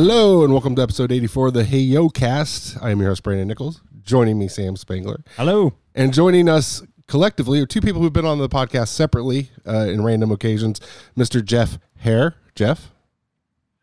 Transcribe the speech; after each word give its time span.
Hello 0.00 0.44
and 0.44 0.52
welcome 0.52 0.76
to 0.76 0.82
episode 0.82 1.10
84 1.10 1.48
of 1.48 1.54
the 1.54 1.64
Hey 1.64 1.80
Yo 1.80 2.08
Cast. 2.08 2.80
I 2.80 2.90
am 2.90 3.00
your 3.00 3.08
host, 3.08 3.24
Brandon 3.24 3.48
Nichols. 3.48 3.82
Joining 4.04 4.38
me, 4.38 4.46
Sam 4.46 4.76
Spangler. 4.76 5.24
Hello. 5.36 5.74
And 5.92 6.14
joining 6.14 6.48
us 6.48 6.84
collectively 7.08 7.58
are 7.58 7.66
two 7.66 7.80
people 7.80 8.00
who've 8.00 8.12
been 8.12 8.24
on 8.24 8.38
the 8.38 8.48
podcast 8.48 8.90
separately 8.90 9.50
uh, 9.66 9.88
in 9.88 10.04
random 10.04 10.30
occasions 10.30 10.80
Mr. 11.16 11.44
Jeff 11.44 11.80
Herr. 11.96 12.36
Jeff. 12.54 12.92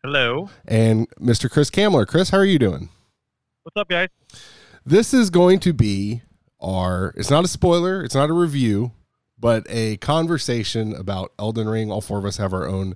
Hello. 0.02 0.48
And 0.64 1.06
Mr. 1.20 1.50
Chris 1.50 1.70
Kamler. 1.70 2.06
Chris, 2.06 2.30
how 2.30 2.38
are 2.38 2.46
you 2.46 2.58
doing? 2.58 2.88
What's 3.64 3.76
up, 3.76 3.90
guys? 3.90 4.08
This 4.86 5.12
is 5.12 5.28
going 5.28 5.60
to 5.60 5.74
be 5.74 6.22
our, 6.62 7.12
it's 7.18 7.28
not 7.28 7.44
a 7.44 7.48
spoiler, 7.48 8.02
it's 8.02 8.14
not 8.14 8.30
a 8.30 8.32
review, 8.32 8.92
but 9.38 9.66
a 9.68 9.98
conversation 9.98 10.94
about 10.94 11.34
Elden 11.38 11.68
Ring. 11.68 11.92
All 11.92 12.00
four 12.00 12.18
of 12.18 12.24
us 12.24 12.38
have 12.38 12.54
our 12.54 12.66
own 12.66 12.94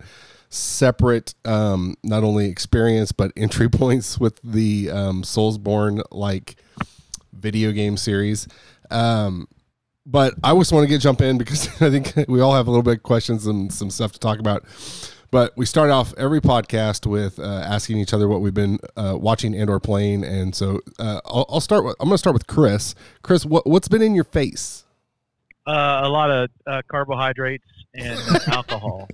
separate, 0.50 1.34
um, 1.44 1.94
not 2.02 2.22
only 2.22 2.46
experience, 2.46 3.12
but 3.12 3.32
entry 3.36 3.68
points 3.70 4.18
with 4.18 4.40
the 4.42 4.90
um, 4.90 5.22
Soulsborne 5.22 6.02
like 6.10 6.56
video 7.32 7.72
game 7.72 7.96
series. 7.96 8.46
Um, 8.90 9.48
but 10.04 10.34
I 10.42 10.54
just 10.54 10.72
want 10.72 10.84
to 10.84 10.88
get 10.88 11.00
jump 11.00 11.20
in 11.20 11.38
because 11.38 11.68
I 11.82 11.90
think 11.90 12.28
we 12.28 12.40
all 12.40 12.54
have 12.54 12.66
a 12.66 12.70
little 12.70 12.82
bit 12.82 12.98
of 12.98 13.02
questions 13.02 13.46
and 13.46 13.72
some 13.72 13.90
stuff 13.90 14.12
to 14.12 14.18
talk 14.18 14.38
about. 14.38 14.64
But 15.30 15.56
we 15.56 15.64
start 15.64 15.90
off 15.90 16.12
every 16.16 16.40
podcast 16.40 17.06
with 17.06 17.38
uh, 17.38 17.62
asking 17.64 17.98
each 17.98 18.12
other 18.12 18.26
what 18.26 18.40
we've 18.40 18.52
been 18.52 18.80
uh, 18.96 19.16
watching 19.16 19.54
and 19.54 19.70
or 19.70 19.78
playing, 19.78 20.24
and 20.24 20.52
so 20.56 20.80
uh, 20.98 21.20
I'll, 21.24 21.46
I'll, 21.48 21.60
start. 21.60 21.84
With, 21.84 21.94
I'm 22.00 22.08
going 22.08 22.14
to 22.14 22.18
start 22.18 22.34
with 22.34 22.48
Chris. 22.48 22.96
Chris, 23.22 23.46
what, 23.46 23.64
what's 23.64 23.86
been 23.86 24.02
in 24.02 24.16
your 24.16 24.24
face? 24.24 24.84
Uh, 25.68 26.00
a 26.02 26.08
lot 26.08 26.30
of 26.30 26.50
uh, 26.66 26.82
carbohydrates 26.90 27.64
and 27.94 28.18
alcohol. 28.48 29.08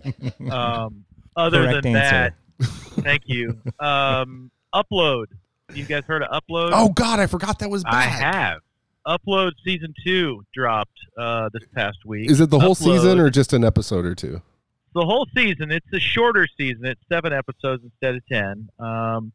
Um, 0.51 1.05
other 1.37 1.65
Correct 1.65 1.83
than 1.83 1.97
answer. 1.97 2.35
that, 2.61 2.69
thank 3.03 3.23
you. 3.27 3.59
Um, 3.81 4.51
upload. 4.75 5.27
You 5.75 5.85
guys 5.85 6.05
heard 6.05 6.23
of 6.23 6.31
Upload? 6.31 6.71
Oh 6.73 6.89
God, 6.91 7.19
I 7.19 7.27
forgot 7.27 7.59
that 7.59 7.69
was 7.71 7.83
back. 7.83 7.95
I 7.95 8.03
have. 8.03 8.61
Upload 9.07 9.53
season 9.65 9.93
two 10.05 10.45
dropped 10.55 10.99
uh, 11.19 11.49
this 11.53 11.63
past 11.75 11.99
week. 12.05 12.31
Is 12.31 12.41
it 12.41 12.51
the 12.51 12.59
whole 12.61 12.75
Upload- 12.75 12.85
season 12.97 13.19
or 13.19 13.31
just 13.31 13.53
an 13.53 13.65
episode 13.65 14.05
or 14.05 14.15
two? 14.15 14.41
the 14.95 15.05
whole 15.05 15.27
season? 15.37 15.71
It's 15.71 15.87
a 15.93 16.01
shorter 16.01 16.47
season. 16.57 16.87
It's 16.87 17.01
seven 17.11 17.33
episodes 17.33 17.85
instead 17.85 18.15
of 18.15 18.27
ten. 18.27 18.71
Um, 18.79 19.33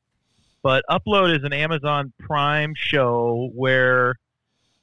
but 0.63 0.83
Upload 0.89 1.37
is 1.37 1.43
an 1.43 1.53
Amazon 1.53 2.11
Prime 2.19 2.73
show 2.75 3.51
where 3.53 4.15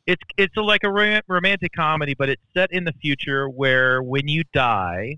it's 0.06 0.22
it's 0.36 0.56
a, 0.56 0.60
like 0.60 0.84
a 0.84 0.90
rom- 0.90 1.22
romantic 1.28 1.72
comedy, 1.72 2.14
but 2.14 2.28
it's 2.28 2.42
set 2.54 2.72
in 2.72 2.84
the 2.84 2.92
future 2.92 3.48
where 3.48 4.02
when 4.02 4.28
you 4.28 4.44
die, 4.52 5.16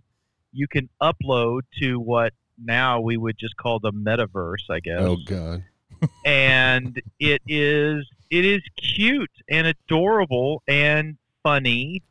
you 0.53 0.67
can 0.69 0.89
upload 1.01 1.63
to 1.81 1.99
what 1.99 2.33
now 2.63 3.01
we 3.01 3.17
would 3.17 3.39
just 3.39 3.57
call 3.57 3.79
the 3.81 3.93
metaverse, 3.93 4.69
I 4.71 4.81
guess 4.81 5.01
Oh 5.01 5.17
God. 5.25 5.65
and 6.25 7.01
it 7.19 7.43
is 7.47 8.07
it 8.31 8.45
is 8.45 8.63
cute 8.77 9.31
and 9.49 9.67
adorable 9.67 10.63
and 10.67 11.17
funny 11.43 12.03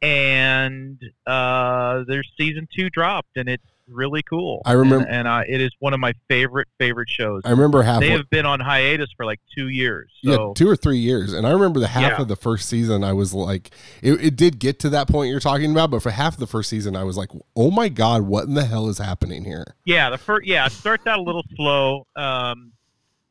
and 0.00 0.98
uh 1.26 2.02
there's 2.06 2.30
season 2.38 2.66
two 2.74 2.88
dropped 2.88 3.36
and 3.36 3.48
it's 3.48 3.64
really 3.90 4.22
cool 4.22 4.62
I 4.64 4.72
remember- 4.72 5.06
and, 5.06 5.14
and 5.14 5.28
uh, 5.28 5.42
it 5.48 5.60
is 5.60 5.70
one 5.80 5.92
of 5.94 6.00
my 6.00 6.12
favorite 6.28 6.68
favorite 6.78 7.08
shows 7.10 7.42
I 7.44 7.50
remember 7.50 7.82
half. 7.82 8.00
they 8.00 8.10
have 8.10 8.28
been 8.30 8.46
on 8.46 8.60
hiatus 8.60 9.10
for 9.16 9.26
like 9.26 9.40
two 9.54 9.68
years 9.68 10.10
yeah, 10.22 10.36
two 10.54 10.68
or 10.68 10.76
three 10.76 10.98
years, 10.98 11.32
and 11.32 11.46
I 11.46 11.50
remember 11.50 11.80
the 11.80 11.86
half 11.88 12.12
Yeah. 12.12 12.22
of 12.22 12.28
the 12.28 12.36
first 12.36 12.68
season. 12.68 13.02
I 13.02 13.12
was 13.14 13.32
like, 13.32 13.70
it, 14.02 14.22
it 14.24 14.36
did 14.36 14.58
get 14.58 14.78
to 14.80 14.90
that 14.90 15.08
point 15.08 15.30
you're 15.30 15.40
talking 15.40 15.70
about, 15.72 15.90
but 15.90 16.02
for 16.02 16.10
half 16.10 16.34
of 16.34 16.40
the 16.40 16.46
first 16.46 16.68
season, 16.68 16.94
I 16.94 17.04
was 17.04 17.16
like, 17.16 17.30
oh 17.56 17.70
my 17.70 17.88
God, 17.88 18.22
what 18.22 18.44
in 18.44 18.54
the 18.54 18.64
hell 18.66 18.88
is 18.88 18.98
happening 18.98 19.44
here? 19.44 19.74
yeah 19.86 20.10
the 20.10 20.18
first 20.18 20.46
yeah 20.46 20.66
it 20.66 20.72
starts 20.72 21.06
out 21.06 21.18
a 21.18 21.22
little 21.22 21.44
slow 21.56 22.06
um 22.16 22.72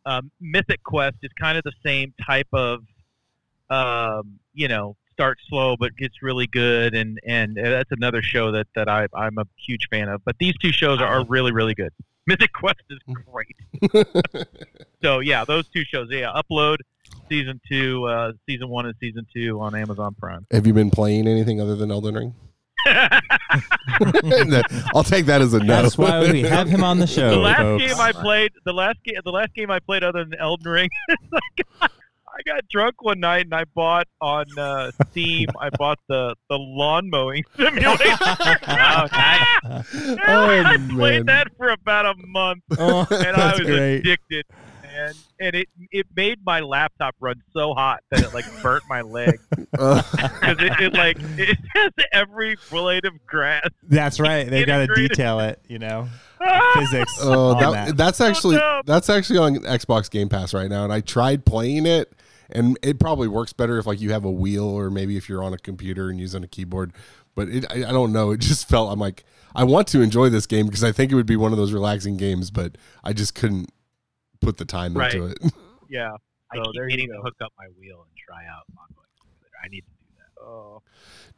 um, 0.06 0.32
mythic 0.42 0.82
quest 0.84 1.18
is 1.22 1.32
kind 1.40 1.58
of 1.58 1.64
the 1.64 1.74
same 1.86 2.14
type 2.26 2.48
of 2.54 2.82
um 3.70 4.40
you 4.54 4.68
know 4.68 4.96
starts 5.20 5.42
slow 5.50 5.76
but 5.78 5.94
gets 5.98 6.22
really 6.22 6.48
good 6.48 6.96
and 6.96 7.20
and 7.28 7.58
that's 7.58 7.92
another 7.92 8.22
show 8.22 8.54
that 8.54 8.66
that 8.74 8.88
I, 8.88 9.06
i'm 9.14 9.38
a 9.38 9.44
huge 9.68 9.90
fan 9.92 10.08
of 10.08 10.24
but 10.24 10.38
these 10.40 10.54
two 10.62 10.72
shows 10.72 11.02
are, 11.02 11.08
are 11.08 11.26
really 11.26 11.52
really 11.52 11.74
good 11.74 11.92
mythic 12.26 12.54
quest 12.54 12.80
is 12.90 13.00
great 13.26 14.48
so 15.04 15.20
yeah 15.20 15.44
those 15.44 15.68
two 15.68 15.84
shows 15.84 16.08
yeah 16.10 16.32
upload 16.34 16.78
season 17.28 17.60
two 17.70 18.06
uh 18.06 18.32
season 18.48 18.70
one 18.70 18.86
and 18.86 18.96
season 19.02 19.28
two 19.34 19.60
on 19.60 19.76
amazon 19.76 20.16
prime 20.18 20.48
Have 20.54 20.66
you 20.66 20.72
been 20.72 20.90
playing 20.90 21.28
anything 21.28 21.60
other 21.60 21.76
than 21.76 21.92
Elden 21.92 22.16
Ring? 22.16 22.34
I'll 24.96 25.04
take 25.04 25.26
that 25.26 25.42
as 25.42 25.54
a 25.54 25.60
no. 25.60 25.66
That's 25.66 25.98
why 25.98 26.22
we 26.32 26.44
have 26.44 26.70
him 26.70 26.82
on 26.82 26.98
the 26.98 27.08
show. 27.08 27.30
the 27.30 27.36
last 27.36 27.60
folks. 27.60 27.84
game 27.84 28.00
I 28.00 28.14
played, 28.14 28.52
the 28.64 28.72
last 28.72 29.04
game, 29.04 29.16
the 29.26 29.32
last 29.32 29.54
game 29.54 29.70
I 29.70 29.80
played 29.80 30.02
other 30.02 30.24
than 30.24 30.40
Elden 30.40 30.72
Ring, 30.72 30.90
is 31.10 31.18
I 32.40 32.42
got, 32.46 32.68
drunk 32.70 33.02
one 33.04 33.20
night 33.20 33.46
and 33.46 33.54
I 33.54 33.66
bought 33.76 34.08
on 34.22 34.46
uh, 34.58 34.92
Steam. 35.10 35.48
I 35.60 35.70
bought 35.78 36.00
the 36.08 36.36
the 36.50 36.58
lawn 36.58 37.10
mowing 37.10 37.44
simulator. 37.58 37.98
Oh, 38.00 38.56
I 39.12 40.78
oh 40.80 40.96
played 40.96 41.26
man. 41.26 41.26
that 41.26 41.48
for 41.58 41.70
about 41.70 42.06
a 42.06 42.14
month, 42.28 42.64
Oh, 42.80 43.06
and 43.12 43.36
I 43.36 43.52
was 43.52 43.60
great. 43.62 43.98
addicted. 43.98 44.46
And 44.92 45.16
and 45.40 45.56
it 45.56 45.68
it 45.92 46.08
made 46.16 46.40
my 46.46 46.62
laptop 46.62 47.16
run 47.20 47.42
so 47.54 47.74
hot 47.74 48.02
that 48.10 48.22
it 48.24 48.34
like 48.34 48.46
burnt 48.62 48.84
my 48.90 49.02
leg 49.02 49.40
because 49.56 50.04
it, 50.60 50.82
it 50.82 50.94
like 50.94 51.18
it 51.38 51.58
has 51.76 51.92
every 52.12 52.58
blade 52.72 53.06
of 53.06 53.14
grass. 53.28 53.70
That's 53.84 54.20
right. 54.20 54.50
They 54.50 54.66
got 54.66 54.88
to 54.88 54.96
detail 54.96 55.40
it. 55.42 55.62
You 55.68 55.80
know, 55.80 56.08
physics. 56.74 57.18
oh, 57.22 57.60
that, 57.60 57.72
that. 57.88 57.98
that's 57.98 58.20
actually 58.20 58.58
dumb. 58.58 58.82
that's 58.86 59.10
actually 59.10 59.38
on 59.38 59.56
Xbox 59.58 60.10
Game 60.10 60.28
Pass 60.28 60.54
right 60.54 60.70
now, 60.70 60.84
and 60.86 60.92
I 60.92 61.02
tried 61.02 61.46
playing 61.46 61.86
it, 61.86 62.12
and 62.52 62.78
it 62.82 63.00
probably 63.00 63.28
works 63.28 63.54
better 63.54 63.78
if 63.78 63.86
like 63.86 64.00
you 64.02 64.12
have 64.12 64.26
a 64.26 64.32
wheel 64.32 64.66
or 64.66 64.90
maybe 64.90 65.18
if 65.18 65.28
you're 65.30 65.44
on 65.44 65.54
a 65.54 65.58
computer 65.58 66.10
and 66.10 66.20
using 66.20 66.44
a 66.44 66.48
keyboard. 66.48 66.94
But 67.36 67.50
it, 67.50 67.66
I, 67.70 67.90
I 67.90 67.92
don't 67.92 68.12
know. 68.12 68.32
It 68.32 68.40
just 68.40 68.68
felt 68.70 68.92
I'm 68.92 69.00
like 69.00 69.24
I 69.56 69.64
want 69.64 69.88
to 69.90 70.02
enjoy 70.02 70.30
this 70.30 70.46
game 70.46 70.66
because 70.68 70.84
I 70.84 70.92
think 70.92 71.12
it 71.12 71.16
would 71.16 71.26
be 71.26 71.36
one 71.36 71.52
of 71.52 71.58
those 71.58 71.74
relaxing 71.74 72.18
games, 72.18 72.52
but 72.52 72.78
I 73.04 73.14
just 73.14 73.34
couldn't 73.36 73.72
put 74.42 74.58
the 74.58 74.66
time 74.66 74.94
Right. 74.94 75.14
into 75.14 75.28
it. 75.28 75.38
Yeah. 75.90 76.12
I 76.52 76.58
So 76.58 76.64
keep 76.66 76.74
there 76.76 76.84
you 76.90 76.98
meaning 76.98 77.10
to 77.16 77.22
hook 77.22 77.36
up 77.44 77.52
my 77.58 77.66
wheel 77.80 78.06
and 78.08 78.18
try 78.18 78.46
out 78.46 78.64
Lawnmowing 78.76 79.06
I 79.64 79.68
need 79.70 79.82
to 79.82 79.88
do 79.88 80.14
that. 80.18 80.44
Oh. 80.44 80.82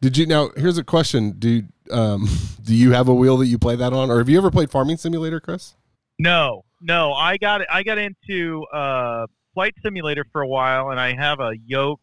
Did 0.02 0.18
you 0.18 0.26
now? 0.26 0.50
Here's 0.58 0.78
a 0.78 0.84
question: 0.84 1.32
Do 1.40 1.64
um 1.92 2.28
do 2.64 2.76
you 2.76 2.92
have 2.92 3.08
a 3.08 3.14
wheel 3.14 3.38
that 3.38 3.48
you 3.48 3.58
play 3.58 3.76
that 3.78 3.94
on, 3.94 4.10
or 4.12 4.18
have 4.18 4.28
you 4.30 4.38
ever 4.38 4.52
played 4.52 4.70
Farming 4.70 4.98
Simulator, 4.98 5.40
Chris? 5.40 5.76
No, 6.20 6.66
no. 6.82 7.14
I 7.14 7.38
got 7.38 7.62
I 7.72 7.84
got 7.84 7.98
into 7.98 8.64
uh, 8.74 9.26
flight 9.54 9.74
simulator 9.84 10.26
for 10.32 10.42
a 10.42 10.48
while, 10.48 10.92
and 10.92 11.00
I 11.00 11.16
have 11.16 11.40
a 11.40 11.54
yoke 11.66 12.02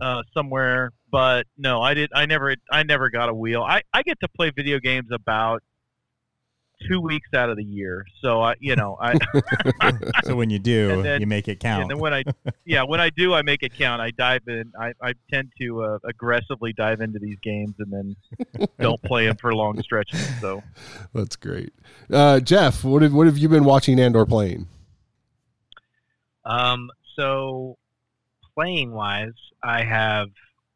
uh, 0.00 0.22
somewhere. 0.34 0.92
But 1.10 1.46
no, 1.56 1.80
I 1.80 1.94
did. 1.94 2.10
I 2.14 2.26
never. 2.26 2.54
I 2.70 2.82
never 2.82 3.10
got 3.10 3.28
a 3.28 3.34
wheel. 3.34 3.62
I, 3.62 3.82
I 3.92 4.02
get 4.02 4.20
to 4.20 4.28
play 4.28 4.50
video 4.50 4.78
games 4.78 5.08
about 5.12 5.62
two 6.86 7.00
weeks 7.00 7.28
out 7.34 7.50
of 7.50 7.56
the 7.56 7.64
year. 7.64 8.04
So 8.20 8.40
I, 8.42 8.54
you 8.60 8.76
know, 8.76 8.96
I 9.00 9.18
so 10.24 10.36
when 10.36 10.50
you 10.50 10.58
do, 10.58 11.02
then- 11.02 11.20
you 11.20 11.26
make 11.26 11.48
it 11.48 11.60
count. 11.60 11.82
and 11.82 11.90
count. 11.90 11.90
then 11.90 11.98
when 11.98 12.14
I, 12.14 12.24
yeah, 12.64 12.82
when 12.82 13.00
I 13.00 13.10
do, 13.10 13.34
I 13.34 13.42
make 13.42 13.62
it 13.62 13.74
count. 13.74 14.00
I 14.00 14.10
dive 14.10 14.42
in. 14.46 14.72
I, 14.78 14.92
I 15.02 15.14
tend 15.30 15.52
to 15.60 15.82
uh, 15.82 15.98
aggressively 16.04 16.72
dive 16.72 17.00
into 17.00 17.18
these 17.18 17.38
games 17.42 17.74
and 17.78 17.92
then 17.92 18.68
don't 18.80 19.02
play 19.02 19.26
them 19.26 19.36
for 19.36 19.54
long 19.54 19.82
stretches. 19.82 20.24
So 20.40 20.62
That's 21.14 21.36
great. 21.36 21.72
Uh, 22.10 22.40
Jeff, 22.40 22.84
what 22.84 23.02
have 23.02 23.12
what 23.12 23.26
have 23.26 23.38
you 23.38 23.48
been 23.48 23.64
watching 23.64 23.98
and 23.98 24.14
or 24.14 24.26
playing? 24.26 24.66
Um, 26.48 26.90
so 27.16 27.76
playing 28.54 28.92
wise, 28.92 29.32
I 29.62 29.84
have 29.84 30.28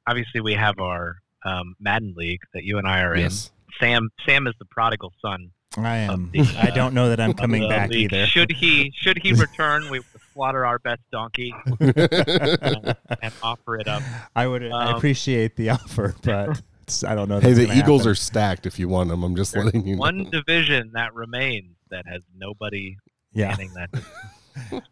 obviously 0.07 0.41
we 0.41 0.55
have 0.55 0.79
our 0.79 1.17
um, 1.45 1.75
Madden 1.81 2.15
League 2.17 2.41
that 2.55 2.65
you 2.65 2.79
and 2.79 2.87
I 2.87 3.03
are 3.03 3.17
Yes. 3.17 3.51
in. 3.71 3.77
Sam 3.81 4.11
Sam 4.27 4.47
is 4.47 4.55
the 4.59 4.67
prodigal 4.67 5.13
son. 5.23 5.51
I 5.79 5.97
am. 5.99 6.31
the, 6.33 6.41
I 6.59 6.69
uh, 6.69 6.75
don't 6.75 6.93
know 6.95 7.09
that 7.09 7.19
I'm 7.21 7.33
coming 7.33 7.67
back 7.69 7.89
league. 7.91 8.13
either. 8.13 8.27
Should 8.27 8.53
he 8.53 8.93
should 8.95 9.19
he 9.23 9.33
return, 9.47 9.89
we 9.91 10.01
slaughter 10.35 10.67
our 10.67 10.79
best 10.79 11.01
donkey 11.11 11.55
uh, 11.67 11.75
and 13.23 13.33
offer 13.43 13.77
it 13.79 13.89
up. 13.89 14.03
I 14.37 14.47
would. 14.47 14.65
I 14.71 14.91
Um, 14.91 14.97
appreciate 14.97 15.57
the 15.57 15.71
offer, 15.71 16.15
but 16.23 16.61
I 17.07 17.15
don't 17.15 17.29
know. 17.31 17.41
hey, 17.41 17.55
the 17.55 17.63
Eagles 17.75 18.03
happen. 18.03 18.11
are 18.13 18.15
stacked. 18.15 18.67
If 18.67 18.79
you 18.79 18.89
want 18.89 19.09
them, 19.09 19.23
I'm 19.23 19.35
just 19.37 19.57
letting 19.57 19.87
you 19.87 19.95
know. 19.97 20.01
One 20.01 20.29
division 20.31 20.91
that 20.95 21.15
remains 21.15 21.77
that 21.91 22.07
has 22.07 22.23
nobody 22.37 22.99
Yeah, 23.33 23.49
manning 23.49 23.73
that. 23.75 23.89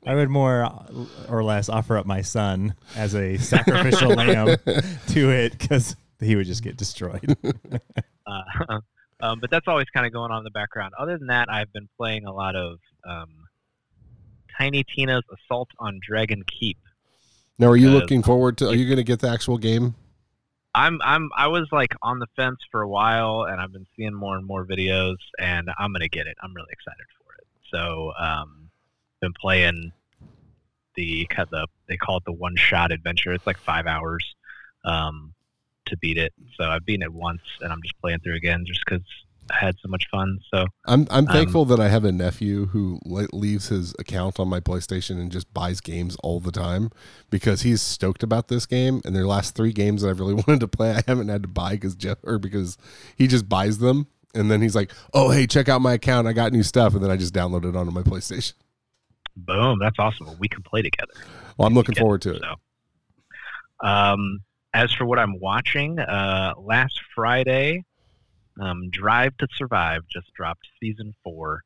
I 0.07 0.15
would 0.15 0.31
more 0.31 0.71
or 1.29 1.45
less 1.45 1.69
offer 1.69 1.97
up 1.97 2.07
my 2.07 2.23
son 2.23 2.75
as 2.97 3.15
a 3.15 3.37
sacrificial 3.37 4.11
lamb 4.15 4.57
to 5.09 5.31
it 5.31 5.59
because 5.59 5.97
he 6.21 6.37
would 6.37 6.47
just 6.47 6.63
get 6.63 6.77
destroyed. 6.77 7.37
Uh, 8.27 8.79
um, 9.21 9.41
but 9.41 9.51
that's 9.51 9.67
always 9.67 9.87
kind 9.93 10.07
of 10.07 10.13
going 10.13 10.31
on 10.31 10.39
in 10.39 10.45
the 10.45 10.51
background. 10.51 10.93
Other 10.97 11.19
than 11.19 11.29
that, 11.29 11.51
I've 11.51 11.73
been 11.73 11.89
playing 11.97 12.27
a 12.27 12.33
lot 12.33 12.55
of 12.55 12.79
um, 13.05 13.49
Tiny 14.57 14.85
Tina's 14.85 15.25
Assault 15.33 15.69
on 15.81 15.99
Dragon 16.07 16.45
Keep. 16.45 16.79
Now, 17.59 17.69
are 17.69 17.77
you 17.77 17.91
looking 17.91 18.23
forward 18.23 18.57
to? 18.59 18.69
Are 18.69 18.75
you 18.75 18.87
going 18.87 18.99
to 18.99 19.05
get 19.05 19.19
the 19.19 19.29
actual 19.29 19.59
game? 19.59 19.95
I'm 20.75 21.01
I'm 21.03 21.31
I 21.37 21.49
was 21.49 21.67
like 21.73 21.95
on 22.01 22.21
the 22.21 22.29
fence 22.37 22.59
for 22.71 22.81
a 22.83 22.89
while, 22.89 23.43
and 23.43 23.61
I've 23.61 23.73
been 23.73 23.87
seeing 23.97 24.15
more 24.15 24.37
and 24.37 24.47
more 24.47 24.65
videos, 24.65 25.17
and 25.39 25.69
I'm 25.79 25.93
gonna 25.93 26.09
get 26.09 26.29
it. 26.29 26.37
I'm 26.41 26.55
really 26.55 26.69
excited 26.71 27.07
for 27.19 27.35
it. 27.35 27.47
So 27.73 28.13
um, 28.17 28.60
been 29.21 29.33
playing 29.33 29.93
the 30.97 31.27
cut 31.31 31.51
the 31.51 31.67
they 31.89 31.97
call 31.97 32.17
it 32.19 32.25
the 32.25 32.33
one 32.33 32.57
shot 32.57 32.93
adventure. 32.93 33.33
It's 33.33 33.47
like 33.47 33.59
five 33.59 33.87
hours 33.87 34.35
um, 34.85 35.35
to 35.87 35.97
beat 35.99 36.19
it. 36.19 36.33
So 36.57 36.65
I've 36.65 36.85
beaten 36.85 37.03
it 37.03 37.13
once, 37.13 37.43
and 37.61 37.73
I'm 37.73 37.83
just 37.83 37.99
playing 38.01 38.21
through 38.21 38.35
again 38.37 38.65
just 38.67 38.81
because 38.85 39.03
I 39.51 39.57
had 39.65 39.77
so 39.83 39.89
much 39.89 40.07
fun. 40.11 40.39
So 40.53 40.67
I'm 40.87 41.07
I'm 41.11 41.27
Um, 41.27 41.27
thankful 41.27 41.65
that 41.67 41.81
I 41.81 41.89
have 41.89 42.05
a 42.05 42.13
nephew 42.13 42.67
who 42.67 43.01
leaves 43.05 43.69
his 43.69 43.95
account 43.99 44.39
on 44.41 44.49
my 44.49 44.61
PlayStation 44.61 45.21
and 45.21 45.31
just 45.31 45.53
buys 45.53 45.81
games 45.81 46.17
all 46.23 46.41
the 46.41 46.53
time 46.53 46.91
because 47.31 47.63
he's 47.63 47.83
stoked 47.83 48.23
about 48.23 48.49
this 48.49 48.67
game. 48.67 49.01
And 49.05 49.15
their 49.15 49.27
last 49.27 49.55
three 49.55 49.73
games 49.73 50.03
that 50.03 50.11
I've 50.11 50.21
really 50.21 50.35
wanted 50.47 50.61
to 50.61 50.69
play, 50.69 50.93
I 50.93 51.03
haven't 51.07 51.29
had 51.29 51.43
to 51.43 51.49
buy 51.49 51.73
because 51.73 51.95
Jeff 51.95 52.19
or 52.25 52.39
because 52.39 52.79
he 53.17 53.27
just 53.27 53.49
buys 53.49 53.79
them. 53.79 54.07
And 54.33 54.49
then 54.49 54.63
he's 54.63 54.77
like, 54.77 54.93
"Oh, 55.13 55.31
hey, 55.31 55.47
check 55.49 55.69
out 55.69 55.81
my 55.81 55.95
account. 55.95 56.29
I 56.29 56.33
got 56.33 56.53
new 56.53 56.63
stuff." 56.63 56.95
And 56.95 57.03
then 57.03 57.11
I 57.11 57.17
just 57.17 57.35
download 57.35 57.65
it 57.65 57.75
onto 57.75 57.91
my 57.91 58.03
PlayStation. 58.03 58.53
Boom, 59.37 59.79
that's 59.81 59.99
awesome. 59.99 60.27
Well, 60.27 60.37
we 60.39 60.49
can 60.49 60.63
play 60.63 60.83
together. 60.83 61.13
Well, 61.57 61.67
I'm 61.67 61.75
looking 61.75 61.95
forward 61.95 62.23
to 62.23 62.35
it. 62.35 62.43
So, 62.43 63.87
um, 63.87 64.41
as 64.73 64.93
for 64.93 65.05
what 65.05 65.19
I'm 65.19 65.39
watching, 65.41 65.99
uh, 65.99 66.55
last 66.59 67.01
Friday, 67.15 67.85
um, 68.61 68.91
Drive 68.91 69.37
to 69.39 69.49
Survive 69.57 70.03
just 70.11 70.33
dropped 70.35 70.67
season 70.81 71.15
four. 71.25 71.63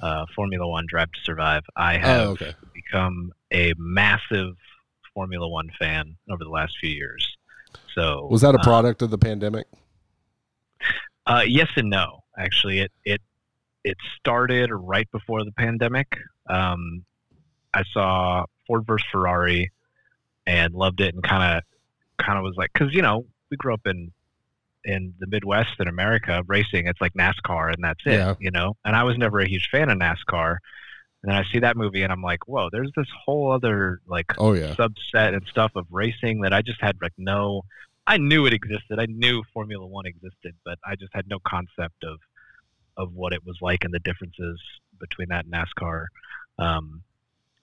Uh, 0.00 0.24
Formula 0.34 0.66
One 0.66 0.86
Drive 0.88 1.12
to 1.12 1.20
Survive. 1.22 1.62
I 1.76 1.96
have 1.98 2.20
Oh, 2.28 2.30
okay. 2.32 2.54
become 2.74 3.32
a 3.52 3.72
massive 3.76 4.56
Formula 5.14 5.48
One 5.48 5.70
fan 5.78 6.16
over 6.28 6.42
the 6.42 6.50
last 6.50 6.76
few 6.80 6.90
years. 6.90 7.36
So 7.94 8.26
Was 8.30 8.40
that 8.40 8.54
a 8.54 8.58
uh, 8.58 8.62
product 8.64 9.02
of 9.02 9.10
the 9.10 9.18
pandemic? 9.18 9.66
Uh, 11.26 11.44
yes 11.46 11.68
and 11.76 11.88
no. 11.90 12.20
Actually, 12.36 12.80
it 12.80 12.90
it 13.04 13.20
it 13.84 13.96
started 14.18 14.70
right 14.72 15.08
before 15.12 15.44
the 15.44 15.52
pandemic. 15.52 16.18
Um, 16.48 17.04
I 17.74 17.84
saw 17.92 18.44
Ford 18.66 18.84
versus 18.86 19.06
Ferrari 19.10 19.70
and 20.46 20.74
loved 20.74 21.00
it, 21.00 21.14
and 21.14 21.22
kind 21.22 21.58
of 21.58 22.24
kind 22.24 22.38
of 22.38 22.44
was 22.44 22.56
like, 22.56 22.72
because 22.72 22.94
you 22.94 23.02
know 23.02 23.24
we 23.50 23.56
grew 23.56 23.74
up 23.74 23.86
in 23.86 24.12
in 24.84 25.14
the 25.20 25.26
Midwest 25.26 25.74
in 25.78 25.88
America 25.88 26.42
racing. 26.46 26.86
It's 26.86 27.00
like 27.00 27.14
NASCAR, 27.14 27.72
and 27.72 27.84
that's 27.84 28.00
it. 28.04 28.14
Yeah. 28.14 28.34
You 28.40 28.50
know, 28.50 28.76
and 28.84 28.96
I 28.96 29.04
was 29.04 29.16
never 29.16 29.40
a 29.40 29.48
huge 29.48 29.68
fan 29.70 29.90
of 29.90 29.98
NASCAR. 29.98 30.56
And 31.22 31.30
then 31.30 31.36
I 31.36 31.44
see 31.52 31.60
that 31.60 31.76
movie, 31.76 32.02
and 32.02 32.12
I'm 32.12 32.22
like, 32.22 32.48
whoa, 32.48 32.68
there's 32.72 32.90
this 32.96 33.06
whole 33.24 33.52
other 33.52 34.00
like 34.06 34.26
Oh 34.38 34.54
yeah. 34.54 34.74
subset 34.74 35.34
and 35.34 35.46
stuff 35.48 35.72
of 35.76 35.86
racing 35.90 36.40
that 36.40 36.52
I 36.52 36.62
just 36.62 36.80
had 36.80 36.96
like 37.00 37.12
no 37.16 37.62
I 38.06 38.18
knew 38.18 38.46
it 38.46 38.52
existed. 38.52 38.98
I 38.98 39.06
knew 39.06 39.44
Formula 39.54 39.86
One 39.86 40.06
existed, 40.06 40.54
but 40.64 40.78
I 40.84 40.96
just 40.96 41.12
had 41.14 41.28
no 41.28 41.38
concept 41.46 42.02
of 42.04 42.18
of 42.96 43.14
what 43.14 43.32
it 43.32 43.46
was 43.46 43.56
like 43.62 43.84
and 43.84 43.94
the 43.94 44.00
differences 44.00 44.60
between 45.02 45.28
that 45.28 45.44
and 45.44 45.52
NASCAR. 45.52 46.06
Um, 46.58 47.02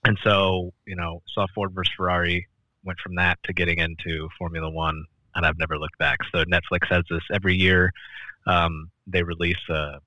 and 0.06 0.18
so, 0.24 0.74
you 0.86 0.96
know, 0.96 1.24
saw 1.34 1.48
Ford 1.56 1.72
versus 1.74 1.92
Ferrari, 1.98 2.48
went 2.84 3.00
from 3.00 3.16
that 3.16 3.40
to 3.46 3.54
getting 3.54 3.80
into 3.80 4.30
Formula 4.38 4.70
One, 4.70 5.06
and 5.36 5.46
I've 5.46 5.58
never 5.58 5.78
looked 5.78 5.98
back. 5.98 6.20
So 6.32 6.44
Netflix 6.46 6.88
has 6.90 7.04
this 7.10 7.24
every 7.34 7.56
year. 7.56 7.92
Um, 8.46 8.92
they 9.08 9.24
release 9.24 9.60
a, 9.70 10.00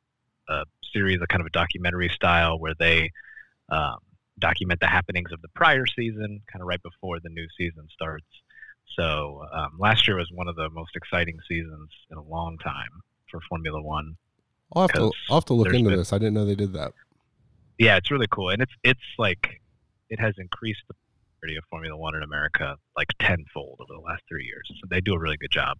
a 0.49 0.64
series, 0.93 1.20
a 1.20 1.26
kind 1.26 1.40
of 1.40 1.46
a 1.46 1.50
documentary 1.50 2.08
style, 2.08 2.58
where 2.58 2.75
they 2.79 3.11
um, 3.69 3.99
document 4.38 4.81
the 4.81 4.87
happenings 4.87 5.32
of 5.32 5.43
the 5.43 5.49
prior 5.49 5.85
season, 5.87 6.40
kind 6.50 6.62
of 6.62 6.67
right 6.67 6.82
before 6.82 7.20
the 7.20 7.28
new 7.31 7.46
season 7.58 7.87
starts. 7.93 8.26
So 8.96 9.44
um, 9.52 9.78
last 9.78 10.06
year 10.06 10.17
was 10.17 10.31
one 10.32 10.49
of 10.49 10.56
the 10.56 10.69
most 10.70 10.96
exciting 10.96 11.38
seasons 11.49 11.88
in 12.11 12.19
a 12.19 12.23
long 12.23 12.58
time 12.58 12.90
for 13.31 13.40
Formula 13.49 13.81
One. 13.81 14.17
I'll 14.75 14.82
have 14.82 14.93
to 14.93 15.12
I'll 15.28 15.37
have 15.37 15.44
to 15.46 15.55
look 15.55 15.69
into 15.69 15.90
been- 15.90 15.99
this. 15.99 16.12
I 16.12 16.19
didn't 16.19 16.35
know 16.35 16.44
they 16.44 16.55
did 16.55 16.73
that. 16.75 16.93
Yeah, 17.79 17.97
it's 17.97 18.11
really 18.11 18.29
cool, 18.31 18.51
and 18.51 18.63
it's 18.63 18.73
it's 18.85 19.01
like 19.19 19.61
it 20.11 20.21
has 20.21 20.35
increased 20.39 20.81
the 20.89 20.95
popularity 20.95 21.59
of 21.59 21.65
Formula 21.71 21.97
One 21.97 22.15
in 22.15 22.23
America 22.23 22.77
like 22.97 23.09
tenfold 23.19 23.79
over 23.81 23.93
the 23.95 24.01
last 24.07 24.23
three 24.29 24.45
years. 24.45 24.69
So 24.69 24.87
they 24.91 25.01
do 25.01 25.15
a 25.15 25.19
really 25.19 25.37
good 25.39 25.51
job. 25.51 25.79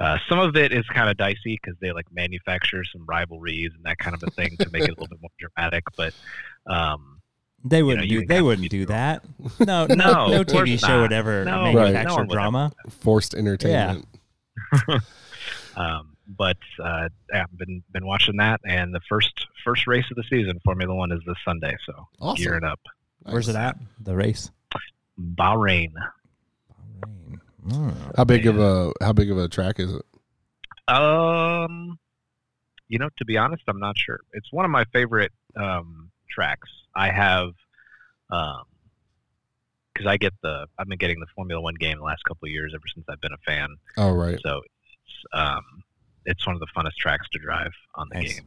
Uh, 0.00 0.16
some 0.28 0.38
of 0.38 0.56
it 0.56 0.72
is 0.72 0.84
kind 0.94 1.10
of 1.10 1.16
dicey 1.18 1.58
because 1.62 1.78
they 1.80 1.92
like 1.92 2.06
manufacture 2.10 2.82
some 2.90 3.04
rivalries 3.06 3.70
and 3.76 3.84
that 3.84 3.98
kind 3.98 4.14
of 4.16 4.22
a 4.22 4.30
thing 4.30 4.56
to 4.58 4.70
make 4.70 4.82
it 4.82 4.88
a 4.88 4.92
little 4.92 5.06
bit 5.08 5.18
more 5.20 5.30
dramatic. 5.38 5.84
But 5.96 6.14
um, 6.66 7.20
They 7.64 7.82
wouldn't 7.82 8.08
you 8.08 8.22
do. 8.22 8.26
They 8.26 8.40
wouldn't 8.40 8.70
do 8.70 8.86
that. 8.86 9.24
No, 9.60 9.86
no, 9.86 9.94
No, 9.94 10.26
no 10.28 10.44
TV 10.44 10.78
show 10.80 10.88
not. 10.88 11.00
would 11.02 11.12
ever 11.12 11.44
No, 11.44 11.64
Right. 11.64 11.74
manufacture 11.74 12.08
no 12.08 12.14
one 12.14 12.26
would 12.28 12.32
drama. 12.34 12.72
Forced 12.88 13.34
entertainment. 13.34 14.06
um, 15.76 16.09
but 16.36 16.56
uh, 16.82 17.08
yeah, 17.32 17.44
I've 17.44 17.58
been 17.58 17.82
been 17.92 18.06
watching 18.06 18.36
that, 18.36 18.60
and 18.64 18.94
the 18.94 19.00
first 19.08 19.46
first 19.64 19.86
race 19.86 20.04
of 20.10 20.16
the 20.16 20.24
season, 20.30 20.58
Formula 20.64 20.94
One, 20.94 21.12
is 21.12 21.20
this 21.26 21.36
Sunday. 21.44 21.76
So 21.86 22.06
Awesome. 22.20 22.42
gearing 22.42 22.64
up. 22.64 22.80
Where's 23.22 23.48
it 23.48 23.56
at? 23.56 23.76
The 24.02 24.16
race. 24.16 24.50
Bahrain. 25.20 25.92
Bahrain. 27.00 27.38
Mm. 27.66 28.16
How 28.16 28.24
big 28.24 28.46
of 28.46 28.58
a 28.58 28.92
how 29.02 29.12
big 29.12 29.30
of 29.30 29.38
a 29.38 29.48
track 29.48 29.78
is 29.78 29.94
it? 29.94 30.02
Um, 30.92 31.98
you 32.88 32.98
know, 32.98 33.08
to 33.18 33.24
be 33.24 33.36
honest, 33.36 33.62
I'm 33.68 33.78
not 33.78 33.96
sure. 33.98 34.20
It's 34.32 34.52
one 34.52 34.64
of 34.64 34.70
my 34.70 34.84
favorite 34.92 35.32
um, 35.56 36.10
tracks. 36.30 36.68
I 36.94 37.10
have, 37.10 37.50
um, 38.30 38.62
because 39.92 40.06
I 40.06 40.16
get 40.16 40.32
the 40.42 40.66
I've 40.78 40.88
been 40.88 40.98
getting 40.98 41.20
the 41.20 41.26
Formula 41.36 41.60
One 41.60 41.74
game 41.74 41.98
the 41.98 42.04
last 42.04 42.24
couple 42.24 42.46
of 42.46 42.52
years 42.52 42.72
ever 42.74 42.84
since 42.92 43.04
I've 43.08 43.20
been 43.20 43.32
a 43.32 43.38
fan. 43.46 43.76
Oh 43.96 44.12
right. 44.12 44.38
So 44.42 44.58
it's 44.58 45.24
um, 45.34 45.62
it's 46.26 46.46
one 46.46 46.54
of 46.54 46.60
the 46.60 46.66
funnest 46.76 46.94
tracks 46.98 47.28
to 47.32 47.38
drive 47.38 47.72
on 47.94 48.08
the 48.10 48.20
Nice. 48.20 48.40
game. 48.40 48.46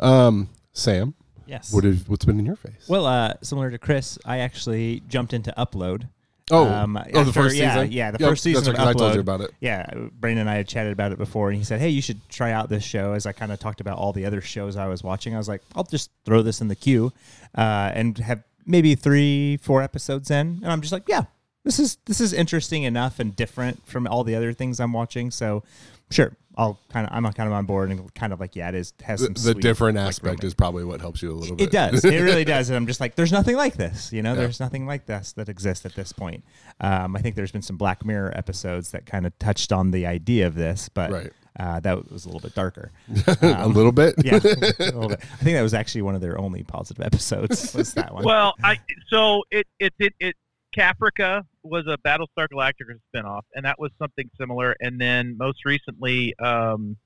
Um, 0.00 0.48
Sam, 0.72 1.14
Yes. 1.46 1.72
what 1.72 1.84
have, 1.84 2.08
what's 2.08 2.24
been 2.24 2.38
in 2.38 2.46
your 2.46 2.56
face? 2.56 2.88
well, 2.88 3.06
uh, 3.06 3.34
similar 3.42 3.70
to 3.70 3.78
Chris, 3.78 4.18
I 4.24 4.38
actually 4.38 5.02
jumped 5.08 5.32
into 5.32 5.52
Upload. 5.56 6.08
oh, 6.50 6.66
um, 6.68 6.96
oh, 7.14 7.24
the 7.24 7.32
first 7.32 7.56
yeah, 7.56 7.74
season. 7.76 7.92
yeah, 7.92 8.10
the 8.10 8.18
Yep, 8.20 8.28
first 8.30 8.42
season 8.42 8.64
That's 8.64 8.68
of 8.68 8.84
right, 8.84 8.92
'cause 8.92 9.02
I 9.02 9.04
told 9.04 9.14
you 9.14 9.20
about 9.20 9.40
it. 9.42 9.52
Yeah, 9.60 9.86
Brandon 10.18 10.40
and 10.42 10.50
I 10.50 10.54
had 10.56 10.66
chatted 10.66 10.92
about 10.92 11.12
it 11.12 11.18
before, 11.18 11.48
and 11.50 11.56
he 11.58 11.64
said, 11.64 11.80
"Hey, 11.80 11.88
you 11.90 12.02
should 12.02 12.26
try 12.28 12.50
out 12.52 12.68
this 12.68 12.82
show." 12.82 13.12
As 13.12 13.26
I 13.26 13.32
kind 13.32 13.52
of 13.52 13.60
talked 13.60 13.80
about 13.80 13.96
all 13.98 14.12
the 14.12 14.26
other 14.26 14.40
shows 14.40 14.76
I 14.76 14.86
was 14.88 15.02
watching, 15.04 15.34
I 15.34 15.38
was 15.38 15.48
like, 15.48 15.62
"I'll 15.76 15.84
just 15.84 16.10
throw 16.24 16.42
this 16.42 16.60
in 16.60 16.68
the 16.68 16.74
queue," 16.76 17.12
uh, 17.54 17.92
and 17.94 18.18
have 18.18 18.42
maybe 18.66 18.94
three, 18.94 19.56
four 19.58 19.82
episodes 19.82 20.30
in, 20.30 20.60
and 20.62 20.66
I'm 20.72 20.80
just 20.80 20.92
like, 20.92 21.04
"Yeah, 21.08 21.24
this 21.64 21.78
is 21.78 21.98
this 22.06 22.20
is 22.20 22.32
interesting 22.32 22.82
enough 22.84 23.18
and 23.18 23.34
different 23.36 23.86
from 23.86 24.06
all 24.06 24.24
the 24.24 24.34
other 24.34 24.52
things 24.52 24.80
I'm 24.80 24.92
watching." 24.92 25.30
So, 25.30 25.62
sure, 26.10 26.36
I'll 26.56 26.78
kind 26.90 27.06
of 27.06 27.12
I'm 27.14 27.24
kind 27.32 27.46
of 27.46 27.52
on 27.52 27.64
board 27.66 27.90
and 27.90 28.12
kind 28.14 28.32
of 28.32 28.40
like, 28.40 28.54
yeah, 28.56 28.68
it 28.68 28.74
is 28.74 28.92
has 29.02 29.22
some 29.22 29.32
the 29.34 29.40
sweet, 29.40 29.60
different 29.62 29.96
like, 29.96 30.08
aspect 30.08 30.26
romance. 30.26 30.44
is 30.44 30.54
probably 30.54 30.84
what 30.84 31.00
helps 31.00 31.22
you 31.22 31.30
a 31.32 31.34
little 31.34 31.56
bit. 31.56 31.68
It 31.68 31.72
does. 31.72 32.04
It 32.04 32.20
really 32.20 32.44
does. 32.54 32.68
And 32.68 32.76
I'm 32.76 32.86
just 32.86 33.00
like, 33.00 33.14
there's 33.14 33.32
nothing 33.32 33.56
like 33.56 33.74
this. 33.76 34.12
You 34.12 34.22
know, 34.22 34.34
Yeah. 34.34 34.40
there's 34.40 34.60
nothing 34.60 34.86
like 34.86 35.06
this 35.06 35.32
that 35.32 35.48
exists 35.48 35.86
at 35.86 35.94
this 35.94 36.12
point. 36.12 36.44
Um, 36.80 37.16
I 37.16 37.20
think 37.20 37.36
there's 37.36 37.52
been 37.52 37.62
some 37.62 37.76
Black 37.76 38.04
Mirror 38.04 38.32
episodes 38.36 38.90
that 38.90 39.06
kind 39.06 39.24
of 39.26 39.38
touched 39.38 39.72
on 39.72 39.90
the 39.92 40.04
idea 40.06 40.46
of 40.46 40.54
this, 40.54 40.88
but 40.90 41.10
Right. 41.10 41.32
uh, 41.58 41.80
that 41.80 42.10
was 42.10 42.24
a 42.24 42.28
little 42.28 42.40
bit 42.40 42.54
darker. 42.54 42.90
a 43.40 43.68
little 43.68 43.92
bit. 43.92 44.14
Yeah, 44.22 44.34
a 44.36 44.84
little 44.92 45.08
bit. 45.08 45.20
I 45.32 45.36
think 45.44 45.56
that 45.56 45.62
was 45.62 45.74
actually 45.74 46.02
one 46.02 46.14
of 46.14 46.20
their 46.20 46.38
only 46.38 46.64
positive 46.64 47.02
episodes. 47.04 47.72
Was 47.74 47.94
that 47.94 48.12
one? 48.12 48.24
Well, 48.24 48.54
I 48.62 48.78
so 49.08 49.44
it 49.50 49.66
it 49.78 49.94
it, 49.98 50.12
it 50.20 50.36
Caprica 50.76 51.42
was 51.62 51.84
a 51.86 51.96
Battlestar 51.98 52.46
Galactica 52.52 52.98
spinoff, 53.14 53.42
and 53.54 53.64
that 53.64 53.78
was 53.78 53.90
something 53.98 54.28
similar. 54.38 54.74
And 54.80 55.00
then 55.00 55.36
most 55.38 55.64
recently, 55.64 56.34
um, 56.38 56.96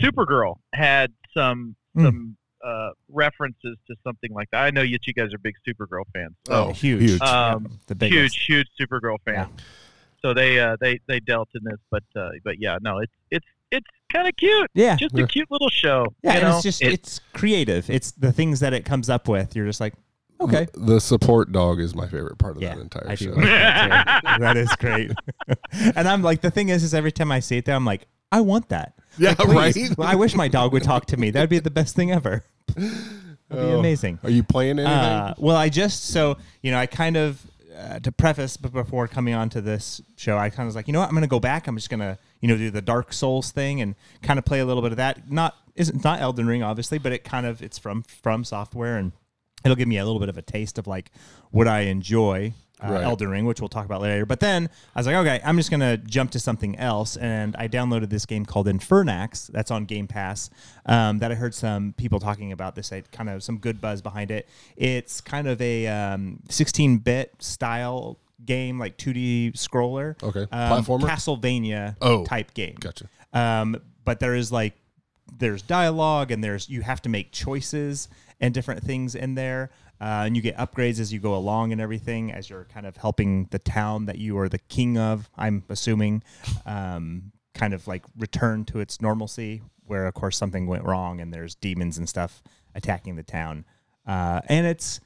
Supergirl 0.00 0.56
had 0.74 1.12
some 1.34 1.76
Hmm. 1.94 2.04
some 2.04 2.36
uh, 2.64 2.90
references 3.08 3.76
to 3.88 3.96
something 4.04 4.32
like 4.32 4.48
that. 4.52 4.62
I 4.62 4.70
know 4.70 4.82
you, 4.82 4.96
you 5.04 5.12
guys 5.12 5.34
are 5.34 5.38
big 5.38 5.56
Supergirl 5.68 6.04
fans. 6.14 6.34
So 6.46 6.52
Oh, 6.68 6.72
huge, 6.72 7.02
huge. 7.10 7.20
Um, 7.20 7.80
the 7.88 7.94
biggest. 7.96 8.36
huge, 8.38 8.46
huge 8.46 8.68
Supergirl 8.80 9.16
fan. 9.24 9.48
So 10.22 10.32
they 10.32 10.60
uh, 10.60 10.76
they 10.80 11.00
they 11.08 11.18
dealt 11.18 11.48
in 11.56 11.62
this, 11.64 11.80
but 11.90 12.04
uh, 12.14 12.30
but 12.44 12.60
yeah, 12.60 12.78
no, 12.80 12.98
it's 13.00 13.12
it's 13.32 13.46
it's 13.72 13.86
kind 14.12 14.28
of 14.28 14.36
cute. 14.36 14.70
Yeah, 14.74 14.94
Just 14.96 15.18
a 15.18 15.26
cute 15.26 15.50
little 15.50 15.70
show. 15.70 16.06
yeah, 16.22 16.32
you 16.34 16.38
and 16.38 16.48
know? 16.48 16.54
it's 16.54 16.62
just 16.62 16.82
It- 16.82 16.92
it's 16.92 17.20
creative. 17.32 17.90
It's 17.90 18.12
the 18.12 18.30
things 18.32 18.60
that 18.60 18.72
it 18.72 18.84
comes 18.84 19.10
up 19.10 19.26
with. 19.28 19.56
You're 19.56 19.66
just 19.66 19.80
like, 19.80 19.94
okay, 20.44 20.66
The 20.74 21.00
support 21.00 21.52
dog 21.52 21.80
is 21.80 21.94
my 21.94 22.06
favorite 22.06 22.38
part 22.38 22.56
of 22.56 22.62
yeah, 22.62 22.74
that 22.74 22.80
entire 22.80 23.08
I 23.08 23.14
show. 23.14 23.30
like 23.30 23.44
that, 23.44 24.36
that 24.40 24.56
is 24.56 24.74
great. 24.76 25.10
and 25.96 26.08
I'm 26.08 26.22
like, 26.22 26.40
the 26.40 26.50
thing 26.50 26.68
is, 26.68 26.82
is 26.82 26.94
every 26.94 27.12
time 27.12 27.30
I 27.32 27.40
see 27.40 27.58
it, 27.58 27.64
there, 27.64 27.74
I'm 27.76 27.84
like, 27.84 28.06
I 28.30 28.40
want 28.40 28.68
that. 28.70 28.94
Yeah, 29.18 29.34
Please. 29.34 29.54
right. 29.88 29.98
Well, 29.98 30.08
I 30.08 30.14
wish 30.14 30.34
my 30.34 30.48
dog 30.48 30.72
would 30.72 30.82
talk 30.84 31.06
to 31.06 31.16
me. 31.16 31.30
That'd 31.30 31.50
be 31.50 31.58
the 31.58 31.70
best 31.70 31.94
thing 31.94 32.10
ever. 32.10 32.44
That'd 32.74 32.88
be 33.50 33.56
Oh. 33.72 33.78
amazing. 33.78 34.18
Are 34.22 34.30
you 34.30 34.42
playing 34.42 34.78
anything? 34.78 34.86
Uh, 34.96 35.34
well, 35.36 35.56
I 35.56 35.68
just 35.68 36.04
so 36.06 36.38
you 36.62 36.70
know, 36.70 36.78
I 36.78 36.86
kind 36.86 37.18
of 37.18 37.44
uh, 37.78 37.98
to 38.00 38.10
preface, 38.12 38.56
but 38.56 38.72
before 38.72 39.06
coming 39.08 39.34
on 39.34 39.48
to 39.50 39.60
this 39.60 40.00
show, 40.16 40.38
I 40.38 40.48
kind 40.48 40.60
of 40.60 40.66
was 40.66 40.76
like, 40.76 40.86
you 40.86 40.92
know 40.92 41.00
what, 41.00 41.08
I'm 41.08 41.14
going 41.14 41.22
to 41.22 41.28
go 41.28 41.40
back. 41.40 41.66
I'm 41.66 41.76
just 41.76 41.90
going 41.90 42.00
to 42.00 42.16
you 42.40 42.48
know 42.48 42.56
do 42.56 42.70
the 42.70 42.80
Dark 42.82 43.12
Souls 43.12 43.50
thing 43.50 43.82
and 43.82 43.94
kind 44.22 44.38
of 44.38 44.44
play 44.46 44.60
a 44.60 44.64
little 44.64 44.82
bit 44.82 44.92
of 44.92 44.96
that. 44.96 45.30
Not 45.30 45.54
isn't 45.76 46.02
not 46.02 46.20
Elden 46.22 46.46
Ring, 46.46 46.62
obviously, 46.62 46.96
but 46.98 47.12
it 47.12 47.24
kind 47.24 47.44
of 47.44 47.60
it's 47.62 47.78
from 47.78 48.02
FromSoftware 48.04 48.98
and 48.98 49.12
it'll 49.64 49.76
give 49.76 49.88
me 49.88 49.98
a 49.98 50.04
little 50.04 50.20
bit 50.20 50.28
of 50.28 50.36
a 50.38 50.42
taste 50.42 50.78
of 50.78 50.86
like 50.86 51.10
what 51.50 51.68
I 51.68 51.80
enjoy. 51.82 52.52
Uh, 52.54 52.90
Right. 52.94 53.04
Elden 53.04 53.28
Ring, 53.30 53.44
which 53.44 53.60
we'll 53.60 53.68
talk 53.68 53.84
about 53.84 54.00
later. 54.02 54.26
But 54.26 54.40
then 54.40 54.68
I 54.96 54.98
was 54.98 55.06
like, 55.06 55.14
okay, 55.14 55.40
I'm 55.44 55.56
just 55.56 55.70
gonna 55.70 55.96
jump 55.98 56.32
to 56.32 56.40
something 56.40 56.76
else, 56.78 57.16
and 57.16 57.54
I 57.54 57.68
downloaded 57.68 58.10
this 58.10 58.26
game 58.26 58.44
called 58.44 58.66
Infernax. 58.66 59.46
That's 59.52 59.70
on 59.70 59.84
Game 59.84 60.08
Pass. 60.08 60.50
Um, 60.86 61.20
that 61.20 61.30
I 61.30 61.36
heard 61.36 61.54
some 61.54 61.94
people 61.96 62.18
talking 62.18 62.50
about 62.50 62.74
this. 62.74 62.92
I 62.92 63.02
kind 63.12 63.30
of 63.30 63.44
some 63.44 63.58
good 63.58 63.80
buzz 63.80 64.02
behind 64.02 64.32
it. 64.32 64.48
It's 64.76 65.20
kind 65.20 65.46
of 65.46 65.60
a 65.62 65.86
um, 65.86 66.40
16-bit 66.48 67.40
style 67.40 68.18
game, 68.44 68.80
like 68.80 68.98
2D 68.98 69.52
scroller. 69.52 70.20
Okay. 70.20 70.42
um, 70.50 70.84
Platformer? 70.84 71.08
Castlevania 71.08 71.96
Oh. 72.00 72.24
type 72.24 72.52
game. 72.54 72.74
Gotcha. 72.80 73.06
Um, 73.32 73.76
but 74.04 74.18
there 74.18 74.34
is 74.34 74.50
like 74.50 74.74
there's 75.38 75.62
dialogue 75.62 76.32
and 76.32 76.42
there's 76.42 76.68
you 76.68 76.82
have 76.82 77.00
to 77.02 77.08
make 77.08 77.30
choices 77.30 78.08
and 78.42 78.52
different 78.52 78.82
things 78.82 79.14
in 79.14 79.34
there. 79.36 79.70
Uh, 80.00 80.24
and 80.26 80.36
you 80.36 80.42
get 80.42 80.56
upgrades 80.56 80.98
as 80.98 81.12
you 81.12 81.20
go 81.20 81.34
along 81.36 81.70
and 81.70 81.80
everything 81.80 82.32
as 82.32 82.50
you're 82.50 82.64
kind 82.64 82.86
of 82.86 82.96
helping 82.96 83.46
the 83.52 83.58
town 83.60 84.04
that 84.06 84.18
you 84.18 84.36
are 84.36 84.48
the 84.48 84.58
king 84.58 84.98
of. 84.98 85.30
I'm 85.38 85.62
assuming, 85.68 86.24
um, 86.66 87.30
kind 87.54 87.72
of 87.72 87.86
like 87.86 88.04
return 88.18 88.64
to 88.64 88.80
its 88.80 89.00
normalcy, 89.00 89.62
where 89.86 90.06
of 90.06 90.14
course 90.14 90.36
something 90.36 90.66
went 90.66 90.84
wrong 90.84 91.20
and 91.20 91.32
there's 91.32 91.54
demons 91.54 91.98
and 91.98 92.08
stuff 92.08 92.42
attacking 92.74 93.14
the 93.14 93.22
town. 93.22 93.64
Uh, 94.04 94.40
and 94.48 94.66
it's 94.66 95.00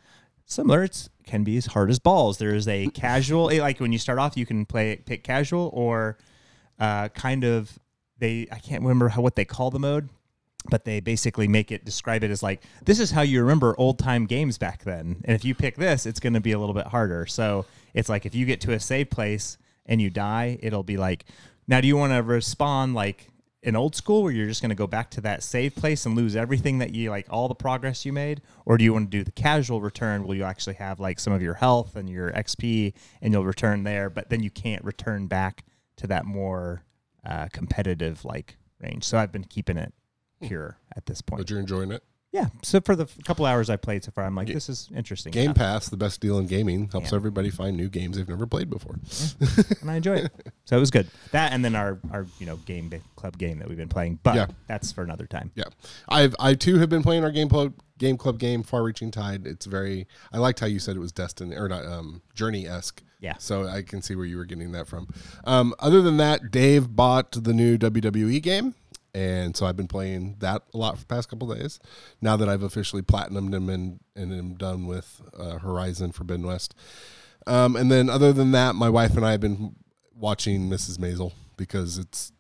similar. 0.47 0.85
It's 0.85 1.11
can 1.26 1.45
be 1.45 1.59
as 1.59 1.66
hard 1.66 1.90
as 1.90 1.99
balls. 1.99 2.38
There 2.38 2.55
is 2.55 2.66
a 2.66 2.87
casual, 2.95 3.50
eh, 3.50 3.61
like 3.61 3.81
when 3.81 3.93
you 3.93 3.99
start 3.99 4.19
off, 4.19 4.37
you 4.37 4.47
can 4.47 4.64
play 4.64 4.97
pick 5.05 5.23
casual 5.23 5.71
or 5.75 6.16
uh, 6.78 7.09
kind 7.11 7.45
of 7.45 7.78
they. 8.19 8.49
I 8.50 8.59
can't 8.61 8.83
remember 8.83 9.11
how 9.11 9.21
what 9.21 9.37
they 9.37 9.45
call 9.45 9.71
the 9.71 9.78
mode, 9.78 10.09
but 10.70 10.85
they 10.85 11.00
basically 11.00 11.49
make 11.49 11.73
it 11.73 11.85
describe 11.85 12.25
it 12.25 12.30
as 12.30 12.42
like 12.42 12.62
this 12.85 13.00
is 13.00 13.11
how 13.11 13.23
you 13.23 13.40
remember 13.40 13.75
old 13.78 13.99
time 13.99 14.26
games 14.26 14.58
back 14.58 14.85
then. 14.85 15.23
And 15.25 15.35
if 15.35 15.44
you 15.44 15.54
pick 15.54 15.76
this, 15.76 16.06
it's 16.06 16.20
going 16.20 16.35
to 16.35 16.40
be 16.40 16.52
a 16.52 16.58
little 16.58 16.75
bit 16.75 16.87
harder. 16.87 17.26
So 17.26 17.66
it's 17.94 18.08
like 18.08 18.26
if 18.26 18.35
you 18.35 18.46
get 18.46 18.61
to 18.62 18.73
a 18.73 18.80
save 18.80 19.11
place 19.11 19.58
and 19.87 20.00
you 20.00 20.11
die, 20.11 20.58
it'll 20.62 20.82
be 20.82 20.96
like, 20.96 21.25
now 21.66 21.80
do 21.80 21.88
you 21.88 21.96
want 21.96 22.12
to 22.12 22.23
respawn 22.23 22.94
like 22.94 23.28
in 23.66 23.75
old 23.75 23.96
school 23.96 24.23
where 24.23 24.32
you're 24.32 24.46
just 24.46 24.62
going 24.62 24.70
to 24.70 24.76
go 24.76 24.87
back 24.87 25.11
to 25.11 25.20
that 25.20 25.42
save 25.42 25.75
place 25.75 26.06
and 26.06 26.14
lose 26.14 26.37
everything 26.37 26.78
that 26.78 26.94
you 26.94 27.11
like 27.11 27.26
all 27.30 27.49
the 27.49 27.54
progress 27.54 28.04
you 28.06 28.12
made 28.12 28.40
or 28.64 28.78
do 28.78 28.85
you 28.85 28.92
want 28.92 29.11
to 29.11 29.18
do 29.18 29.25
the 29.25 29.32
casual 29.32 29.80
return 29.80 30.25
where 30.25 30.37
you 30.37 30.44
actually 30.44 30.75
have 30.76 31.00
like 31.00 31.18
some 31.18 31.32
of 31.32 31.42
your 31.42 31.54
health 31.54 31.96
and 31.96 32.08
your 32.08 32.30
xp 32.32 32.92
and 33.20 33.32
you'll 33.32 33.44
return 33.44 33.82
there 33.82 34.08
but 34.08 34.30
then 34.30 34.40
you 34.40 34.50
can't 34.50 34.85
return 34.85 35.26
back 35.26 35.64
to 35.96 36.06
that 36.06 36.25
more 36.25 36.85
uh, 37.25 37.49
competitive 37.52 38.25
like 38.25 38.56
range 38.80 39.02
so 39.02 39.18
i've 39.18 39.32
been 39.32 39.44
keeping 39.44 39.76
it 39.76 39.92
pure 40.43 40.78
at 40.97 41.07
this 41.07 41.21
point 41.23 41.40
But 41.40 41.50
you're 41.50 41.61
enjoying 41.61 41.90
it. 41.93 42.02
yeah 42.33 42.47
so 42.62 42.81
for 42.81 42.95
the 42.97 43.05
f- 43.05 43.16
couple 43.25 43.47
hours 43.47 43.71
i 43.71 43.76
played 43.76 44.05
so 44.05 44.11
far 44.11 44.25
i'm 44.25 44.35
like 44.35 44.49
this 44.49 44.69
is 44.69 44.90
interesting 44.95 45.31
Game. 45.33 45.55
Pass, 45.55 45.88
the 45.88 45.97
best 45.97 46.21
deal 46.21 46.38
in 46.38 46.47
gaming, 46.47 46.88
helps 46.93 47.11
Yeah. 47.12 47.16
everybody 47.16 47.50
find 47.50 47.76
new 47.76 47.88
games 47.88 48.16
they've 48.16 48.28
never 48.28 48.47
played 48.47 48.69
before. 48.71 48.97
and 49.81 49.90
I 49.90 49.97
enjoy 49.97 50.16
it. 50.16 50.33
So 50.66 50.76
it 50.76 50.81
was 50.81 50.90
good. 50.90 51.07
That 51.31 51.52
and 51.52 51.64
then 51.64 51.76
our 51.76 52.00
our 52.11 52.26
you 52.40 52.47
know 52.47 52.57
game 52.57 52.88
ba- 52.88 53.00
club 53.14 53.38
game 53.38 53.61
that 53.61 53.69
we've 53.69 53.78
been 53.78 53.88
playing, 53.88 54.19
but 54.25 54.35
Yeah. 54.35 54.47
that's 54.66 54.90
for 54.90 55.05
another 55.05 55.26
time. 55.26 55.52
Yeah, 55.55 55.62
I've 56.09 56.35
I 56.40 56.55
too 56.55 56.78
have 56.78 56.88
been 56.88 57.05
playing 57.05 57.23
our 57.23 57.31
game 57.31 57.49
club 57.49 57.75
game 57.99 58.16
club 58.16 58.40
game, 58.40 58.64
Far 58.64 58.83
Reaching 58.83 59.12
Tide. 59.12 59.47
It's 59.47 59.64
very. 59.66 60.09
I 60.33 60.38
liked 60.38 60.59
how 60.59 60.66
you 60.66 60.81
said 60.81 60.97
it 60.97 60.99
was 60.99 61.12
Destiny 61.12 61.55
or 61.55 61.69
not 61.69 61.87
um, 61.87 62.21
Journey 62.35 62.66
esque. 62.66 63.00
Yeah. 63.21 63.35
So 63.38 63.69
I 63.69 63.83
can 63.83 64.02
see 64.02 64.16
where 64.16 64.26
you 64.26 64.37
were 64.38 64.45
getting 64.45 64.73
that 64.73 64.88
from. 64.88 65.07
Um, 65.45 65.73
other 65.78 66.02
than 66.02 66.16
that, 66.16 66.50
Dave 66.50 66.97
bought 66.97 67.31
the 67.31 67.52
new 67.55 67.78
WWE 67.78 68.43
game, 68.43 68.75
and 69.16 69.56
so 69.56 69.64
I've 69.64 69.78
been 69.78 69.88
playing 69.88 70.37
that 70.40 70.62
a 70.75 70.76
lot 70.76 70.96
for 70.96 71.00
the 71.00 71.06
past 71.06 71.30
couple 71.30 71.52
days. 71.52 71.80
Now 72.20 72.37
that 72.37 72.50
I've 72.50 72.62
officially 72.62 73.00
platinumed 73.00 73.54
him 73.54 73.70
and 73.70 73.99
and 74.14 74.30
am 74.30 74.54
done 74.56 74.87
with 74.87 75.23
uh, 75.37 75.58
Horizon 75.58 76.12
Forbidden 76.12 76.46
West. 76.46 76.75
Um, 77.46 77.76
and 77.76 77.90
then 77.90 78.11
other 78.11 78.35
than 78.35 78.52
that, 78.52 78.75
my 78.75 78.90
wife 78.90 79.16
and 79.16 79.25
I 79.25 79.30
have 79.30 79.40
been 79.40 79.75
watching 80.14 80.68
Mrs. 80.68 80.99
Maisel 80.99 81.32
because 81.56 81.96
it's 81.96 82.32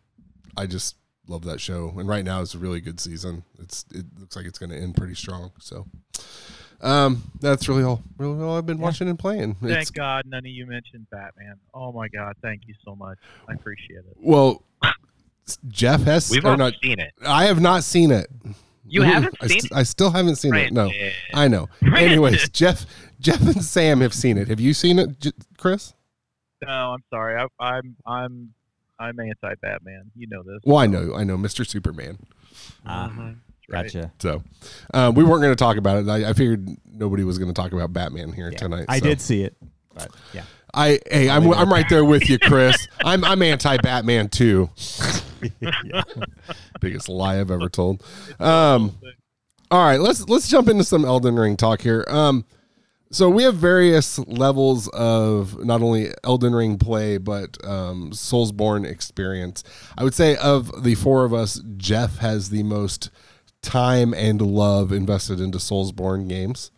I 0.54 0.66
just 0.66 0.96
love 1.28 1.44
that 1.44 1.62
show, 1.62 1.94
and 1.96 2.06
right 2.06 2.24
now 2.24 2.42
it's 2.42 2.54
a 2.54 2.58
really 2.58 2.82
good 2.82 3.00
season. 3.00 3.44
It's 3.58 3.86
it 3.94 4.04
looks 4.18 4.36
like 4.36 4.44
it's 4.44 4.58
going 4.58 4.70
to 4.70 4.76
end 4.76 4.96
pretty 4.96 5.14
strong. 5.14 5.52
So, 5.58 5.86
um, 6.82 7.22
that's 7.40 7.70
really 7.70 7.84
all. 7.84 8.02
Really 8.18 8.42
all 8.42 8.58
I've 8.58 8.66
been 8.66 8.78
watching 8.78 9.08
and 9.08 9.18
playing. 9.18 9.54
Thank 9.62 9.72
It's, 9.72 9.90
God 9.90 10.24
none 10.26 10.40
of 10.40 10.46
you 10.46 10.66
mentioned 10.66 11.06
Batman. 11.10 11.56
Oh 11.72 11.90
my 11.92 12.08
God, 12.08 12.36
thank 12.42 12.62
you 12.66 12.74
so 12.84 12.94
much. 12.94 13.16
I 13.48 13.54
appreciate 13.54 14.00
it. 14.00 14.16
well, 14.16 14.62
Jeff 15.68 16.02
has 16.02 16.30
We've 16.30 16.44
or 16.44 16.52
all 16.52 16.56
not. 16.56 16.74
seen 16.82 16.98
it. 16.98 17.12
I 17.24 17.46
have 17.46 17.60
not 17.60 17.84
seen 17.84 18.10
it. 18.10 18.26
You 18.88 19.02
haven't 19.02 19.36
I, 19.40 19.46
seen 19.48 19.60
st- 19.60 19.72
I 19.72 19.82
still 19.82 20.10
haven't 20.10 20.36
seen 20.36 20.54
it. 20.54 20.72
No, 20.72 20.90
I 21.34 21.48
know. 21.48 21.68
Brandon. 21.80 22.04
Anyways, 22.12 22.48
Jeff, 22.50 22.86
Jeff 23.20 23.40
and 23.40 23.62
Sam 23.64 24.00
have 24.00 24.14
seen 24.14 24.38
it. 24.38 24.48
Have 24.48 24.60
you 24.60 24.72
seen 24.74 24.98
it, 24.98 25.18
J- 25.20 25.32
Chris? 25.58 25.92
No, 26.64 26.70
I'm 26.94 27.02
sorry. 27.10 27.40
I, 27.40 27.46
I'm 27.64 27.96
I'm 28.06 28.52
I'm 28.98 29.18
anti-Batman. 29.20 30.10
You 30.16 30.26
know 30.28 30.42
this. 30.42 30.60
Well, 30.64 30.78
I 30.78 30.86
know, 30.86 31.14
I 31.14 31.24
know, 31.24 31.36
Mr. 31.36 31.66
Superman. 31.66 32.18
Ah, 32.86 33.12
right. 33.16 33.34
gotcha. 33.84 34.12
So, 34.20 34.42
um, 34.94 35.14
we 35.14 35.22
weren't 35.24 35.42
going 35.42 35.52
to 35.52 35.56
talk 35.56 35.76
about 35.76 35.98
it. 35.98 36.08
I, 36.08 36.30
I 36.30 36.32
figured 36.32 36.68
nobody 36.90 37.24
was 37.24 37.38
going 37.38 37.52
to 37.52 37.60
talk 37.60 37.72
about 37.72 37.92
Batman 37.92 38.32
here 38.32 38.50
Yeah. 38.50 38.58
tonight. 38.58 38.86
I 38.88 39.00
so. 39.00 39.04
did 39.04 39.20
see 39.20 39.42
it, 39.42 39.56
but 39.94 40.10
yeah. 40.32 40.44
I 40.76 41.00
hey, 41.10 41.30
I'm 41.30 41.50
I'm 41.52 41.70
right 41.70 41.88
there 41.88 42.04
with 42.04 42.28
you, 42.28 42.38
Chris. 42.38 42.86
I'm 43.04 43.24
I'm 43.24 43.42
anti 43.42 43.78
Batman 43.78 44.28
too. 44.28 44.70
Biggest 46.80 47.08
lie 47.08 47.40
I've 47.40 47.50
ever 47.50 47.68
told. 47.68 48.04
Um, 48.38 48.96
all 49.70 49.84
right, 49.84 50.00
let's 50.00 50.28
let's 50.28 50.48
jump 50.48 50.68
into 50.68 50.84
some 50.84 51.04
Elden 51.04 51.36
Ring 51.36 51.56
talk 51.56 51.80
here. 51.80 52.04
Um, 52.08 52.44
so 53.10 53.30
we 53.30 53.44
have 53.44 53.54
various 53.54 54.18
levels 54.18 54.88
of 54.88 55.64
not 55.64 55.80
only 55.80 56.10
Elden 56.24 56.54
Ring 56.54 56.76
play 56.76 57.16
but 57.16 57.56
um, 57.64 58.10
Soulsborne 58.10 58.84
experience. 58.84 59.64
I 59.96 60.04
would 60.04 60.14
say 60.14 60.36
of 60.36 60.84
the 60.84 60.94
four 60.94 61.24
of 61.24 61.32
us, 61.32 61.60
Jeff 61.78 62.18
has 62.18 62.50
the 62.50 62.62
most 62.62 63.10
time 63.62 64.12
and 64.12 64.42
love 64.42 64.92
invested 64.92 65.40
into 65.40 65.58
Soulsborne 65.58 66.28
games. 66.28 66.70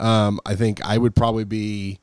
Um, 0.00 0.40
I 0.44 0.56
think 0.56 0.84
I 0.84 0.98
would 0.98 1.14
probably 1.14 1.44
be 1.44 2.00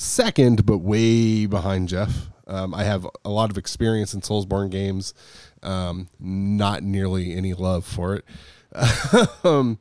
second, 0.00 0.66
but 0.66 0.78
way 0.78 1.46
behind 1.46 1.88
Jeff. 1.88 2.28
Um, 2.46 2.74
I 2.74 2.84
have 2.84 3.06
a 3.24 3.30
lot 3.30 3.50
of 3.50 3.58
experience 3.58 4.12
in 4.12 4.22
Soulsborne 4.22 4.70
games, 4.70 5.14
um, 5.62 6.08
not 6.18 6.82
nearly 6.82 7.34
any 7.34 7.54
love 7.54 7.84
for 7.84 8.16
it. 8.16 8.24
um, 9.44 9.78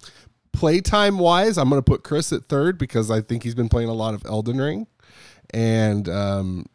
playtime 0.52 1.18
wise, 1.18 1.58
I'm 1.58 1.70
going 1.70 1.82
to 1.82 1.86
put 1.86 2.04
Chris 2.04 2.32
at 2.32 2.46
third 2.48 2.78
because 2.78 3.10
I 3.10 3.22
think 3.22 3.44
he's 3.44 3.56
been 3.56 3.70
playing 3.70 3.90
a 3.90 3.94
lot 3.94 4.14
of 4.14 4.24
Elden 4.26 4.60
Ring. 4.60 4.88
And 5.52 6.08
um, 6.08 6.66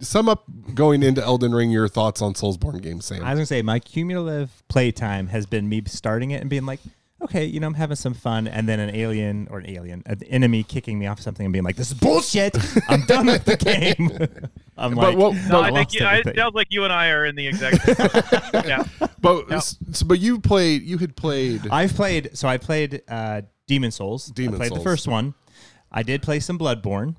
sum 0.00 0.28
up 0.28 0.44
going 0.74 1.02
into 1.02 1.22
Elden 1.22 1.52
Ring 1.52 1.70
your 1.70 1.88
thoughts 1.88 2.22
on 2.22 2.34
Soulsborne 2.34 2.80
games, 2.80 3.04
Sam. 3.06 3.22
I 3.22 3.30
was 3.30 3.38
gonna 3.38 3.46
say 3.46 3.62
my 3.62 3.78
cumulative 3.78 4.62
playtime 4.68 5.26
has 5.28 5.44
been 5.44 5.68
me 5.68 5.82
starting 5.86 6.30
it 6.30 6.40
and 6.40 6.48
being 6.48 6.64
like, 6.64 6.80
okay, 7.24 7.44
you 7.44 7.60
know, 7.60 7.66
I'm 7.66 7.74
having 7.74 7.96
some 7.96 8.14
fun, 8.14 8.46
and 8.48 8.68
then 8.68 8.80
an 8.80 8.94
alien 8.94 9.48
or 9.50 9.58
an 9.58 9.68
alien, 9.70 10.02
an 10.06 10.22
enemy 10.24 10.62
kicking 10.62 10.98
me 10.98 11.06
off 11.06 11.20
something 11.20 11.44
and 11.46 11.52
being 11.52 11.64
like, 11.64 11.76
this 11.76 11.90
is 11.90 11.98
bullshit. 11.98 12.56
I'm 12.88 13.04
done 13.06 13.26
with 13.26 13.44
the 13.44 13.56
game. 13.56 14.10
I'm 14.76 14.94
but 14.94 15.10
like, 15.14 15.16
what? 15.16 15.34
No, 15.34 15.60
But, 15.60 15.64
I 15.64 15.70
think 15.72 15.94
you, 15.94 16.04
I, 16.04 16.16
it 16.24 16.36
sounds 16.36 16.54
like 16.54 16.68
you 16.70 16.84
and 16.84 16.92
I 16.92 17.10
are 17.10 17.24
in 17.26 17.36
the 17.36 17.46
exact. 17.46 17.86
yeah. 18.66 18.84
but, 19.20 19.48
Yep. 19.48 19.58
s- 19.58 20.02
but 20.06 20.18
you 20.20 20.40
played. 20.40 20.82
You 20.82 20.98
had 20.98 21.14
played. 21.16 21.68
I've 21.70 21.94
played. 21.94 22.36
So 22.36 22.48
I 22.48 22.56
played 22.58 23.02
uh, 23.08 23.42
Demon's 23.66 23.96
Souls. 23.96 24.26
Demon 24.26 24.54
I 24.54 24.56
played 24.58 24.68
Souls. 24.70 24.80
the 24.80 24.84
first 24.84 25.06
one. 25.08 25.34
I 25.90 26.02
did 26.02 26.22
play 26.22 26.40
some 26.40 26.58
Bloodborne, 26.58 27.16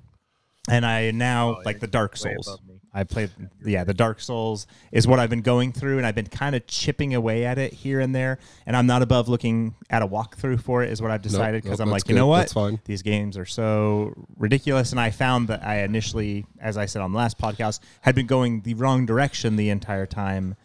and 0.70 0.86
I 0.86 1.12
now 1.12 1.58
Oh, 1.58 1.62
like 1.64 1.80
the 1.80 1.88
Dark 1.88 2.14
way 2.24 2.34
Souls. 2.36 2.60
I 2.94 3.04
played. 3.04 3.32
Yeah, 3.66 3.84
the 3.84 3.94
Dark 3.94 4.20
Souls 4.22 4.68
is 4.92 5.08
what 5.08 5.20
I've 5.20 5.30
been 5.30 5.42
going 5.42 5.72
through, 5.72 5.98
and 5.98 6.06
I've 6.06 6.14
been 6.16 6.28
kind 6.28 6.56
of 6.56 6.68
chipping 6.68 7.16
away 7.16 7.46
at 7.46 7.58
it 7.58 7.74
here 7.74 8.00
and 8.00 8.14
there. 8.14 8.38
And 8.68 8.76
I'm 8.78 8.86
not 8.86 9.02
above 9.02 9.28
looking 9.28 9.76
at 9.90 10.02
a 10.04 10.08
walkthrough 10.08 10.62
for 10.62 10.84
it. 10.84 10.92
Is 10.92 11.02
what 11.02 11.10
I've 11.10 11.22
decided 11.24 11.64
because 11.64 11.80
nope, 11.80 11.88
I'm 11.88 11.92
that's 11.92 12.06
like, 12.06 12.10
you 12.10 12.16
know 12.16 12.28
what? 12.28 12.54
These 12.86 13.02
games 13.02 13.38
are 13.38 13.46
so 13.46 14.14
ridiculous, 14.38 14.92
and 14.92 15.00
I 15.00 15.10
found 15.10 15.48
that 15.48 15.66
I 15.66 15.80
initially, 15.84 16.46
as 16.60 16.78
I 16.78 16.86
said 16.86 17.02
on 17.02 17.12
the 17.12 17.18
last 17.18 17.38
podcast, 17.40 17.80
had 18.02 18.14
been 18.16 18.28
going 18.28 18.62
the 18.62 18.76
wrong 18.76 19.06
direction 19.06 19.56
the 19.56 19.70
entire 19.70 20.06
time. 20.06 20.56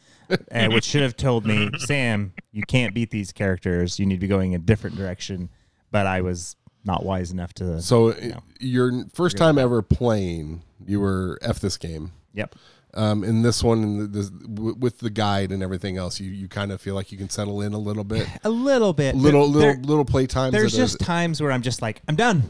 and 0.51 0.75
which 0.75 0.85
should 0.85 1.01
have 1.01 1.17
told 1.17 1.47
me, 1.47 1.71
Sam, 1.79 2.35
you 2.53 2.63
can't 2.63 2.95
beat 2.95 3.11
these 3.11 3.33
characters. 3.33 3.99
You 3.99 4.05
need 4.05 4.17
to 4.17 4.21
be 4.21 4.29
going 4.29 4.55
a 4.55 4.59
different 4.59 4.97
direction. 4.97 5.49
But 5.91 6.07
I 6.07 6.21
was 6.21 6.55
not 6.85 7.05
wise 7.05 7.31
enough 7.31 7.55
to. 7.55 7.81
So 7.81 8.11
No. 8.11 8.41
your 8.61 9.07
first 9.15 9.39
time 9.39 9.57
ever 9.57 9.81
playing, 9.81 10.63
you 10.87 11.01
were 11.01 11.39
f 11.43 11.61
this 11.61 11.77
game. 11.77 12.13
yep. 12.35 12.55
Um, 12.95 13.23
in 13.23 13.43
this 13.43 13.63
one, 13.63 13.83
in 13.83 14.75
with 14.81 14.99
the 14.99 15.11
guide 15.11 15.53
and 15.53 15.63
everything 15.63 15.99
else, 15.99 16.19
you, 16.19 16.31
you 16.31 16.49
kind 16.49 16.73
of 16.73 16.81
feel 16.81 16.95
like 16.95 17.13
you 17.13 17.19
can 17.19 17.29
settle 17.29 17.61
in 17.61 17.75
a 17.75 17.79
little 17.79 18.03
bit, 18.03 18.27
A 18.45 18.49
little 18.51 18.95
bit. 18.95 19.15
little 19.15 19.49
There- 19.51 19.73
little 19.75 19.83
little 19.83 20.05
play 20.07 20.27
times. 20.27 20.53
there's 20.53 20.75
just 20.75 20.99
times 20.99 21.41
where 21.43 21.53
I'm 21.53 21.63
just 21.63 21.83
like, 21.83 22.01
I'm 22.09 22.17
done. 22.17 22.43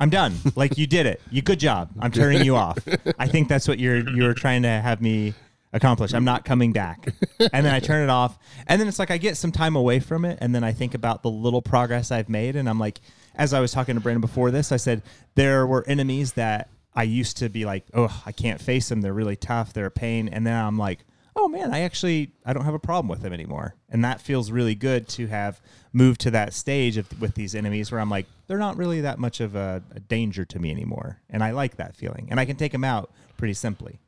I'm 0.00 0.08
done. 0.10 0.34
like 0.56 0.78
you 0.78 0.86
did 0.86 1.04
it. 1.06 1.20
You 1.30 1.42
good 1.42 1.60
job. 1.60 1.90
I'm 2.00 2.10
turning 2.10 2.42
you 2.44 2.56
off. 2.56 2.78
I 3.18 3.28
think 3.28 3.48
that's 3.48 3.68
what 3.68 3.78
you're 3.78 4.08
you're 4.10 4.32
trying 4.34 4.62
to 4.62 4.68
have 4.70 5.02
me 5.02 5.34
accomplish. 5.74 6.12
I'm 6.14 6.24
not 6.24 6.44
coming 6.46 6.72
back. 6.72 7.08
And 7.52 7.64
then 7.64 7.72
I 7.74 7.78
turn 7.80 8.02
it 8.02 8.10
off. 8.10 8.38
And 8.66 8.80
then 8.80 8.88
it's 8.88 8.98
like 8.98 9.10
I 9.10 9.18
get 9.18 9.36
some 9.36 9.52
time 9.52 9.76
away 9.76 10.00
from 10.00 10.24
it 10.24 10.38
and 10.40 10.54
then 10.54 10.64
I 10.64 10.72
think 10.72 10.94
about 10.94 11.22
the 11.22 11.30
little 11.30 11.62
progress 11.62 12.10
I've 12.10 12.28
made 12.30 12.56
and 12.56 12.68
I'm 12.68 12.78
like, 12.78 13.00
as 13.34 13.52
I 13.54 13.60
was 13.60 13.72
talking 13.72 13.94
to 13.94 14.00
Brandon 14.00 14.20
before 14.22 14.50
this, 14.50 14.72
I 14.72 14.76
said 14.78 15.02
there 15.34 15.66
were 15.66 15.84
enemies 15.86 16.32
that 16.32 16.68
I 16.94 17.04
used 17.04 17.38
to 17.38 17.48
be 17.48 17.64
like, 17.64 17.84
oh, 17.94 18.22
I 18.26 18.32
can't 18.32 18.60
face 18.60 18.88
them. 18.88 19.00
They're 19.00 19.12
really 19.12 19.36
tough. 19.36 19.72
They're 19.72 19.86
a 19.86 19.90
pain. 19.90 20.28
And 20.28 20.46
then 20.46 20.54
I'm 20.54 20.78
like, 20.78 21.00
oh 21.34 21.48
man, 21.48 21.72
I 21.72 21.80
actually 21.80 22.32
I 22.44 22.52
don't 22.52 22.64
have 22.64 22.74
a 22.74 22.78
problem 22.78 23.08
with 23.08 23.22
them 23.22 23.32
anymore. 23.32 23.74
And 23.88 24.04
that 24.04 24.20
feels 24.20 24.50
really 24.50 24.74
good 24.74 25.08
to 25.10 25.26
have 25.28 25.60
moved 25.92 26.20
to 26.22 26.30
that 26.32 26.52
stage 26.54 26.96
of, 26.96 27.20
with 27.20 27.34
these 27.34 27.54
enemies 27.54 27.90
where 27.90 28.00
I'm 28.00 28.10
like, 28.10 28.26
they're 28.46 28.58
not 28.58 28.76
really 28.76 29.00
that 29.02 29.18
much 29.18 29.40
of 29.40 29.54
a, 29.54 29.82
a 29.94 30.00
danger 30.00 30.44
to 30.44 30.58
me 30.58 30.70
anymore. 30.70 31.20
And 31.30 31.42
I 31.42 31.52
like 31.52 31.76
that 31.76 31.96
feeling. 31.96 32.28
And 32.30 32.38
I 32.38 32.44
can 32.44 32.56
take 32.56 32.72
them 32.72 32.84
out 32.84 33.10
pretty 33.36 33.54
simply. 33.54 33.98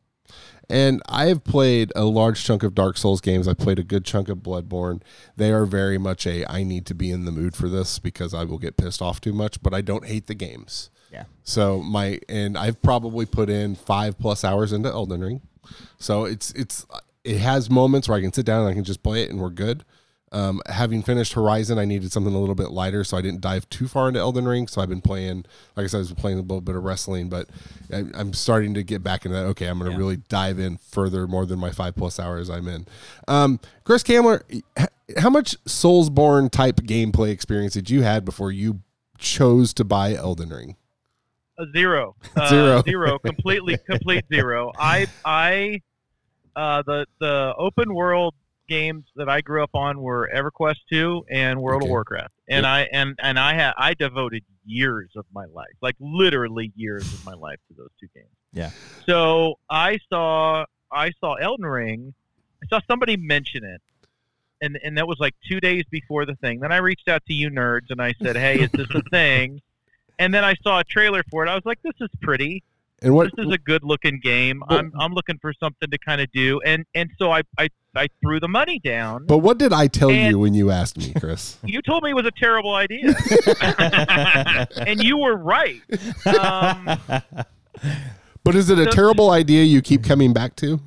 And 0.71 1.03
I 1.07 1.27
have 1.27 1.45
played 1.45 1.93
a 1.95 2.05
large 2.05 2.43
chunk 2.43 2.63
of 2.63 2.75
Dark 2.75 2.97
Souls 2.97 3.21
games. 3.21 3.47
I 3.47 3.53
played 3.53 3.79
a 3.79 3.85
good 3.85 4.05
chunk 4.05 4.31
of 4.31 4.39
Bloodborne. 4.39 5.03
They 5.37 5.53
are 5.53 5.67
very 5.67 5.99
much 5.99 6.27
a 6.27 6.51
I 6.51 6.63
need 6.63 6.87
to 6.87 6.95
be 6.95 7.11
in 7.11 7.27
the 7.27 7.33
mood 7.33 7.55
for 7.55 7.69
this 7.69 7.99
because 7.99 8.33
I 8.33 8.45
will 8.45 8.59
get 8.59 8.79
pissed 8.79 9.03
off 9.03 9.21
too 9.21 9.35
much, 9.35 9.63
but 9.63 9.75
I 9.75 9.83
don't 9.83 10.07
hate 10.07 10.27
the 10.27 10.35
games. 10.35 10.91
Yeah. 11.15 11.25
So 11.45 11.81
my 11.81 12.19
and 12.29 12.59
I've 12.59 12.83
probably 12.83 13.25
put 13.27 13.49
in 13.49 13.75
5 13.77 14.19
plus 14.19 14.45
hours 14.45 14.73
into 14.73 14.89
Elden 14.91 15.21
Ring. 15.23 15.41
So 15.99 16.25
it's 16.25 16.51
it's 16.53 16.85
it 17.25 17.39
has 17.39 17.71
moments 17.71 18.09
where 18.09 18.19
I 18.19 18.21
can 18.21 18.33
sit 18.33 18.45
down 18.45 18.61
and 18.63 18.71
I 18.71 18.75
can 18.75 18.85
just 18.85 19.03
play 19.03 19.23
it 19.23 19.31
and 19.31 19.41
we're 19.41 19.49
good. 19.51 19.85
Um, 20.33 20.61
having 20.67 21.01
finished 21.05 21.35
Horizon, 21.35 21.79
I 21.79 21.85
needed 21.85 22.11
something 22.11 22.35
a 22.35 22.39
little 22.39 22.57
bit 22.57 22.73
lighter, 22.73 23.05
so 23.05 23.17
I 23.17 23.21
didn't 23.23 23.41
dive 23.41 23.69
too 23.71 23.87
far 23.87 24.09
into 24.09 24.19
Elden 24.19 24.47
Ring. 24.49 24.67
So 24.67 24.81
I've 24.83 24.89
been 24.89 25.01
playing, 25.01 25.45
like 25.77 25.85
I 25.85 25.87
said, 25.87 25.99
I 25.99 26.01
was 26.01 26.13
playing 26.15 26.39
a 26.39 26.43
little 26.43 26.61
bit 26.61 26.75
of 26.75 26.83
wrestling, 26.83 27.29
but 27.29 27.49
I, 27.93 28.03
I'm 28.15 28.33
starting 28.33 28.75
to 28.75 28.83
get 28.83 29.05
back 29.05 29.25
into 29.25 29.37
that. 29.39 29.45
Okay, 29.51 29.67
I'm 29.69 29.79
going 29.79 29.89
to 29.89 29.93
Yeah. 29.95 29.99
really 29.99 30.17
dive 30.17 30.59
in 30.59 30.79
further, 30.79 31.29
more 31.29 31.47
than 31.47 31.61
my 31.61 31.71
five 31.71 31.95
plus 31.95 32.19
hours 32.19 32.51
I'm 32.51 32.67
in. 32.67 32.85
Um, 33.29 33.61
Chris 33.85 34.03
Kamler, 34.03 34.43
how 35.19 35.31
much 35.31 35.57
Soulsborne 35.67 36.51
type 36.51 36.79
gameplay 36.81 37.31
experience 37.31 37.75
did 37.75 37.89
you 37.89 38.03
had 38.03 38.25
before 38.25 38.51
you 38.51 38.81
chose 39.19 39.73
to 39.75 39.85
buy 39.85 40.15
Elden 40.15 40.49
Ring? 40.49 40.75
A 41.59 41.67
zero. 41.77 42.17
Uh, 42.37 42.49
Zero. 42.49 42.83
zero. 42.87 43.19
Completely, 43.19 43.77
complete 43.89 44.25
zero. 44.33 44.73
I, 44.79 45.07
I, 45.25 45.81
uh, 46.57 46.83
the 46.87 47.07
the 47.21 47.55
open 47.59 47.95
world 47.95 48.35
games 48.69 49.05
that 49.17 49.29
I 49.29 49.41
grew 49.41 49.63
up 49.63 49.71
on 49.75 50.01
were 50.01 50.31
EverQuest 50.35 50.77
two 50.91 51.25
and 51.31 51.61
World 51.61 51.83
Okay. 51.83 51.87
of 51.87 51.91
Warcraft, 51.91 52.33
and 52.49 52.65
Yep. 52.65 52.71
I 52.71 52.81
and 52.93 53.15
and 53.23 53.39
I 53.39 53.55
had 53.55 53.73
I 53.77 53.95
devoted 53.95 54.43
years 54.67 55.11
of 55.17 55.27
my 55.35 55.45
life, 55.47 55.75
like 55.83 55.95
literally 56.01 56.73
years 56.75 57.03
of 57.13 57.25
my 57.25 57.35
life, 57.35 57.59
to 57.69 57.75
those 57.77 57.91
two 58.01 58.09
games. 58.15 58.29
Yeah. 58.53 58.71
So 59.07 59.57
I 59.71 59.99
saw 60.09 60.65
I 60.91 61.13
saw 61.21 61.35
Elden 61.35 61.67
Ring. 61.67 62.15
I 62.63 62.67
saw 62.69 62.81
somebody 62.89 63.17
mention 63.17 63.65
it. 63.65 63.81
And, 64.61 64.79
and 64.83 64.97
that 64.97 65.07
was 65.07 65.19
like 65.19 65.35
two 65.47 65.61
days 65.61 65.83
before 65.91 66.25
the 66.25 66.37
thing. 66.37 66.61
Then 66.61 66.73
I 66.73 66.79
reached 66.79 67.09
out 67.09 67.23
to 67.27 67.35
you 67.35 67.51
nerds 67.51 67.91
and 67.91 68.01
I 68.01 68.15
said, 68.23 68.37
"Hey, 68.37 68.61
is 68.61 68.71
this 68.73 68.87
a 68.95 69.03
thing?" 69.11 69.61
And 70.19 70.33
then 70.33 70.45
I 70.45 70.55
saw 70.63 70.81
a 70.81 70.85
trailer 70.85 71.23
for 71.31 71.45
it. 71.45 71.49
I 71.51 71.55
was 71.55 71.65
like, 71.65 71.81
"This 71.83 71.95
is 72.01 72.09
pretty. 72.23 72.63
And 73.03 73.15
what 73.15 73.31
This 73.37 73.47
is 73.47 73.53
a 73.53 73.59
good-looking 73.59 74.21
game. 74.21 74.63
Well- 74.69 74.79
I'm 74.79 74.93
I'm 74.99 75.13
looking 75.13 75.39
for 75.39 75.53
something 75.53 75.91
to 75.91 75.99
kind 75.99 76.21
of 76.21 76.31
do." 76.33 76.61
And 76.65 76.87
and 76.95 77.11
so 77.19 77.33
I, 77.33 77.43
I 77.59 77.69
I 77.97 78.09
threw 78.23 78.41
the 78.41 78.49
money 78.49 78.79
down. 78.79 79.27
but 79.27 79.39
what 79.39 79.59
did 79.59 79.73
I 79.73 79.87
tell 79.89 80.11
And- 80.11 80.31
you 80.31 80.39
when 80.39 80.55
you 80.55 80.71
asked 80.71 80.97
me, 80.99 81.13
Chris? 81.19 81.59
You 81.65 81.83
told 81.83 82.03
me 82.05 82.11
it 82.11 82.15
was 82.15 82.27
a 82.27 82.31
terrible 82.33 82.75
idea, 82.75 83.15
and 84.77 85.03
you 85.03 85.19
were 85.19 85.37
right. 85.37 85.81
Um, 86.27 86.99
but 88.45 88.55
is 88.55 88.71
it 88.71 88.79
a 88.79 88.85
So- 88.85 88.91
terrible 88.91 89.31
idea 89.31 89.65
you 89.65 89.83
keep 89.83 90.05
coming 90.05 90.33
back 90.33 90.57
to? 90.57 90.81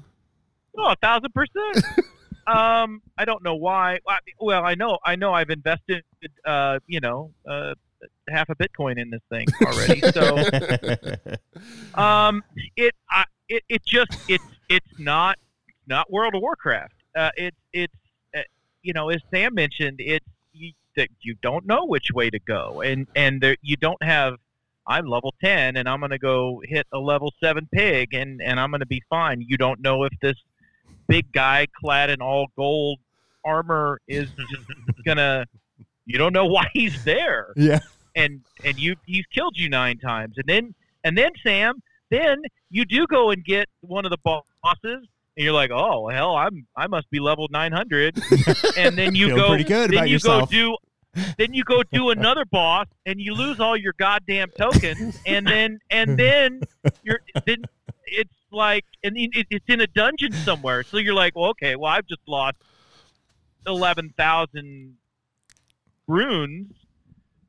Oh, 0.78 0.92
a 0.92 0.96
thousand 0.98 1.34
percent. 1.34 1.86
um, 2.48 3.02
I 3.18 3.26
don't 3.26 3.44
know 3.44 3.56
why. 3.56 4.00
Well, 4.40 4.64
I 4.64 4.76
know, 4.76 5.00
I 5.04 5.16
know, 5.16 5.34
I've 5.34 5.50
invested, 5.50 6.04
uh, 6.46 6.80
you 6.88 7.00
know, 7.00 7.32
uh, 7.50 7.74
half 8.30 8.50
a 8.50 8.56
Bitcoin 8.56 9.00
in 9.00 9.10
this 9.10 9.22
thing 9.30 9.48
already. 9.66 10.02
So, 10.12 10.38
um, 12.02 12.44
it, 12.76 12.94
I, 13.10 13.26
it, 13.50 13.64
it 13.70 13.86
just, 13.86 14.12
it's, 14.28 14.44
it's 14.70 15.00
not, 15.00 15.38
not 15.88 16.12
World 16.12 16.36
of 16.36 16.42
Warcraft. 16.42 16.94
Uh, 17.16 17.30
it's, 17.38 17.58
it's, 17.74 17.94
uh, 18.36 18.42
you 18.82 18.94
know, 18.94 19.10
as 19.10 19.22
Sam 19.32 19.54
mentioned, 19.56 19.98
it's 20.00 20.26
you, 20.54 20.74
that 20.98 21.10
you 21.22 21.36
don't 21.42 21.66
know 21.66 21.86
which 21.86 22.12
way 22.12 22.30
to 22.30 22.40
go, 22.40 22.82
and 22.82 23.08
and 23.16 23.40
there, 23.42 23.56
you 23.62 23.78
don't 23.78 24.02
have. 24.04 24.36
I'm 24.90 25.06
level 25.06 25.34
ten, 25.44 25.76
and 25.76 25.88
I'm 25.88 26.00
gonna 26.00 26.18
go 26.18 26.62
hit 26.64 26.88
a 26.94 26.98
level 26.98 27.34
seven 27.42 27.68
pig, 27.72 28.14
and 28.14 28.42
and 28.42 28.60
I'm 28.60 28.72
gonna 28.72 28.86
be 28.86 29.02
fine. 29.10 29.42
You 29.42 29.58
don't 29.58 29.82
know 29.82 30.04
if 30.04 30.14
this 30.22 30.38
big 31.08 31.32
guy 31.32 31.68
clad 31.80 32.10
in 32.10 32.22
all 32.22 32.48
gold 32.56 33.00
armor 33.46 34.00
is 34.08 34.30
just 34.30 34.66
gonna. 35.06 35.46
You 36.06 36.18
don't 36.18 36.34
know 36.34 36.46
why 36.46 36.68
he's 36.74 37.04
there, 37.04 37.54
yeah. 37.58 37.80
And 38.18 38.42
and 38.66 38.78
you 38.78 38.96
he's 39.06 39.26
killed 39.28 39.56
you 39.56 39.70
nine 39.70 40.00
times, 40.00 40.34
and 40.38 40.46
then 40.48 40.76
and 41.04 41.18
then 41.18 41.32
Sam, 41.46 41.82
then 42.10 42.42
you 42.70 42.84
do 42.84 43.08
go 43.08 43.30
and 43.30 43.46
get 43.46 43.70
one 43.82 44.06
of 44.06 44.12
the 44.12 44.18
bosses, 44.18 44.44
and 44.84 45.08
you're 45.38 45.54
like, 45.54 45.72
oh 45.72 46.10
hell, 46.10 46.36
I'm 46.36 46.68
I 46.76 46.88
must 46.88 47.10
be 47.10 47.20
level 47.20 47.48
nine 47.52 47.72
hundred, 47.72 48.20
and 48.78 48.98
then 48.98 49.16
you 49.16 49.34
go 49.34 49.50
pretty 49.50 49.64
good 49.64 49.92
then 49.92 50.08
you 50.08 50.14
yourself. 50.14 50.50
go 50.50 50.58
do. 50.58 50.78
Then 51.40 51.52
you 51.52 51.64
go 51.64 51.82
do 51.92 52.12
another 52.12 52.46
boss, 52.46 52.86
and 53.08 53.20
you 53.20 53.34
lose 53.34 53.60
all 53.60 53.76
your 53.76 53.94
goddamn 53.98 54.50
tokens, 54.58 55.20
and 55.26 55.48
then 55.48 55.80
and 55.90 56.18
then 56.18 56.62
you're 57.04 57.22
then 57.46 57.64
it's 58.06 58.34
like 58.52 58.86
and 59.04 59.18
it, 59.18 59.48
it's 59.50 59.66
in 59.68 59.82
a 59.82 59.88
dungeon 59.88 60.34
somewhere. 60.34 60.84
So 60.84 60.98
you're 60.98 61.16
like, 61.16 61.36
well, 61.36 61.50
okay, 61.52 61.76
well, 61.76 61.92
I've 61.92 62.08
just 62.08 62.22
lost 62.28 62.58
eleven 63.66 64.14
thousand 64.16 64.98
runes. 66.08 66.74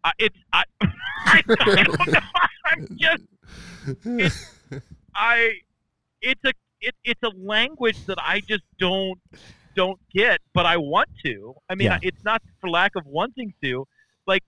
I, 0.09 0.12
it's 0.18 0.38
I, 0.53 0.64
I, 1.27 1.42
don't 1.47 2.09
know. 2.09 2.21
I'm 2.64 2.88
just 2.97 3.23
it's, 4.05 4.38
I 5.14 5.53
it's 6.23 6.44
a 6.44 6.53
it, 6.81 6.94
it's 7.05 7.23
a 7.23 7.33
language 7.37 8.05
that 8.07 8.18
I 8.21 8.40
just 8.40 8.64
don't 8.79 9.18
don't 9.75 10.01
get, 10.12 10.40
but 10.55 10.66
I 10.66 10.77
want 10.77 11.09
to. 11.25 11.55
I 11.68 11.75
mean, 11.75 11.87
Yeah. 11.87 11.99
it's 12.03 12.25
not 12.25 12.42
for 12.61 12.68
lack 12.71 12.92
of 12.97 13.05
wanting 13.07 13.55
to. 13.62 13.87
Like, 14.27 14.42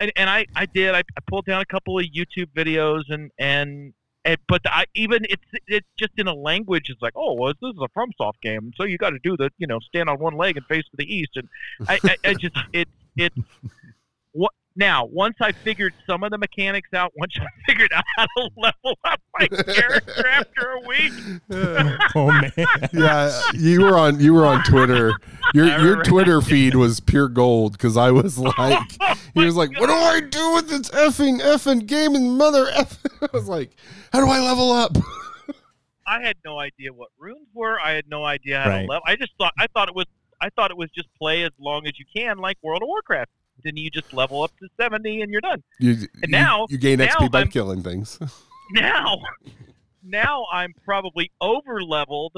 and, 0.00 0.12
and 0.16 0.28
I 0.30 0.46
I 0.54 0.66
did. 0.66 0.94
I, 0.94 1.00
I 1.00 1.20
pulled 1.26 1.46
down 1.46 1.60
a 1.60 1.66
couple 1.74 1.98
of 1.98 2.04
YouTube 2.04 2.50
videos 2.54 3.02
and 3.08 3.30
and. 3.38 3.94
And, 4.24 4.38
but 4.46 4.60
I 4.66 4.84
even 4.94 5.24
it's 5.28 5.42
it's 5.66 5.88
just 5.98 6.12
in 6.16 6.28
a 6.28 6.32
language. 6.32 6.84
It's 6.90 7.02
like, 7.02 7.14
oh, 7.16 7.32
well, 7.34 7.52
this 7.60 7.70
is 7.74 7.80
a 7.82 7.88
FromSoft 7.98 8.40
game, 8.40 8.70
so 8.76 8.84
you 8.84 8.96
got 8.96 9.10
to 9.10 9.18
do 9.18 9.36
the 9.36 9.50
you 9.58 9.66
know 9.66 9.80
stand 9.80 10.08
on 10.08 10.20
one 10.20 10.36
leg 10.36 10.56
and 10.56 10.64
face 10.66 10.84
to 10.92 10.96
the 10.96 11.12
east. 11.12 11.32
And 11.34 11.48
I, 11.88 11.98
I, 12.04 12.16
I 12.30 12.34
just 12.34 12.56
it 12.72 12.86
it 13.16 13.32
what 14.30 14.52
now 14.76 15.04
once 15.06 15.36
I 15.40 15.52
figured 15.52 15.94
some 16.06 16.22
of 16.22 16.30
the 16.30 16.38
mechanics 16.38 16.88
out, 16.94 17.12
once 17.16 17.32
I 17.40 17.46
figured 17.66 17.92
out 17.92 18.04
how 18.16 18.26
to 18.26 18.48
level 18.56 18.98
up 19.04 19.20
my 19.38 19.46
character 19.48 20.26
after 20.26 20.70
a 20.72 20.80
week, 20.86 21.12
oh 22.14 22.30
man. 22.32 22.52
yeah, 22.92 23.40
you 23.54 23.82
were 23.82 23.98
on 23.98 24.20
you 24.20 24.34
were 24.34 24.46
on 24.46 24.62
Twitter. 24.64 25.12
Your 25.54 25.66
your. 25.78 26.02
Twitter 26.02 26.40
feed 26.40 26.74
was 26.74 27.00
pure 27.00 27.28
gold 27.28 27.72
because 27.72 27.96
I 27.96 28.10
was 28.10 28.38
oh 28.40 28.52
like, 28.58 28.78
Oh 29.00 29.14
he 29.34 29.44
was 29.44 29.54
like, 29.56 29.70
"What 29.78 29.86
do 29.86 29.92
I 29.92 30.20
do 30.20 30.54
with 30.54 30.68
this 30.68 30.90
effing 30.90 31.40
effing 31.40 31.86
gaming 31.86 32.36
mother 32.36 32.66
eff?" 32.74 32.98
I 33.22 33.28
was 33.32 33.48
like, 33.48 33.70
"How 34.12 34.20
do 34.20 34.30
I 34.30 34.40
level 34.40 34.72
up?" 34.72 34.96
I 36.06 36.20
had 36.22 36.36
no 36.44 36.58
idea 36.58 36.92
what 36.92 37.10
runes 37.18 37.46
were. 37.54 37.80
I 37.80 37.92
had 37.92 38.08
no 38.08 38.24
idea 38.24 38.60
how 38.60 38.68
Right. 38.70 38.82
to 38.82 38.88
level. 38.88 39.02
I 39.06 39.16
just 39.16 39.32
thought 39.38 39.52
I 39.58 39.66
thought 39.68 39.88
it 39.88 39.94
was 39.94 40.06
I 40.40 40.48
thought 40.50 40.70
it 40.72 40.76
was 40.76 40.90
just 40.90 41.08
play 41.18 41.44
as 41.44 41.52
long 41.60 41.86
as 41.86 41.92
you 41.98 42.04
can, 42.14 42.38
like 42.38 42.56
World 42.62 42.82
of 42.82 42.88
Warcraft. 42.88 43.30
Then 43.64 43.76
you 43.76 43.90
just 43.90 44.12
level 44.12 44.42
up 44.42 44.50
to 44.58 44.68
seventy 44.80 45.20
and 45.22 45.30
you're 45.30 45.40
done. 45.40 45.62
You, 45.78 45.90
And 45.92 46.00
you- 46.00 46.28
now- 46.28 46.66
you 46.68 46.78
gain 46.78 46.98
now 46.98 47.06
XP 47.06 47.30
by 47.30 47.38
I'm- 47.40 47.48
killing 47.50 47.82
things. 47.82 48.18
Now, 48.70 49.18
now 50.02 50.46
I'm 50.50 50.72
probably 50.84 51.30
over 51.42 51.82
leveled, 51.82 52.32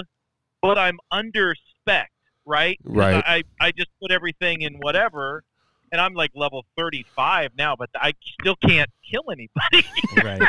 but 0.60 0.76
I'm 0.78 0.98
under 1.12 1.54
spec, 1.54 2.10
right? 2.44 2.76
'Cause 2.84 2.92
Right. 2.96 3.22
I 3.24 3.42
I 3.60 3.70
just 3.70 3.90
put 4.00 4.10
everything 4.10 4.62
in 4.62 4.74
whatever, 4.80 5.44
and 5.92 6.00
I'm 6.00 6.14
like 6.14 6.32
level 6.34 6.64
thirty 6.76 7.04
five 7.14 7.52
now, 7.56 7.76
but 7.76 7.88
I 7.94 8.14
still 8.40 8.56
can't 8.56 8.90
kill 9.08 9.30
anybody. 9.30 9.86
right. 10.24 10.42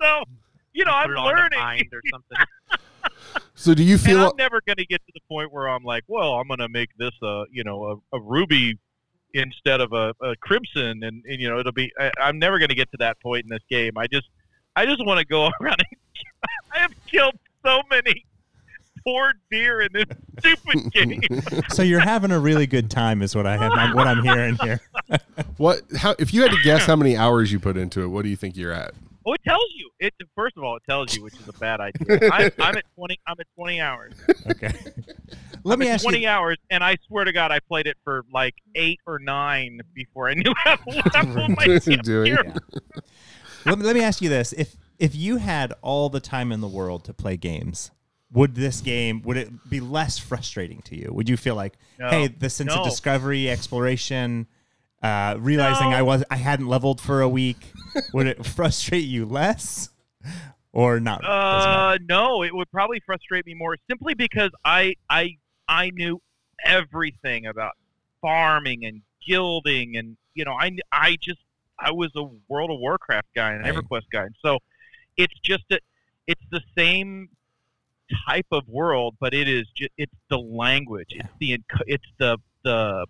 so, 0.00 0.24
you 0.72 0.84
know, 0.84 0.90
I'm 0.92 1.06
Put 1.08 1.12
it 1.12 1.18
on 1.18 1.24
the 1.50 1.56
learning. 1.58 1.88
or 1.92 2.00
something. 2.10 2.38
So 3.54 3.74
do 3.74 3.82
you 3.82 3.94
and 3.94 4.00
feel? 4.02 4.30
I'm 4.30 4.36
never 4.36 4.60
going 4.64 4.76
to 4.76 4.86
get 4.86 5.04
to 5.06 5.12
the 5.12 5.20
point 5.28 5.52
where 5.52 5.68
I'm 5.68 5.82
like, 5.82 6.04
well, 6.06 6.34
I'm 6.34 6.46
going 6.46 6.60
to 6.60 6.68
make 6.68 6.90
this 6.96 7.10
a 7.22 7.44
you 7.50 7.64
know 7.64 8.00
a, 8.12 8.16
a 8.16 8.20
ruby 8.20 8.78
instead 9.34 9.80
of 9.80 9.92
a, 9.92 10.14
a 10.22 10.36
crimson, 10.36 11.02
and, 11.02 11.24
and 11.24 11.40
you 11.40 11.48
know 11.48 11.58
it'll 11.58 11.72
be. 11.72 11.92
I, 11.98 12.10
I'm 12.20 12.38
never 12.38 12.58
going 12.58 12.68
to 12.68 12.74
get 12.74 12.90
to 12.92 12.96
that 12.98 13.20
point 13.20 13.44
in 13.44 13.50
this 13.50 13.62
game. 13.70 13.92
I 13.96 14.06
just 14.06 14.28
I 14.76 14.86
just 14.86 15.04
want 15.04 15.18
to 15.18 15.26
go 15.26 15.50
around. 15.60 15.76
And, 15.78 15.98
I 16.72 16.78
have 16.78 16.92
killed 17.10 17.34
so 17.64 17.80
many 17.90 18.24
poor 19.04 19.32
deer 19.50 19.80
in 19.80 19.88
this 19.92 20.04
stupid 20.38 20.92
game. 20.92 21.20
So 21.70 21.82
you're 21.82 22.00
having 22.00 22.30
a 22.30 22.38
really 22.38 22.66
good 22.66 22.90
time, 22.90 23.22
is 23.22 23.34
what 23.34 23.46
I 23.46 23.56
have. 23.56 23.72
I'm, 23.72 23.94
what 23.94 24.06
I'm 24.06 24.22
hearing 24.22 24.56
here. 24.62 24.80
what? 25.56 25.82
How? 25.96 26.14
If 26.18 26.32
you 26.32 26.42
had 26.42 26.50
to 26.50 26.58
guess 26.62 26.86
how 26.86 26.96
many 26.96 27.16
hours 27.16 27.52
you 27.52 27.60
put 27.60 27.76
into 27.76 28.02
it, 28.02 28.06
what 28.08 28.22
do 28.22 28.28
you 28.28 28.36
think 28.36 28.56
you're 28.56 28.72
at? 28.72 28.94
Well, 29.24 29.34
it 29.34 29.42
tells 29.44 29.66
you. 29.74 29.90
It 30.00 30.14
first 30.34 30.56
of 30.56 30.64
all, 30.64 30.76
it 30.76 30.82
tells 30.88 31.14
you, 31.14 31.22
which 31.22 31.34
is 31.34 31.48
a 31.48 31.52
bad 31.52 31.80
idea. 31.80 32.30
I'm, 32.32 32.50
I'm 32.58 32.76
at 32.76 32.84
twenty. 32.94 33.18
I'm 33.26 33.36
at 33.38 33.46
twenty 33.54 33.80
hours. 33.80 34.14
Okay. 34.50 34.72
Let 35.68 35.78
me 35.78 35.88
ask 35.88 36.02
20 36.02 36.20
you. 36.20 36.28
hours, 36.28 36.56
and 36.70 36.82
I 36.82 36.96
swear 37.06 37.24
to 37.24 37.32
God, 37.32 37.50
I 37.52 37.60
played 37.60 37.86
it 37.86 37.96
for 38.04 38.24
like 38.32 38.54
eight 38.74 39.00
or 39.06 39.18
nine 39.18 39.80
before 39.94 40.28
I 40.28 40.34
knew 40.34 40.52
how 40.64 40.76
to 40.76 41.48
my 41.56 41.96
Doing-. 42.02 42.36
Let 43.64 43.78
me, 43.78 43.84
let 43.84 43.94
me 43.96 44.02
ask 44.02 44.22
you 44.22 44.28
this: 44.28 44.52
if 44.52 44.76
if 44.98 45.14
you 45.14 45.36
had 45.36 45.72
all 45.82 46.08
the 46.08 46.20
time 46.20 46.52
in 46.52 46.60
the 46.60 46.68
world 46.68 47.04
to 47.04 47.14
play 47.14 47.36
games, 47.36 47.90
would 48.32 48.54
this 48.54 48.80
game 48.80 49.22
would 49.22 49.36
it 49.36 49.50
be 49.68 49.80
less 49.80 50.18
frustrating 50.18 50.80
to 50.82 50.96
you? 50.96 51.10
Would 51.12 51.28
you 51.28 51.36
feel 51.36 51.54
like, 51.54 51.74
No. 51.98 52.08
hey, 52.08 52.28
the 52.28 52.50
sense 52.50 52.74
of 52.74 52.84
discovery, 52.84 53.48
exploration, 53.50 54.46
uh, 55.02 55.36
realizing 55.38 55.90
No. 55.90 55.96
I 55.96 56.02
was 56.02 56.24
I 56.30 56.36
hadn't 56.36 56.66
leveled 56.68 57.00
for 57.00 57.20
a 57.20 57.28
week, 57.28 57.72
would 58.12 58.26
it 58.26 58.44
frustrate 58.56 59.04
you 59.04 59.26
less, 59.26 59.90
or 60.72 61.00
not? 61.00 61.24
Uh, 61.24 61.98
no, 62.08 62.42
it 62.42 62.54
would 62.54 62.70
probably 62.70 63.00
frustrate 63.04 63.44
me 63.46 63.54
more 63.54 63.76
simply 63.88 64.14
because 64.14 64.50
I 64.64 64.94
I 65.10 65.36
I 65.68 65.90
knew 65.90 66.20
everything 66.64 67.46
about 67.46 67.72
farming 68.20 68.84
and 68.84 69.02
gilding 69.26 69.96
and 69.96 70.16
you 70.34 70.44
know 70.44 70.54
I 70.58 70.76
I 70.90 71.16
just 71.20 71.40
I 71.78 71.92
was 71.92 72.10
a 72.16 72.24
World 72.48 72.70
of 72.70 72.78
Warcraft 72.80 73.28
guy 73.36 73.52
and 73.52 73.64
an 73.64 73.74
Right. 73.74 73.84
EverQuest 73.84 74.10
guy, 74.10 74.24
and 74.24 74.34
so 74.42 74.58
it's 75.16 75.34
just 75.44 75.64
a, 75.70 75.78
it's 76.26 76.42
the 76.50 76.60
same 76.76 77.28
type 78.26 78.46
of 78.50 78.66
world, 78.68 79.14
but 79.20 79.34
it 79.34 79.48
is 79.48 79.66
just 79.76 79.90
it's 79.96 80.12
the 80.30 80.38
language, 80.38 81.08
it's 81.10 81.28
the 81.38 81.60
it's 81.86 82.04
the 82.18 82.38
the 82.64 83.06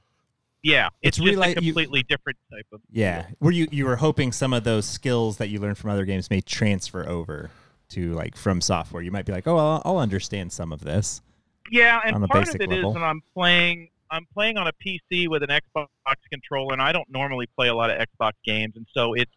yeah, 0.63 0.89
It's 1.03 1.17
it's, 1.17 1.25
just 1.25 1.37
really- 1.39 1.47
a 1.47 1.61
you- 1.61 1.73
completely 1.73 2.03
different 2.03 2.39
type 2.51 2.67
of 2.73 2.81
Yeah. 2.91 3.27
Were 3.41 3.53
you 3.53 3.69
you 3.71 3.87
were 3.87 3.97
hoping 3.97 4.33
some 4.33 4.53
of 4.53 4.65
those 4.65 4.85
skills 4.87 5.37
that 5.39 5.49
you 5.49 5.61
learned 5.61 5.79
from 5.79 5.91
other 5.91 6.05
games 6.05 6.29
may 6.29 6.41
transfer 6.41 7.09
over 7.09 7.51
to 7.91 8.13
like 8.15 8.35
FromSoftware? 8.35 9.03
You 9.05 9.11
might 9.13 9.25
be 9.25 9.33
like, 9.33 9.47
oh, 9.47 9.57
I'll, 9.57 9.83
I'll 9.85 9.99
understand 9.99 10.53
some 10.53 10.73
of 10.73 10.81
this. 10.81 11.23
Yeah, 11.71 12.01
and 12.05 12.29
part 12.29 12.49
of 12.49 12.55
it 12.55 12.63
is 12.63 12.69
level. 12.69 12.93
that 12.95 13.03
I'm 13.03 13.23
playing 13.35 13.91
I'm 14.11 14.27
playing 14.33 14.57
on 14.57 14.67
a 14.67 14.73
PC 14.73 15.29
with 15.29 15.43
an 15.43 15.51
Xbox 15.51 15.87
controller, 16.31 16.73
and 16.73 16.81
I 16.83 16.93
don't 16.93 17.11
normally 17.11 17.47
play 17.57 17.69
a 17.69 17.75
lot 17.75 17.91
of 17.91 17.99
Xbox 17.99 18.33
games, 18.45 18.75
and 18.77 18.87
so 18.93 19.15
it's 19.15 19.31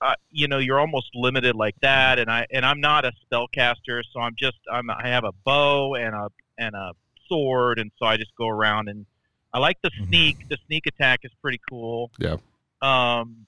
uh, 0.00 0.14
you 0.30 0.48
know 0.48 0.58
you're 0.58 0.78
almost 0.80 1.08
limited 1.14 1.54
like 1.54 1.74
that, 1.80 2.18
and 2.18 2.30
I 2.30 2.46
and 2.52 2.66
I'm 2.66 2.80
not 2.80 3.04
a 3.04 3.12
spellcaster, 3.32 4.02
so 4.12 4.20
I'm 4.20 4.34
just 4.36 4.58
I'm 4.70 4.90
I 4.90 5.08
have 5.08 5.24
a 5.24 5.32
bow 5.44 5.94
and 5.94 6.14
a 6.14 6.28
and 6.58 6.74
a 6.74 6.92
sword, 7.28 7.78
and 7.78 7.90
so 7.98 8.06
I 8.06 8.16
just 8.16 8.34
go 8.36 8.48
around 8.48 8.88
and 8.88 9.06
I 9.52 9.58
like 9.58 9.78
the 9.82 9.90
Mhm. 9.90 10.08
sneak. 10.08 10.48
The 10.48 10.58
sneak 10.66 10.86
attack 10.86 11.20
is 11.22 11.30
pretty 11.40 11.60
cool. 11.68 12.10
Yeah. 12.18 12.36
Um, 12.82 13.46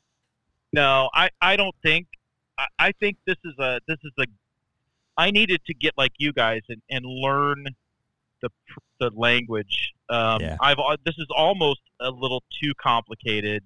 no, 0.72 1.10
I 1.12 1.28
I 1.40 1.56
don't 1.56 1.74
think 1.82 2.06
I, 2.56 2.66
I 2.78 2.92
think 2.92 3.18
this 3.26 3.36
is 3.44 3.54
a 3.58 3.80
this 3.86 3.98
is 4.04 4.12
a 4.18 4.24
I 5.18 5.30
needed 5.32 5.60
to 5.66 5.74
get 5.74 5.92
like 5.98 6.12
you 6.18 6.32
guys 6.32 6.62
and, 6.70 6.80
and 6.90 7.04
learn 7.04 7.66
the 8.40 8.48
the 9.00 9.10
language. 9.14 9.92
Um, 10.08 10.40
Yeah. 10.40 10.56
I've 10.60 10.78
this 11.04 11.16
is 11.18 11.26
almost 11.36 11.80
a 12.00 12.10
little 12.10 12.42
too 12.62 12.72
complicated 12.80 13.62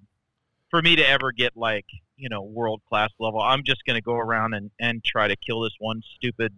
for 0.69 0.81
me 0.81 0.95
to 0.95 1.07
ever 1.07 1.31
get 1.31 1.55
like 1.55 1.85
you 2.17 2.27
know 2.27 2.41
world 2.41 2.81
class 2.89 3.11
level. 3.19 3.39
I'm 3.39 3.63
just 3.63 3.85
gonna 3.85 4.01
go 4.01 4.15
around 4.15 4.53
and, 4.55 4.71
and 4.79 5.03
try 5.03 5.27
to 5.27 5.35
kill 5.35 5.61
this 5.61 5.73
one 5.79 6.01
stupid 6.15 6.53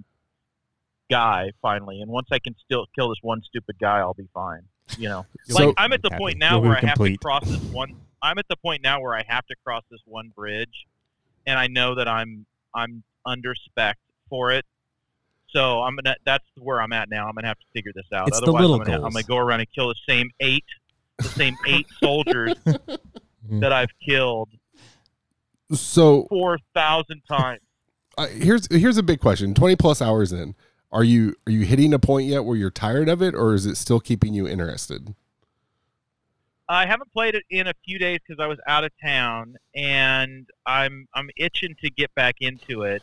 guy 1.10 1.52
finally, 1.62 2.02
and 2.02 2.10
once 2.10 2.30
I 2.32 2.40
can 2.40 2.56
still 2.66 2.86
kill 2.96 3.10
this 3.10 3.20
one 3.22 3.42
stupid 3.44 3.76
guy, 3.80 4.00
I'll 4.00 4.14
be 4.14 4.28
fine. 4.34 4.62
You 4.98 5.10
know, 5.10 5.26
So- 5.46 5.68
like 5.68 5.76
I'm 5.78 5.94
at 5.94 6.02
the 6.02 6.10
Happy. 6.10 6.20
point 6.22 6.38
now 6.40 6.54
You'll 6.56 6.70
where 6.70 6.78
I 6.78 6.86
have 6.88 6.98
to 6.98 7.18
cross 7.18 7.44
this 7.46 7.62
one. 7.72 7.96
I'm 8.22 8.40
at 8.40 8.48
the 8.50 8.56
point 8.56 8.82
now 8.82 9.02
where 9.02 9.14
I 9.14 9.24
have 9.28 9.46
to 9.48 9.56
cross 9.64 9.84
this 9.92 10.00
one 10.06 10.30
bridge, 10.36 10.88
and 11.46 11.60
I 11.60 11.68
know 11.68 11.96
that 11.96 12.08
I'm 12.08 12.46
I'm 12.74 13.04
under 13.26 13.54
spec 13.56 13.98
for 14.30 14.52
it. 14.52 14.66
So 15.56 15.82
I'm 15.84 15.96
gonna. 15.96 16.16
That's 16.26 16.44
where 16.58 16.82
I'm 16.82 16.92
at 16.92 17.10
now. 17.10 17.28
I'm 17.28 17.34
gonna 17.34 17.48
have 17.48 17.60
to 17.60 17.66
figure 17.74 17.92
this 17.96 18.06
out. 18.14 18.28
It's 18.28 18.40
the 18.40 18.44
Otherwise, 18.44 18.62
little 18.62 18.76
I'm, 18.76 18.84
gonna, 18.84 19.06
I'm 19.06 19.12
gonna 19.14 19.24
go 19.24 19.38
around 19.38 19.62
and 19.62 19.72
kill 19.72 19.88
the 19.88 19.96
same 20.08 20.30
eight, 20.42 20.66
the 21.18 21.24
same 21.24 21.56
eight 21.66 21.88
soldiers 22.04 22.56
that 23.52 23.72
I've 23.72 23.90
killed 24.06 24.50
So 25.72 26.26
four 26.30 26.58
thousand 26.74 27.22
times. 27.30 27.62
uh, 28.18 28.28
here's 28.28 28.68
here's 28.70 28.98
a 28.98 29.04
big 29.04 29.22
question. 29.22 29.54
Twenty 29.54 29.78
plus 29.78 30.02
hours 30.02 30.34
in, 30.34 30.56
are 30.92 31.06
you 31.06 31.36
are 31.48 31.52
you 31.52 31.64
hitting 31.66 31.94
a 31.94 32.00
point 32.00 32.28
yet 32.28 32.44
where 32.44 32.58
you're 32.58 32.70
tired 32.72 33.08
of 33.08 33.22
it, 33.22 33.34
or 33.34 33.54
is 33.54 33.66
it 33.66 33.76
still 33.78 34.02
keeping 34.02 34.34
you 34.34 34.48
interested? 34.48 35.16
I 36.68 36.86
haven't 36.86 37.14
played 37.14 37.36
it 37.36 37.44
in 37.50 37.68
a 37.68 37.74
few 37.86 37.98
days 38.00 38.20
because 38.28 38.44
I 38.44 38.48
was 38.48 38.58
out 38.68 38.84
of 38.84 38.92
town, 39.02 39.56
and 39.74 40.50
I'm 40.66 41.08
I'm 41.14 41.30
itching 41.38 41.76
to 41.82 41.90
get 41.90 42.14
back 42.16 42.36
into 42.42 42.84
it. 42.84 43.02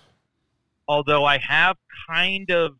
Although 0.88 1.24
I 1.24 1.38
have 1.38 1.76
kind 2.08 2.50
of 2.50 2.72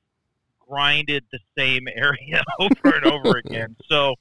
grinded 0.60 1.24
the 1.32 1.38
same 1.56 1.86
area 1.94 2.42
over 2.58 2.96
and 2.96 3.06
over 3.06 3.36
again, 3.38 3.76
so 3.88 4.14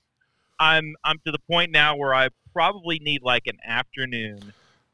I'm 0.59 0.95
I'm 1.03 1.17
to 1.25 1.31
the 1.31 1.39
point 1.49 1.71
now 1.71 1.95
where 1.95 2.13
I 2.13 2.29
probably 2.53 2.99
need 2.99 3.21
like 3.23 3.47
an 3.47 3.57
afternoon 3.65 4.53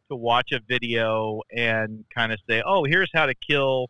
to 0.09 0.15
watch 0.15 0.51
a 0.51 0.59
video 0.67 1.41
and 1.51 2.05
kind 2.15 2.31
of 2.31 2.39
say, 2.49 2.63
oh, 2.65 2.85
here's 2.85 3.09
how 3.13 3.25
to 3.25 3.33
kill. 3.35 3.89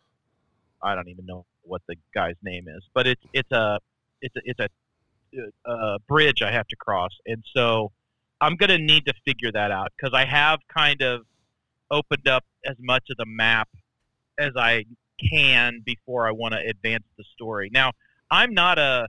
I 0.82 0.94
don't 0.94 1.08
even 1.08 1.26
know 1.26 1.44
what 1.62 1.82
the 1.88 1.96
guy's 2.14 2.36
name 2.42 2.66
is, 2.68 2.82
but 2.94 3.06
it's 3.06 3.22
it's 3.32 3.50
a 3.52 3.78
it's 4.20 4.34
a 4.36 4.40
it's 4.44 4.60
a 4.60 5.70
uh, 5.70 5.98
bridge 6.08 6.42
I 6.42 6.50
have 6.50 6.66
to 6.68 6.76
cross, 6.76 7.10
and 7.26 7.44
so 7.54 7.92
I'm 8.40 8.56
gonna 8.56 8.78
need 8.78 9.06
to 9.06 9.14
figure 9.24 9.52
that 9.52 9.70
out 9.70 9.92
because 9.96 10.14
I 10.14 10.24
have 10.24 10.60
kind 10.74 11.02
of 11.02 11.22
opened 11.90 12.28
up 12.28 12.44
as 12.66 12.76
much 12.80 13.04
of 13.10 13.16
the 13.16 13.26
map 13.26 13.68
as 14.38 14.52
I 14.56 14.84
can 15.30 15.80
before 15.84 16.26
I 16.26 16.30
want 16.30 16.54
to 16.54 16.60
advance 16.60 17.04
the 17.16 17.24
story. 17.34 17.70
Now, 17.72 17.92
I'm 18.30 18.54
not 18.54 18.78
a. 18.78 19.08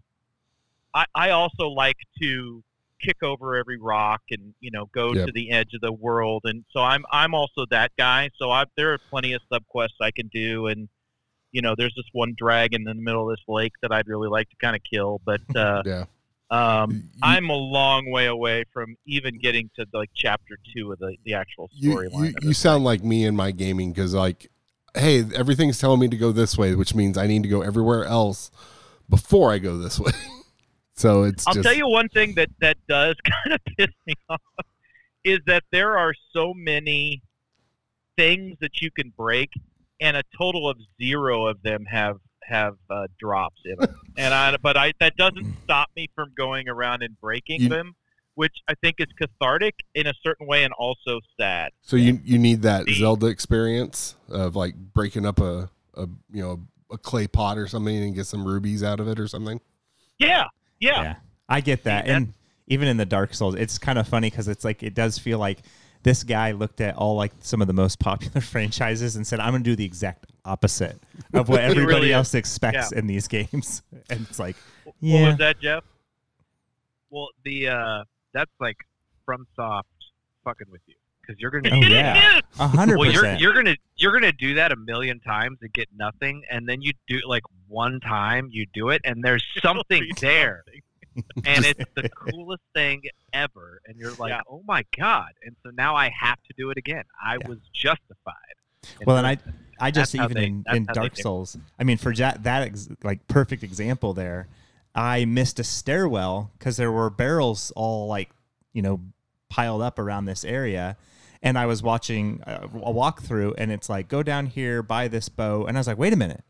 I, 0.94 1.06
I 1.14 1.30
also 1.32 1.68
like 1.68 1.98
to 2.22 2.64
kick 3.02 3.22
over 3.24 3.56
every 3.56 3.78
rock 3.80 4.22
and 4.32 4.54
you 4.60 4.72
know 4.72 4.88
go 4.94 5.14
Yep. 5.14 5.28
to 5.28 5.32
the 5.32 5.52
edge 5.52 5.74
of 5.74 5.82
the 5.82 5.92
world, 5.94 6.42
and 6.46 6.66
so 6.72 6.80
I'm 6.82 7.06
I'm 7.12 7.34
also 7.34 7.66
that 7.70 7.92
guy. 7.98 8.30
So 8.38 8.50
I 8.52 8.66
there 8.76 8.94
are 8.94 8.98
plenty 9.10 9.34
of 9.34 9.42
subquests 9.52 10.00
I 10.02 10.12
can 10.12 10.28
do, 10.30 10.68
and 10.68 10.90
you 11.52 11.62
know 11.62 11.76
there's 11.78 11.94
this 11.96 12.06
one 12.12 12.34
dragon 12.38 12.88
in 12.88 12.98
the 12.98 13.04
middle 13.04 13.30
of 13.30 13.38
this 13.38 13.44
lake 13.48 13.74
that 13.82 13.92
I'd 13.92 14.08
really 14.08 14.30
like 14.30 14.50
to 14.50 14.56
kind 14.58 14.76
of 14.76 14.82
kill, 14.84 15.22
but. 15.26 15.42
Uh, 15.56 15.84
Yeah. 15.86 16.06
um, 16.52 16.92
You- 16.92 17.04
I'm 17.22 17.50
a 17.52 17.56
long 17.56 18.10
way 18.10 18.26
away 18.26 18.64
from 18.74 18.96
even 19.06 19.38
getting 19.38 19.70
to 19.78 19.86
like 19.94 20.10
chapter 20.16 20.58
two 20.76 20.92
of 20.92 20.98
the, 20.98 21.16
the 21.24 21.36
actual 21.36 21.70
storyline. 21.80 22.32
you, 22.32 22.34
of 22.38 22.44
you 22.44 22.54
sound 22.54 22.84
like 22.84 23.04
me 23.04 23.24
in 23.26 23.36
my 23.36 23.52
gaming 23.52 23.92
because 23.94 24.16
like, 24.16 24.50
hey, 24.96 25.24
everything's 25.36 25.80
telling 25.80 26.00
me 26.00 26.08
to 26.08 26.18
go 26.18 26.32
this 26.32 26.58
way, 26.58 26.76
which 26.76 26.96
means 26.96 27.18
I 27.18 27.28
need 27.28 27.44
to 27.44 27.50
go 27.50 27.62
everywhere 27.62 28.06
else 28.06 28.52
before 29.10 29.52
I 29.52 29.60
go 29.60 29.78
this 29.78 30.00
way. 30.00 30.12
so 30.96 31.24
it's 31.24 31.46
I'll 31.48 31.54
just 31.54 31.66
tell 31.66 31.76
you 31.76 31.88
one 31.88 32.10
thing 32.10 32.36
that 32.36 32.50
that 32.62 32.78
does 32.88 33.16
kind 33.44 33.54
of 33.56 33.60
piss 33.78 33.94
me 34.06 34.14
off 34.30 34.42
is 35.24 35.40
that 35.48 35.64
there 35.72 35.98
are 35.98 36.14
so 36.34 36.54
many 36.56 37.22
things 38.18 38.58
that 38.62 38.82
you 38.82 38.92
can 38.92 39.12
break, 39.18 39.50
and 40.00 40.18
a 40.18 40.24
total 40.38 40.70
of 40.70 40.78
zero 41.02 41.48
of 41.48 41.62
them 41.62 41.86
have 41.86 42.18
have 42.44 42.76
uh, 42.90 43.06
drops 43.20 43.62
in 43.66 43.76
them. 43.78 43.96
and 44.18 44.34
I, 44.34 44.58
but 44.58 44.76
I 44.76 44.94
that 45.00 45.16
doesn't 45.18 45.56
stop 45.64 45.90
me 45.96 46.08
from 46.16 46.32
going 46.36 46.68
around 46.68 47.04
and 47.04 47.20
breaking 47.20 47.62
You- 47.64 47.70
them, 47.70 47.96
which 48.40 48.56
I 48.70 48.74
think 48.76 48.96
is 49.00 49.08
cathartic 49.18 49.76
in 49.96 50.08
a 50.08 50.14
certain 50.24 50.48
way 50.48 50.64
and 50.64 50.72
also 50.80 51.20
sad. 51.38 51.74
So 51.82 51.98
you 51.98 52.22
you 52.24 52.40
need 52.40 52.62
that 52.62 52.86
The- 52.86 52.94
Zelda 52.94 53.26
experience 53.26 54.16
of 54.30 54.56
like 54.56 54.76
breaking 54.76 55.26
up 55.26 55.42
a, 55.42 55.70
a 55.96 56.08
you 56.32 56.42
know 56.42 56.62
a 56.90 56.98
clay 56.98 57.28
pot 57.28 57.58
or 57.58 57.68
something 57.68 57.94
and 58.02 58.16
get 58.16 58.28
some 58.28 58.46
rubies 58.48 58.82
out 58.82 59.02
of 59.02 59.10
it 59.10 59.20
or 59.20 59.28
something. 59.28 59.60
Yeah, 60.20 60.46
yeah. 60.80 61.02
Yeah, 61.02 61.16
I 61.50 61.60
get 61.60 61.84
that. 61.84 62.06
See, 62.06 62.12
and 62.12 62.34
even 62.68 62.88
in 62.88 62.96
the 62.96 63.06
Dark 63.06 63.34
Souls, 63.34 63.56
it's 63.56 63.78
kind 63.78 64.00
of 64.00 64.08
funny 64.08 64.30
because 64.30 64.48
it's 64.48 64.64
like 64.64 64.84
it 64.84 64.94
does 64.94 65.18
feel 65.20 65.38
like 65.38 65.60
this 66.04 66.24
guy 66.24 66.52
looked 66.52 66.80
at 66.80 66.96
all 66.96 67.18
like 67.18 67.34
some 67.42 67.60
of 67.60 67.68
the 67.68 67.74
most 67.74 68.00
popular 68.10 68.40
franchises 68.40 69.18
and 69.18 69.28
said, 69.28 69.42
"I'm 69.42 69.52
going 69.52 69.66
to 69.66 69.70
do 69.70 69.76
the 69.76 69.84
exact 69.84 70.28
opposite 70.46 70.98
of 71.34 71.50
what 71.50 71.60
everybody 71.60 71.86
really 71.86 72.10
is. 72.12 72.16
else 72.16 72.36
expects 72.36 72.94
in 72.94 73.06
these 73.06 73.28
games." 73.38 73.82
And 74.10 74.22
it's 74.30 74.40
like, 74.40 74.56
What 75.02 75.24
was 75.24 75.38
that, 75.40 75.60
Jeff? 75.60 75.84
Well, 77.10 77.28
the 77.44 77.68
uh, 77.68 78.04
that's 78.34 78.52
like 78.60 78.78
from 79.26 79.46
soft 79.56 79.88
fucking 80.44 80.68
with 80.72 80.82
you 80.88 80.96
because 81.22 81.40
you're 81.40 81.52
gonna. 81.52 81.70
Oh, 81.72 81.80
yeah. 81.80 82.40
a 82.60 82.68
hundred 82.68 82.98
Well, 82.98 83.12
you're 83.12 83.34
you're 83.36 83.54
gonna 83.54 83.76
you're 83.98 84.12
gonna 84.14 84.32
do 84.32 84.56
that 84.56 84.72
a 84.72 84.76
million 84.76 85.20
times 85.20 85.58
and 85.62 85.72
get 85.74 85.88
nothing, 85.96 86.44
and 86.50 86.68
then 86.68 86.82
you 86.82 86.94
do 87.08 87.20
like 87.28 87.44
one 87.68 88.00
time 88.00 88.50
you 88.52 88.66
do 88.74 88.90
it, 88.90 89.02
and 89.04 89.24
there's 89.24 89.46
something 89.62 90.08
there, 90.22 90.64
and 91.46 91.66
it's 91.66 91.84
the 91.96 92.10
coolest 92.10 92.64
thing 92.74 93.02
ever, 93.34 93.82
and 93.86 93.98
you're 93.98 94.14
like, 94.16 94.32
Yeah. 94.32 94.42
oh 94.50 94.64
my 94.68 94.84
god! 94.98 95.32
And 95.46 95.56
so 95.64 95.72
now 95.72 95.96
I 95.96 96.10
have 96.20 96.42
to 96.48 96.54
do 96.58 96.70
it 96.72 96.78
again. 96.78 97.04
I 97.24 97.38
Yeah. 97.42 97.48
was 97.48 97.60
justified. 97.74 98.36
in 99.00 99.06
Well, 99.06 99.18
and 99.18 99.28
I, 99.28 99.38
I 99.80 99.92
just 99.92 100.16
even 100.16 100.34
they- 100.34 100.46
in, 100.46 100.64
in 100.74 100.86
Dark. 100.86 101.16
Souls. 101.18 101.58
I 101.80 101.84
mean, 101.84 101.98
for 101.98 102.14
that 102.16 102.44
that 102.44 102.64
ex- 102.64 102.90
like 103.04 103.28
perfect 103.28 103.64
example 103.64 104.14
there, 104.14 104.48
I 105.00 105.24
missed 105.24 105.60
a 105.60 105.64
stairwell 105.64 106.52
because 106.60 106.76
there 106.76 106.92
were 106.92 107.10
barrels 107.10 107.72
all 107.74 108.08
like 108.08 108.30
you 108.74 108.82
know 108.82 109.00
piled 109.50 109.82
up 109.82 109.98
around 109.98 110.26
this 110.26 110.44
area, 110.44 110.98
and 111.42 111.58
I 111.58 111.66
was 111.68 111.82
watching 111.82 112.44
a, 112.46 112.66
a 112.66 112.94
walkthrough, 112.94 113.54
and 113.58 113.72
it's 113.72 113.88
like 113.90 114.10
go 114.10 114.24
down 114.24 114.48
here, 114.48 114.84
buy 114.84 115.08
this 115.08 115.30
bow, 115.30 115.66
and 115.66 115.78
I 115.78 115.80
was 115.80 115.88
like, 115.88 115.98
wait 115.98 116.12
a 116.12 116.18
minute, 116.18 116.44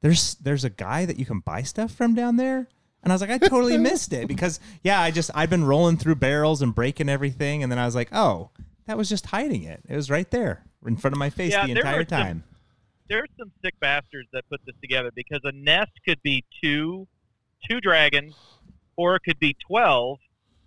there's 0.00 0.34
there's 0.36 0.64
a 0.64 0.70
guy 0.70 1.04
that 1.06 1.16
you 1.18 1.24
can 1.24 1.38
buy 1.38 1.62
stuff 1.62 1.92
from 1.92 2.14
down 2.14 2.36
there. 2.36 2.66
And 3.04 3.12
I 3.12 3.14
was 3.14 3.20
like, 3.20 3.30
I 3.30 3.38
totally 3.38 3.78
missed 3.90 4.12
it 4.12 4.26
because 4.26 4.58
yeah, 4.82 5.00
I 5.00 5.12
just 5.12 5.30
I've 5.32 5.50
been 5.50 5.64
rolling 5.64 5.96
through 5.96 6.16
barrels 6.16 6.62
and 6.62 6.74
breaking 6.74 7.08
everything, 7.08 7.62
and 7.62 7.70
then 7.70 7.78
I 7.78 7.84
was 7.86 7.94
like, 7.94 8.08
oh, 8.12 8.50
that 8.86 8.98
was 8.98 9.08
just 9.08 9.26
hiding 9.26 9.62
it. 9.62 9.80
It 9.88 9.94
was 9.94 10.10
right 10.10 10.28
there 10.32 10.64
in 10.84 10.96
front 10.96 11.14
of 11.14 11.18
my 11.18 11.30
face 11.30 11.52
Yeah, 11.52 11.66
the 11.66 11.72
entire 11.72 11.98
were 11.98 12.06
some- 12.08 12.20
time. 12.20 12.44
there's 13.08 13.28
some 13.38 13.52
sick 13.64 13.74
bastards 13.78 14.28
that 14.32 14.42
put 14.50 14.60
this 14.66 14.74
together 14.82 15.12
because 15.14 15.40
a 15.44 15.52
nest 15.52 15.92
could 16.04 16.20
be 16.24 16.42
two 16.60 17.06
two 17.68 17.80
dragons 17.80 18.34
or 18.96 19.16
it 19.16 19.20
could 19.24 19.38
be 19.38 19.56
12 19.66 20.18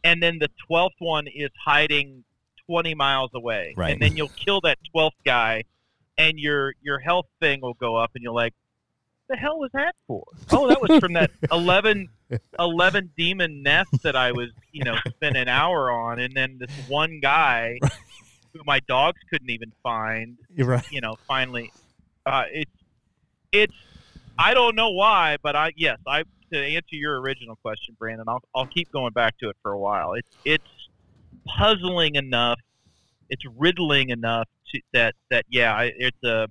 and 0.03 0.21
then 0.23 0.39
the 0.39 0.49
12th 0.69 0.89
one 0.99 1.27
is 1.27 1.49
hiding 1.65 2.23
20 2.67 2.93
miles 2.95 3.31
away 3.33 3.73
Right. 3.75 3.91
and 3.93 4.01
then 4.01 4.15
you'll 4.15 4.29
kill 4.29 4.61
that 4.61 4.77
12th 4.95 5.11
guy 5.25 5.63
and 6.17 6.37
your 6.39 6.73
your 6.81 6.99
health 6.99 7.25
thing 7.39 7.61
will 7.61 7.73
go 7.75 7.95
up 7.95 8.11
and 8.15 8.23
you're 8.23 8.33
like 8.33 8.53
the 9.29 9.35
hell 9.37 9.59
was 9.59 9.69
that 9.73 9.93
for 10.07 10.23
oh 10.51 10.67
that 10.67 10.81
was 10.81 10.99
from 10.99 11.13
that 11.13 11.31
11 11.51 12.07
11 12.59 13.11
demon 13.17 13.63
nest 13.63 13.89
that 14.03 14.15
i 14.15 14.31
was 14.31 14.49
you 14.71 14.83
know 14.83 14.95
spent 15.07 15.37
an 15.37 15.47
hour 15.47 15.91
on 15.91 16.19
and 16.19 16.35
then 16.35 16.57
this 16.59 16.71
one 16.87 17.19
guy 17.21 17.77
who 18.53 18.61
my 18.65 18.79
dogs 18.87 19.19
couldn't 19.29 19.49
even 19.51 19.71
find 19.83 20.37
You're 20.55 20.67
right. 20.67 20.91
you 20.91 21.01
know, 21.01 21.17
finally, 21.27 21.71
uh, 22.25 22.45
it's 22.51 22.71
it's 23.51 23.73
I 24.39 24.55
don't 24.55 24.75
know 24.75 24.89
why, 24.89 25.37
but 25.43 25.55
I 25.55 25.71
yes, 25.77 25.99
I 26.07 26.23
to 26.53 26.57
answer 26.57 26.95
your 26.95 27.19
original 27.21 27.55
question, 27.57 27.95
Brandon, 27.99 28.25
I'll 28.27 28.41
I'll 28.55 28.67
keep 28.67 28.91
going 28.91 29.13
back 29.13 29.37
to 29.39 29.49
it 29.49 29.57
for 29.61 29.71
a 29.71 29.79
while. 29.79 30.13
It's 30.13 30.27
it's 30.45 30.89
puzzling 31.45 32.15
enough, 32.15 32.59
it's 33.29 33.43
riddling 33.57 34.09
enough 34.09 34.47
to, 34.73 34.81
that 34.93 35.15
that 35.29 35.45
yeah, 35.49 35.73
I, 35.73 35.91
it's 35.97 36.23
a. 36.23 36.47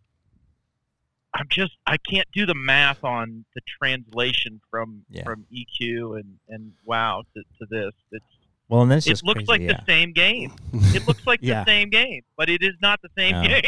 I'm 1.34 1.46
just 1.50 1.72
I 1.86 1.98
can't 1.98 2.26
do 2.32 2.46
the 2.46 2.54
math 2.54 3.04
on 3.04 3.44
the 3.54 3.60
translation 3.80 4.60
from 4.70 5.04
Yeah. 5.10 5.24
from 5.24 5.46
EQ 5.52 6.18
and 6.18 6.38
and 6.48 6.72
WoW 6.84 7.22
to, 7.34 7.42
to 7.58 7.66
this. 7.70 7.92
It's 8.10 8.24
Well, 8.68 8.82
and 8.82 8.90
that's 8.90 9.06
it 9.06 9.10
just 9.10 9.24
looks 9.24 9.44
crazy, 9.44 9.48
like 9.48 9.60
yeah. 9.62 9.80
the 9.84 9.84
same 9.92 10.12
game. 10.12 10.52
It 10.94 11.06
looks 11.08 11.26
like 11.26 11.40
Yeah. 11.42 11.64
the 11.64 11.70
same 11.70 11.88
game, 11.90 12.20
but 12.36 12.50
it 12.50 12.62
is 12.62 12.74
not 12.82 13.00
the 13.02 13.08
same 13.16 13.32
No. 13.36 13.42
game. 13.48 13.62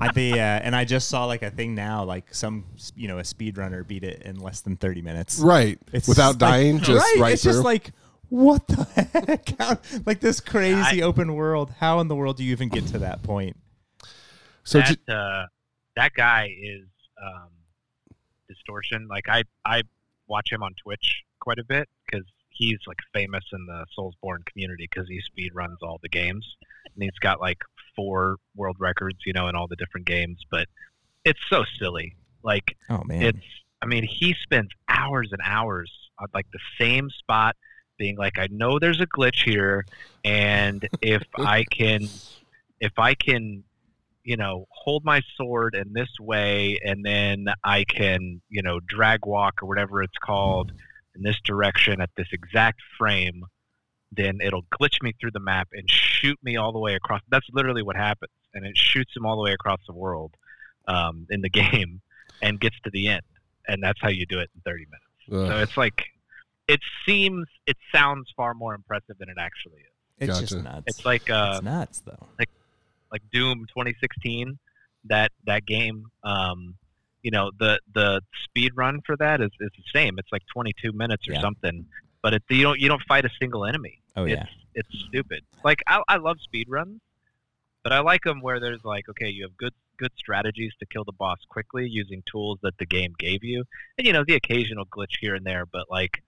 I 0.00 0.10
the 0.12 0.32
uh, 0.34 0.36
and 0.42 0.74
I 0.74 0.84
just 0.84 1.08
saw 1.08 1.24
like 1.24 1.42
a 1.42 1.50
thing 1.50 1.74
now, 1.74 2.04
like 2.04 2.34
some 2.34 2.64
you 2.96 3.06
know 3.08 3.18
a 3.18 3.22
speedrunner 3.22 3.86
beat 3.86 4.02
it 4.04 4.22
in 4.22 4.38
less 4.40 4.60
than 4.60 4.76
thirty 4.76 5.02
minutes. 5.02 5.38
Right. 5.38 5.78
It's 5.92 6.08
Without 6.08 6.32
just 6.32 6.40
like- 6.42 6.50
dying, 6.50 6.78
just 6.82 7.16
right, 7.18 7.32
it's 7.34 7.42
through. 7.42 7.52
just 7.52 7.64
like 7.64 7.92
what 8.28 8.66
the 8.68 8.84
heck? 9.26 9.58
How- 9.58 9.78
like 10.04 10.20
this 10.20 10.40
crazy 10.40 11.02
open 11.02 11.34
world. 11.34 11.70
How 11.78 12.00
in 12.00 12.08
the 12.08 12.16
world 12.16 12.36
do 12.38 12.44
you 12.44 12.52
even 12.52 12.68
get 12.68 12.86
to 12.88 12.98
that 13.00 13.22
point? 13.22 13.56
so 14.64 14.78
that 14.80 14.98
ju- 15.06 15.12
uh, 15.12 15.46
that 15.96 16.12
guy 16.14 16.54
is 16.60 16.86
um, 17.24 17.48
distortion. 18.48 19.06
Like 19.08 19.28
I 19.28 19.44
I 19.64 19.82
watch 20.26 20.50
him 20.52 20.62
on 20.62 20.74
Twitch 20.74 21.22
quite 21.40 21.58
a 21.58 21.64
bit 21.64 21.88
because 21.88 21.88
he's 22.58 22.78
like 22.86 22.98
famous 23.14 23.44
in 23.52 23.64
the 23.66 23.86
Soulsborne 23.96 24.44
community 24.44 24.88
because 24.90 25.08
he 25.08 25.20
speed 25.20 25.54
runs 25.54 25.78
all 25.80 25.98
the 26.02 26.08
games 26.08 26.44
and 26.94 27.02
he's 27.02 27.18
got 27.20 27.40
like 27.40 27.58
four 27.94 28.36
world 28.56 28.76
records, 28.80 29.18
you 29.24 29.32
know, 29.32 29.48
in 29.48 29.54
all 29.54 29.68
the 29.68 29.76
different 29.76 30.06
games. 30.06 30.38
But 30.50 30.66
it's 31.24 31.40
so 31.48 31.64
silly. 31.78 32.16
Like 32.42 32.76
Oh 32.90 33.02
man, 33.04 33.22
it's 33.22 33.46
I 33.80 33.86
mean 33.86 34.04
he 34.04 34.34
spends 34.42 34.70
hours 34.88 35.30
and 35.32 35.40
hours 35.44 35.90
on 36.18 36.26
like 36.34 36.46
the 36.52 36.58
same 36.78 37.10
spot 37.10 37.56
being 37.96 38.16
like 38.16 38.38
I 38.38 38.48
know 38.50 38.78
there's 38.78 39.00
a 39.00 39.06
glitch 39.06 39.44
here 39.44 39.86
and 40.24 40.86
if 41.00 41.22
I 41.38 41.64
can 41.64 42.08
if 42.80 42.92
I 42.98 43.14
can 43.14 43.64
you 44.24 44.36
know 44.36 44.66
hold 44.70 45.04
my 45.04 45.20
sword 45.36 45.74
in 45.74 45.92
this 45.92 46.10
way 46.20 46.78
and 46.84 47.04
then 47.04 47.46
I 47.64 47.84
can 47.84 48.40
you 48.48 48.62
know 48.62 48.80
drag 48.80 49.26
walk 49.26 49.62
or 49.62 49.66
whatever 49.66 50.02
it's 50.02 50.18
called 50.18 50.72
in 51.18 51.24
this 51.24 51.36
direction 51.44 52.00
at 52.00 52.10
this 52.16 52.28
exact 52.32 52.80
frame 52.98 53.42
then 54.10 54.38
it'll 54.42 54.62
glitch 54.80 55.02
me 55.02 55.12
through 55.20 55.30
the 55.30 55.40
map 55.40 55.68
and 55.72 55.90
shoot 55.90 56.38
me 56.42 56.56
all 56.56 56.72
the 56.72 56.78
way 56.78 56.94
across 56.94 57.20
that's 57.28 57.46
literally 57.52 57.82
what 57.82 57.96
happens 57.96 58.32
and 58.54 58.64
it 58.64 58.76
shoots 58.76 59.14
him 59.14 59.26
all 59.26 59.36
the 59.36 59.42
way 59.42 59.52
across 59.52 59.80
the 59.86 59.92
world 59.94 60.32
um, 60.86 61.26
in 61.30 61.42
the 61.42 61.50
game 61.62 62.00
and 62.40 62.60
gets 62.60 62.76
to 62.84 62.90
the 62.90 63.08
end 63.08 63.22
and 63.66 63.82
that's 63.82 64.00
how 64.00 64.08
you 64.08 64.24
do 64.24 64.38
it 64.38 64.48
in 64.54 64.60
30 64.64 64.86
minutes 64.86 65.48
so 65.50 65.58
it's 65.58 65.76
like 65.76 66.04
it 66.68 66.80
seems 67.04 67.46
it 67.66 67.76
sounds 67.92 68.32
far 68.34 68.54
more 68.54 68.74
impressive 68.74 69.18
than 69.18 69.28
it 69.28 69.36
actually 69.38 69.80
is 69.80 69.92
it's 70.18 70.32
Gotcha. 70.32 70.46
just 70.46 70.64
nuts. 70.64 70.84
it's 70.86 71.04
like 71.04 71.28
uh 71.28 71.52
it's 71.56 71.64
nuts 71.64 72.02
though. 72.06 72.26
like 72.38 73.22
Doom 73.32 73.66
2016 73.68 74.58
that 75.04 75.32
that 75.44 75.66
game 75.66 76.06
um 76.24 76.76
you 77.22 77.30
know 77.30 77.50
the 77.58 77.78
the 77.94 78.20
speed 78.44 78.72
run 78.76 79.00
for 79.04 79.16
that 79.16 79.40
is, 79.40 79.50
is 79.60 79.70
the 79.76 79.82
same 79.94 80.18
it's 80.18 80.30
like 80.32 80.42
22 80.52 80.92
minutes 80.92 81.28
or 81.28 81.32
Yeah. 81.32 81.40
something 81.40 81.86
but 82.22 82.34
it, 82.34 82.42
you 82.48 82.62
don't 82.62 82.78
you 82.80 82.88
don't 82.88 83.02
fight 83.08 83.24
a 83.24 83.30
single 83.40 83.64
enemy 83.64 84.00
Oh 84.16 84.24
it's 84.24 84.36
yeah, 84.40 84.46
it's 84.74 84.88
stupid 85.08 85.42
like 85.64 85.80
I, 85.86 86.02
I 86.08 86.16
love 86.16 86.40
speed 86.40 86.66
runs 86.68 87.00
but 87.82 87.92
I 87.92 88.00
like 88.00 88.22
them 88.22 88.40
where 88.40 88.60
there's 88.60 88.84
like 88.84 89.08
okay 89.08 89.28
you 89.28 89.44
have 89.44 89.56
good 89.56 89.74
good 89.96 90.12
strategies 90.16 90.72
to 90.78 90.86
kill 90.86 91.04
the 91.04 91.12
boss 91.12 91.38
quickly 91.48 91.88
using 91.88 92.22
tools 92.30 92.58
that 92.62 92.74
the 92.78 92.86
game 92.86 93.14
gave 93.18 93.42
you 93.42 93.64
and 93.96 94.06
you 94.06 94.12
know 94.12 94.24
the 94.26 94.34
occasional 94.34 94.86
glitch 94.86 95.16
here 95.20 95.34
and 95.34 95.44
there 95.44 95.66
but 95.66 95.86
like 95.90 96.22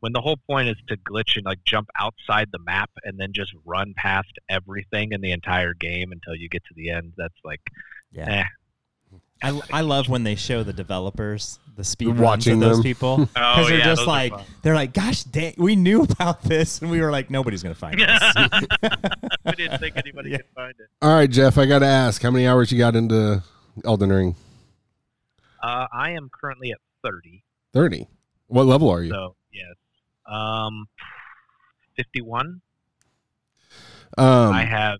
when 0.00 0.12
the 0.12 0.20
whole 0.20 0.36
point 0.46 0.68
is 0.68 0.76
to 0.86 0.96
glitch 0.98 1.36
and 1.36 1.46
like 1.46 1.60
jump 1.64 1.88
outside 1.98 2.48
the 2.52 2.58
map 2.58 2.90
and 3.04 3.18
then 3.18 3.32
just 3.32 3.54
run 3.64 3.94
past 3.96 4.32
everything 4.50 5.12
in 5.12 5.22
the 5.22 5.32
entire 5.32 5.72
game 5.72 6.12
until 6.12 6.34
you 6.34 6.46
get 6.50 6.62
to 6.64 6.74
the 6.74 6.90
end 6.90 7.14
that's 7.16 7.38
like 7.44 7.60
yeah. 8.12 8.40
eh. 8.40 8.44
I, 9.42 9.60
I 9.72 9.80
love 9.82 10.08
when 10.08 10.24
they 10.24 10.36
show 10.36 10.62
the 10.62 10.72
developers 10.72 11.58
the 11.76 11.84
speed 11.84 12.06
runs 12.08 12.20
Watching 12.20 12.54
of 12.54 12.60
those 12.60 12.76
them. 12.76 12.82
people 12.84 13.10
Oh, 13.20 13.26
because 13.34 13.68
they're 13.68 13.80
just 13.80 14.06
like 14.06 14.32
they're 14.62 14.74
like, 14.76 14.92
gosh, 14.94 15.24
dang, 15.24 15.54
we 15.58 15.74
knew 15.76 16.02
about 16.02 16.42
this, 16.42 16.80
and 16.80 16.90
we 16.90 17.00
were 17.00 17.10
like, 17.10 17.30
nobody's 17.30 17.62
gonna 17.62 17.74
find 17.74 17.98
this. 17.98 18.06
I 18.08 19.52
didn't 19.56 19.78
think 19.80 19.96
anybody 19.96 20.30
Yeah. 20.30 20.36
could 20.38 20.46
find 20.54 20.74
it. 20.78 20.86
all 21.02 21.12
right, 21.14 21.28
Jeff, 21.30 21.58
I 21.58 21.66
got 21.66 21.80
to 21.80 21.86
ask, 21.86 22.22
how 22.22 22.30
many 22.30 22.46
hours 22.46 22.70
you 22.72 22.78
got 22.78 22.94
into 22.96 23.42
Elden 23.84 24.10
Ring? 24.10 24.36
uh, 25.62 25.86
I 25.92 26.10
am 26.12 26.30
currently 26.32 26.70
at 26.70 26.78
30 27.02 27.42
30. 27.72 28.06
What 28.46 28.66
level 28.66 28.88
are 28.88 29.02
you? 29.02 29.10
so 29.10 29.34
yes 29.52 29.74
um 30.30 30.86
51 31.96 32.60
um, 34.16 34.52
I 34.52 34.64
have 34.64 34.98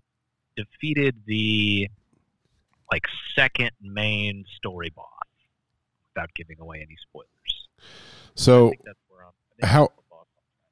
defeated 0.57 1.15
the 1.25 1.89
like 2.95 3.03
second 3.35 3.71
main 3.81 4.45
story 4.55 4.89
boss 4.95 5.09
without 6.13 6.29
giving 6.33 6.57
away 6.61 6.77
any 6.77 6.95
spoilers. 7.09 7.27
So 8.35 8.67
where 9.09 9.25
I'm. 9.25 9.27
I 9.27 9.55
think 9.59 9.71
how- 9.71 9.81
that's 9.87 9.95
the 9.97 10.03
boss. 10.09 10.25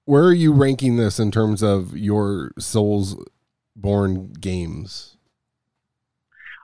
where 0.05 0.23
are 0.23 0.33
you 0.33 0.53
ranking 0.53 0.95
this 0.95 1.19
in 1.19 1.31
terms 1.31 1.61
of 1.61 1.97
your 1.97 2.51
Souls 2.57 3.17
born 3.75 4.31
games? 4.39 5.17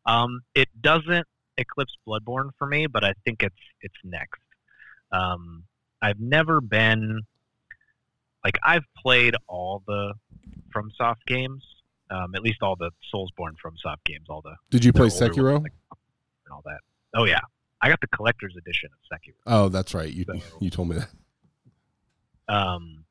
Um, 0.05 0.43
it 0.55 0.69
doesn't 0.81 1.27
eclipse 1.57 1.97
Bloodborne 2.07 2.51
for 2.57 2.65
me, 2.65 2.87
but 2.87 3.03
I 3.03 3.13
think 3.25 3.43
it's 3.43 3.63
it's 3.81 3.97
next. 4.05 4.39
Um, 5.11 5.65
I've 6.01 6.21
never 6.21 6.61
been 6.61 7.23
like 8.45 8.57
I've 8.63 8.85
played 9.03 9.35
all 9.47 9.83
the 9.85 10.13
FromSoft 10.73 11.25
games, 11.27 11.65
um, 12.11 12.33
at 12.35 12.41
least 12.41 12.61
all 12.61 12.75
the 12.75 12.91
Soulsborne 13.13 13.53
FromSoft 13.63 14.03
games, 14.05 14.25
all 14.29 14.41
the 14.41 14.55
Did 14.69 14.83
you 14.85 14.91
play 14.93 15.03
ones, 15.07 15.19
Sekiro? 15.19 15.61
like, 15.63 15.73
and 16.45 16.51
all 16.53 16.61
that. 16.65 16.79
Oh 17.15 17.25
yeah, 17.25 17.39
I 17.81 17.89
got 17.89 18.01
the 18.01 18.07
collector's 18.07 18.55
edition 18.57 18.89
of 18.93 19.17
Sekiro. 19.19 19.33
Oh, 19.47 19.69
that's 19.69 19.93
right. 19.93 20.11
You 20.11 20.25
So- 20.25 20.39
you 20.61 20.69
told 20.69 20.89
me 20.89 20.97
that. 20.97 21.09
um, 22.53 23.05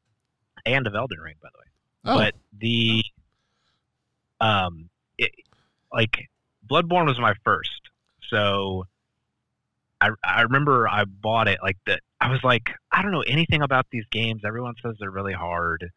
and 0.67 0.87
of 0.87 0.95
Elden 0.95 1.19
Ring, 1.21 1.37
by 1.43 1.49
the 1.53 1.59
way. 1.59 1.65
Oh, 2.05 2.19
But 2.19 2.35
the, 2.59 3.03
um, 4.41 4.89
it, 5.17 5.33
like 5.93 6.29
Bloodborne 6.71 7.07
was 7.07 7.19
my 7.19 7.35
first, 7.45 7.81
so 8.29 8.85
I 10.01 10.11
I 10.25 10.43
remember 10.43 10.89
I 10.89 11.05
bought 11.05 11.49
it 11.49 11.59
like 11.63 11.77
that. 11.87 12.01
I 12.21 12.31
was 12.31 12.41
like, 12.43 12.71
I 12.93 13.03
don't 13.03 13.13
know 13.13 13.23
anything 13.23 13.63
about 13.63 13.87
these 13.91 14.05
games. 14.11 14.43
Everyone 14.45 14.75
says 14.83 14.97
they're 15.01 15.11
really 15.11 15.33
hard. 15.33 15.89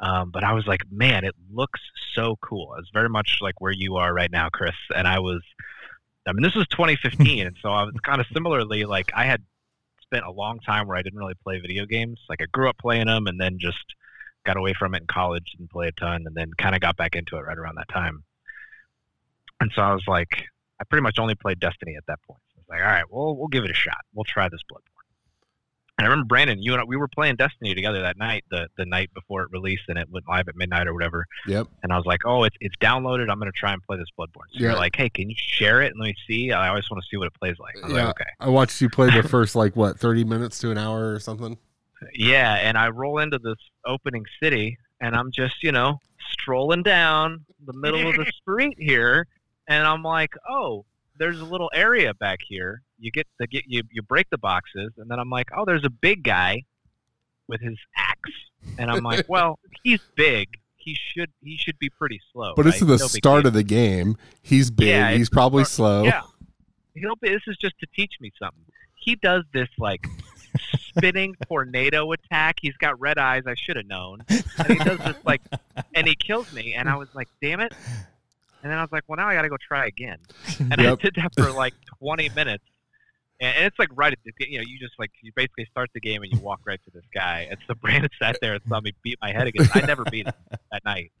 Um, 0.00 0.30
but 0.30 0.44
I 0.44 0.54
was 0.54 0.66
like, 0.66 0.80
man, 0.90 1.24
it 1.24 1.34
looks 1.52 1.80
so 2.14 2.36
cool. 2.40 2.74
It's 2.78 2.88
very 2.90 3.08
much 3.08 3.38
like 3.40 3.60
where 3.60 3.72
you 3.72 3.96
are 3.96 4.12
right 4.12 4.30
now, 4.30 4.48
Chris. 4.48 4.74
And 4.94 5.06
I 5.06 5.18
was, 5.18 5.42
I 6.26 6.32
mean, 6.32 6.42
this 6.42 6.54
was 6.54 6.66
2015, 6.68 7.46
and 7.46 7.56
so 7.60 7.68
I 7.68 7.84
was 7.84 7.94
kind 8.02 8.20
of 8.20 8.26
similarly 8.32 8.84
like 8.84 9.10
I 9.14 9.24
had 9.24 9.42
spent 10.02 10.24
a 10.24 10.30
long 10.30 10.58
time 10.60 10.88
where 10.88 10.96
I 10.96 11.02
didn't 11.02 11.18
really 11.18 11.34
play 11.42 11.60
video 11.60 11.84
games. 11.84 12.18
Like 12.28 12.40
I 12.42 12.46
grew 12.50 12.68
up 12.68 12.78
playing 12.78 13.06
them, 13.06 13.26
and 13.26 13.40
then 13.40 13.58
just 13.58 13.84
got 14.44 14.56
away 14.56 14.72
from 14.78 14.94
it 14.94 15.02
in 15.02 15.06
college, 15.06 15.52
didn't 15.56 15.70
play 15.70 15.88
a 15.88 15.92
ton, 15.92 16.24
and 16.26 16.34
then 16.34 16.50
kind 16.56 16.74
of 16.74 16.80
got 16.80 16.96
back 16.96 17.14
into 17.14 17.36
it 17.36 17.40
right 17.40 17.58
around 17.58 17.76
that 17.76 17.88
time. 17.88 18.24
And 19.60 19.70
so 19.74 19.82
I 19.82 19.92
was 19.92 20.04
like, 20.08 20.44
I 20.80 20.84
pretty 20.84 21.02
much 21.02 21.18
only 21.18 21.34
played 21.34 21.60
Destiny 21.60 21.96
at 21.96 22.06
that 22.06 22.22
point. 22.22 22.40
I 22.56 22.58
was 22.58 22.66
like, 22.68 22.80
all 22.80 22.86
right, 22.86 23.04
well, 23.10 23.36
we'll 23.36 23.48
give 23.48 23.64
it 23.64 23.70
a 23.70 23.74
shot. 23.74 24.00
We'll 24.14 24.24
try 24.24 24.48
this 24.48 24.62
Bloodborne. 24.72 24.99
And 26.00 26.06
I 26.06 26.10
remember 26.10 26.28
Brandon, 26.28 26.62
you 26.62 26.72
and 26.72 26.80
I, 26.80 26.84
we 26.84 26.96
were 26.96 27.08
playing 27.08 27.36
Destiny 27.36 27.74
together 27.74 28.00
that 28.00 28.16
night, 28.16 28.42
the 28.50 28.68
the 28.78 28.86
night 28.86 29.10
before 29.12 29.42
it 29.42 29.50
released, 29.52 29.82
and 29.88 29.98
it 29.98 30.08
went 30.10 30.26
live 30.26 30.48
at 30.48 30.56
midnight 30.56 30.86
or 30.86 30.94
whatever. 30.94 31.26
yep. 31.46 31.66
And 31.82 31.92
I 31.92 31.96
was 31.98 32.06
like, 32.06 32.20
oh, 32.24 32.44
it's 32.44 32.56
it's 32.60 32.74
downloaded. 32.76 33.30
I'm 33.30 33.38
gonna 33.38 33.52
try 33.54 33.74
and 33.74 33.82
play 33.82 33.98
this 33.98 34.06
Bloodborne. 34.18 34.48
So 34.52 34.60
Yeah. 34.60 34.68
you're 34.70 34.76
like, 34.76 34.96
hey, 34.96 35.10
can 35.10 35.28
you 35.28 35.36
share 35.38 35.82
it 35.82 35.88
and 35.92 36.00
let 36.00 36.06
me 36.06 36.14
see? 36.26 36.52
I 36.52 36.68
always 36.70 36.88
want 36.90 37.02
to 37.02 37.06
see 37.10 37.18
what 37.18 37.26
it 37.26 37.34
plays 37.34 37.56
like. 37.58 37.74
I 37.82 37.86
was 37.86 37.92
Yeah. 37.94 38.06
like, 38.06 38.10
okay. 38.18 38.30
I 38.40 38.48
watched 38.48 38.80
you 38.80 38.88
play 38.88 39.10
the 39.10 39.22
first 39.28 39.54
like 39.54 39.76
what 39.76 39.98
thirty 39.98 40.24
minutes 40.24 40.58
to 40.60 40.70
an 40.70 40.78
hour 40.78 41.12
or 41.12 41.20
something. 41.20 41.58
Yeah, 42.14 42.54
and 42.54 42.78
I 42.78 42.88
roll 42.88 43.18
into 43.18 43.38
this 43.38 43.58
opening 43.84 44.24
city, 44.42 44.78
and 45.02 45.14
I'm 45.14 45.30
just, 45.32 45.62
you 45.62 45.70
know, 45.70 45.98
strolling 46.32 46.82
down 46.82 47.44
the 47.66 47.74
middle 47.74 48.08
of 48.08 48.16
the 48.16 48.24
street 48.40 48.76
here, 48.78 49.26
and 49.68 49.86
I'm 49.86 50.02
like, 50.02 50.30
oh, 50.48 50.86
there's 51.18 51.40
a 51.40 51.44
little 51.44 51.70
area 51.74 52.14
back 52.14 52.38
here. 52.48 52.80
You 53.00 53.10
get 53.10 53.26
the 53.38 53.46
get 53.46 53.64
you 53.66 53.82
you 53.90 54.02
break 54.02 54.28
the 54.30 54.38
boxes, 54.38 54.92
and 54.98 55.10
then 55.10 55.18
I'm 55.18 55.30
like, 55.30 55.48
oh, 55.56 55.64
there's 55.64 55.84
a 55.84 55.90
big 55.90 56.22
guy 56.22 56.62
with 57.48 57.60
his 57.60 57.78
axe, 57.96 58.30
and 58.78 58.90
I'm 58.90 59.02
like, 59.02 59.24
well, 59.28 59.58
he's 59.82 60.00
big. 60.14 60.48
He 60.76 60.94
should 60.98 61.30
he 61.42 61.56
should 61.56 61.78
be 61.78 61.90
pretty 61.90 62.20
slow. 62.32 62.54
But 62.56 62.66
it's 62.66 62.80
right? 62.80 62.88
the 62.88 62.96
No 62.98 63.06
start 63.06 63.46
of 63.46 63.52
the 63.52 63.62
game. 63.64 64.16
He's 64.42 64.70
big. 64.70 64.88
Yeah, 64.88 65.12
He's 65.12 65.28
probably 65.30 65.64
start- 65.64 65.72
slow. 65.74 66.04
Yeah. 66.04 66.22
He'll 66.94 67.16
be, 67.16 67.28
this 67.30 67.42
is 67.46 67.56
just 67.56 67.78
to 67.80 67.86
teach 67.94 68.14
me 68.20 68.32
something. 68.38 68.64
He 68.96 69.14
does 69.14 69.44
this 69.54 69.68
like 69.78 70.06
spinning 70.78 71.36
tornado 71.48 72.10
attack. 72.12 72.56
He's 72.60 72.76
got 72.76 72.98
red 73.00 73.16
eyes. 73.18 73.44
I 73.46 73.54
should 73.54 73.76
have 73.76 73.86
known. 73.86 74.20
And 74.28 74.66
he 74.68 74.74
does 74.76 74.98
this 74.98 75.16
like, 75.24 75.40
and 75.94 76.06
he 76.06 76.14
kills 76.16 76.52
me. 76.52 76.74
And 76.74 76.88
I 76.88 76.96
was 76.96 77.08
like, 77.14 77.28
damn 77.40 77.60
it. 77.60 77.72
And 78.62 78.70
then 78.70 78.78
I 78.78 78.82
was 78.82 78.90
like, 78.92 79.04
well, 79.06 79.16
now 79.16 79.28
I 79.28 79.34
got 79.34 79.42
to 79.42 79.48
go 79.48 79.56
try 79.56 79.86
again. 79.86 80.18
And 80.58 80.80
Yep. 80.80 80.98
I 80.98 81.02
did 81.02 81.14
that 81.16 81.32
for 81.36 81.50
like 81.52 81.74
20 82.00 82.28
minutes. 82.30 82.64
And 83.40 83.56
and 83.56 83.66
it's 83.66 83.78
like 83.78 83.88
right 83.94 84.12
at 84.12 84.18
the, 84.24 84.32
you 84.50 84.58
know, 84.58 84.64
you 84.66 84.78
just 84.78 84.94
like, 84.98 85.10
you 85.22 85.32
basically 85.34 85.66
start 85.70 85.90
the 85.94 86.00
game 86.00 86.22
and 86.22 86.32
you 86.32 86.38
walk 86.40 86.60
right 86.66 86.80
to 86.84 86.90
this 86.92 87.04
guy. 87.14 87.46
And 87.50 87.58
so 87.66 87.74
Brandon 87.80 88.10
sat 88.20 88.36
there 88.40 88.54
and 88.54 88.62
saw 88.68 88.80
me 88.80 88.92
beat 89.02 89.18
my 89.22 89.32
head 89.32 89.46
against. 89.46 89.74
I 89.76 89.80
never 89.80 90.04
beat 90.04 90.26
him 90.26 90.34
that 90.72 90.84
night. 90.84 91.12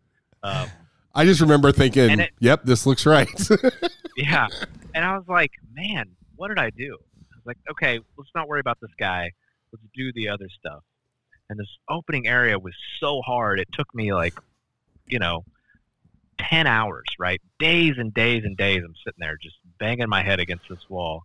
Um, 0.42 0.68
I 1.14 1.24
just 1.24 1.40
remember 1.40 1.72
thinking, 1.72 2.20
it- 2.20 2.30
"Yep, 2.38 2.64
this 2.64 2.86
looks 2.86 3.04
right." 3.06 3.28
Yeah. 4.16 4.48
And 4.94 5.02
I 5.04 5.16
was 5.16 5.24
like, 5.28 5.52
man, 5.72 6.10
what 6.36 6.48
did 6.48 6.58
I 6.58 6.68
do? 6.70 6.98
I 7.32 7.36
was 7.36 7.46
like, 7.46 7.56
okay, 7.70 8.00
let's 8.18 8.30
not 8.34 8.48
worry 8.48 8.60
about 8.60 8.78
this 8.82 8.90
guy. 8.98 9.30
Let's 9.72 9.84
do 9.94 10.12
the 10.12 10.28
other 10.28 10.48
stuff. 10.58 10.82
And 11.48 11.58
this 11.58 11.68
opening 11.88 12.26
area 12.26 12.58
was 12.58 12.74
so 12.98 13.22
hard. 13.22 13.60
It 13.60 13.68
took 13.72 13.94
me 13.94 14.12
like, 14.12 14.34
you 15.06 15.18
know, 15.20 15.44
10 16.38 16.66
hours, 16.66 17.04
right? 17.18 17.40
Days 17.58 17.94
and 17.96 18.12
days 18.12 18.42
and 18.44 18.56
days. 18.58 18.82
I'm 18.84 18.94
sitting 19.04 19.18
there 19.20 19.38
just 19.40 19.56
banging 19.78 20.08
my 20.08 20.22
head 20.22 20.38
against 20.40 20.68
this 20.68 20.88
wall, 20.90 21.22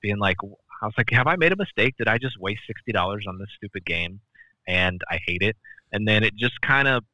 being 0.00 0.18
like, 0.18 0.36
I 0.82 0.86
was 0.86 0.94
like, 0.96 1.10
have 1.10 1.26
I 1.26 1.36
made 1.36 1.52
a 1.52 1.56
mistake? 1.56 1.96
Did 1.98 2.08
I 2.08 2.18
just 2.18 2.38
waste 2.38 2.62
$60 2.88 3.26
on 3.26 3.38
this 3.38 3.48
stupid 3.56 3.84
game? 3.84 4.20
And 4.66 5.00
I 5.10 5.18
hate 5.26 5.42
it. 5.42 5.56
And 5.92 6.06
then 6.06 6.22
it 6.24 6.34
just 6.36 6.60
kind 6.60 6.88
of, 6.88 7.04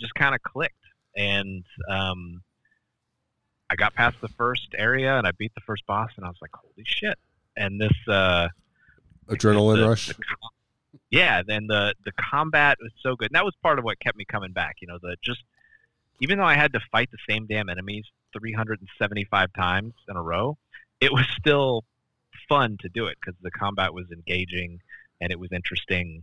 just 0.00 0.14
kind 0.14 0.34
of 0.34 0.42
clicked. 0.42 0.74
And, 1.16 1.64
um, 1.88 2.42
I 3.70 3.76
got 3.76 3.94
past 3.94 4.16
the 4.20 4.28
first 4.28 4.68
area 4.76 5.16
and 5.18 5.26
I 5.26 5.32
beat 5.32 5.54
the 5.54 5.60
first 5.66 5.84
boss 5.86 6.10
and 6.16 6.24
I 6.24 6.28
was 6.28 6.38
like, 6.40 6.52
holy 6.54 6.84
shit. 6.84 7.18
And 7.56 7.80
this, 7.80 7.92
uh, 8.08 8.48
Adrenaline 9.28 9.76
the- 9.82 9.88
rush. 9.88 10.06
the 10.06 10.14
yeah, 11.10 11.42
then 11.46 11.66
the 11.66 11.94
the 12.04 12.12
combat 12.12 12.78
was 12.80 12.92
so 13.02 13.14
good. 13.14 13.30
And 13.30 13.34
that 13.36 13.44
was 13.44 13.54
part 13.62 13.78
of 13.78 13.84
what 13.84 13.98
kept 14.00 14.16
me 14.16 14.24
coming 14.24 14.52
back. 14.52 14.76
You 14.80 14.88
know, 14.88 14.98
the 15.00 15.16
just 15.22 15.42
even 16.20 16.38
though 16.38 16.44
I 16.44 16.54
had 16.54 16.72
to 16.72 16.80
fight 16.90 17.10
the 17.10 17.18
same 17.28 17.46
damn 17.46 17.68
enemies 17.68 18.04
375 18.38 19.52
times 19.52 19.92
in 20.08 20.16
a 20.16 20.22
row, 20.22 20.56
it 21.00 21.12
was 21.12 21.24
still 21.38 21.84
fun 22.48 22.76
to 22.80 22.88
do 22.88 23.06
it 23.06 23.18
because 23.20 23.38
the 23.42 23.50
combat 23.50 23.92
was 23.92 24.06
engaging 24.10 24.80
and 25.20 25.30
it 25.30 25.38
was 25.38 25.52
interesting. 25.52 26.22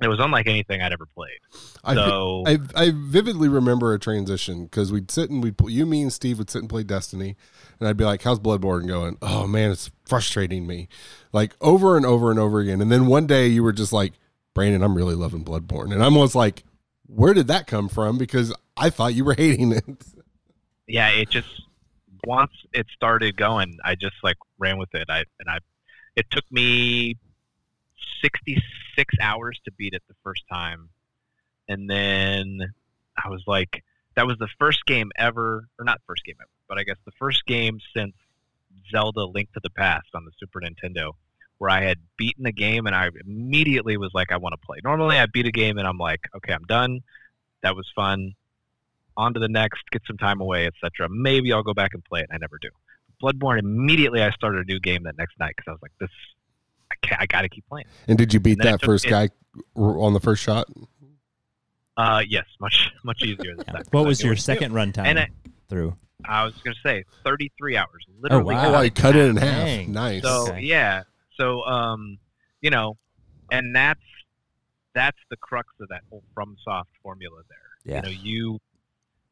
It 0.00 0.08
was 0.08 0.20
unlike 0.20 0.46
anything 0.46 0.82
I'd 0.82 0.92
ever 0.92 1.06
played. 1.06 1.38
I, 1.82 1.94
So 1.94 2.44
I 2.46 2.58
I 2.74 2.92
vividly 2.94 3.48
remember 3.48 3.94
a 3.94 3.98
transition 3.98 4.64
because 4.64 4.92
we'd 4.92 5.10
sit 5.10 5.30
and 5.30 5.42
we'd 5.42 5.54
you, 5.66 5.86
me, 5.86 6.02
and 6.02 6.12
Steve 6.12 6.38
would 6.38 6.50
sit 6.50 6.60
and 6.60 6.68
play 6.68 6.82
Destiny, 6.82 7.34
and 7.80 7.88
I'd 7.88 7.96
be 7.96 8.04
like, 8.04 8.22
"How's 8.22 8.38
Bloodborne 8.38 8.86
going?" 8.86 9.16
Oh 9.22 9.46
man, 9.46 9.70
it's 9.70 9.90
frustrating 10.04 10.66
me, 10.66 10.88
like 11.32 11.54
over 11.62 11.96
and 11.96 12.04
over 12.04 12.30
and 12.30 12.38
over 12.38 12.60
again. 12.60 12.82
And 12.82 12.92
then 12.92 13.06
one 13.06 13.26
day 13.26 13.46
you 13.46 13.62
were 13.62 13.72
just 13.72 13.92
like, 13.92 14.12
"Brandon, 14.54 14.82
I'm 14.82 14.94
really 14.94 15.14
loving 15.14 15.44
Bloodborne," 15.44 15.92
and 15.92 16.04
I'm 16.04 16.14
almost 16.14 16.34
like, 16.34 16.64
"Where 17.06 17.32
did 17.32 17.46
that 17.46 17.66
come 17.66 17.88
from?" 17.88 18.18
Because 18.18 18.54
I 18.76 18.90
thought 18.90 19.14
you 19.14 19.24
were 19.24 19.34
hating 19.34 19.72
it. 19.72 19.84
yeah, 20.86 21.08
it 21.08 21.30
just 21.30 21.48
once 22.26 22.50
it 22.72 22.86
started 22.94 23.36
going, 23.36 23.78
I 23.84 23.94
just 23.94 24.16
like 24.22 24.36
ran 24.58 24.78
with 24.78 24.94
it. 24.94 25.06
I 25.08 25.24
and 25.38 25.48
I, 25.48 25.58
it 26.16 26.26
took 26.30 26.44
me 26.50 27.16
sixty 28.20 28.60
six 28.96 29.14
hours 29.22 29.60
to 29.64 29.72
beat 29.72 29.94
it 29.94 30.02
the 30.08 30.16
first 30.24 30.42
time, 30.52 30.90
and 31.68 31.88
then 31.88 32.74
I 33.16 33.28
was 33.28 33.44
like, 33.46 33.84
that 34.16 34.26
was 34.26 34.36
the 34.38 34.48
first 34.58 34.84
game 34.86 35.12
ever, 35.16 35.68
or 35.78 35.84
not 35.84 36.00
first 36.06 36.24
game 36.24 36.36
ever, 36.40 36.50
but 36.68 36.78
I 36.78 36.82
guess 36.82 36.96
the 37.04 37.12
first 37.12 37.46
game 37.46 37.78
since 37.96 38.14
Zelda: 38.90 39.24
Link 39.24 39.52
to 39.52 39.60
the 39.62 39.70
Past 39.70 40.08
on 40.12 40.24
the 40.24 40.32
Super 40.38 40.60
Nintendo, 40.60 41.12
where 41.58 41.70
I 41.70 41.82
had 41.82 41.98
beaten 42.16 42.42
the 42.42 42.52
game 42.52 42.86
and 42.86 42.96
I 42.96 43.08
immediately 43.24 43.96
was 43.96 44.10
like, 44.12 44.32
I 44.32 44.36
want 44.36 44.52
to 44.60 44.66
play. 44.66 44.78
Normally, 44.82 45.16
I 45.16 45.26
beat 45.26 45.46
a 45.46 45.52
game 45.52 45.78
and 45.78 45.86
I'm 45.86 45.98
like, 45.98 46.20
okay, 46.36 46.52
I'm 46.52 46.64
done. 46.64 47.00
That 47.62 47.76
was 47.76 47.90
fun 47.94 48.34
on 49.16 49.34
to 49.34 49.40
the 49.40 49.48
next, 49.48 49.82
get 49.90 50.02
some 50.06 50.16
time 50.18 50.40
away, 50.40 50.66
etc. 50.66 51.08
Maybe 51.10 51.52
I'll 51.52 51.62
go 51.62 51.74
back 51.74 51.94
and 51.94 52.04
play 52.04 52.20
it. 52.20 52.26
I 52.32 52.38
never 52.38 52.58
do. 52.60 52.68
Bloodborne. 53.22 53.58
Immediately, 53.58 54.22
I 54.22 54.30
started 54.30 54.60
a 54.60 54.64
new 54.64 54.78
game 54.80 55.02
that 55.04 55.16
next 55.16 55.38
night 55.38 55.54
because 55.56 55.68
I 55.68 55.72
was 55.72 55.80
like, 55.82 55.92
"This, 56.00 56.10
I, 56.90 56.94
can't, 57.06 57.22
I 57.22 57.26
got 57.26 57.42
to 57.42 57.48
keep 57.48 57.66
playing." 57.68 57.86
And 58.08 58.18
did 58.18 58.34
you 58.34 58.40
beat 58.40 58.58
And 58.58 58.60
then 58.66 58.74
it 58.74 58.80
that 58.80 58.86
first 58.86 59.06
it- 59.06 59.10
guy 59.10 59.30
on 59.74 60.12
the 60.12 60.20
first 60.20 60.42
shot? 60.42 60.66
Uh, 61.96 62.22
yes, 62.28 62.44
much 62.60 62.90
much 63.04 63.22
easier 63.22 63.56
this 63.56 63.64
time. 63.64 63.76
'cause 63.76 63.86
What 63.90 64.04
was 64.04 64.20
your 64.22 64.32
what 64.32 64.38
to 64.38 64.42
do. 64.42 64.42
second 64.42 64.72
run 64.74 64.92
time 64.92 65.06
And 65.06 65.18
I, 65.18 65.28
through? 65.68 65.96
I 66.26 66.44
was 66.44 66.52
going 66.62 66.74
to 66.74 66.80
say 66.88 67.04
33 67.24 67.76
hours, 67.76 68.04
literally. 68.20 68.54
wow. 68.54 68.72
Oh, 68.72 68.74
I 68.74 68.90
cut 68.90 69.16
it 69.16 69.30
in 69.30 69.36
half. 69.36 69.64
Dang. 69.66 69.92
Nice. 69.92 70.22
So 70.22 70.48
Okay. 70.50 70.60
yeah, 70.60 71.04
so 71.38 71.62
um, 71.64 72.18
you 72.60 72.68
know, 72.70 72.98
and 73.50 73.74
that's 73.74 74.00
that's 74.94 75.16
the 75.30 75.36
crux 75.38 75.68
of 75.80 75.88
that 75.88 76.02
whole 76.10 76.22
FromSoft 76.36 76.84
formula. 77.02 77.40
There, 77.48 77.94
Yeah. 77.94 77.96
you 77.96 78.02
know, 78.02 78.22
you 78.22 78.60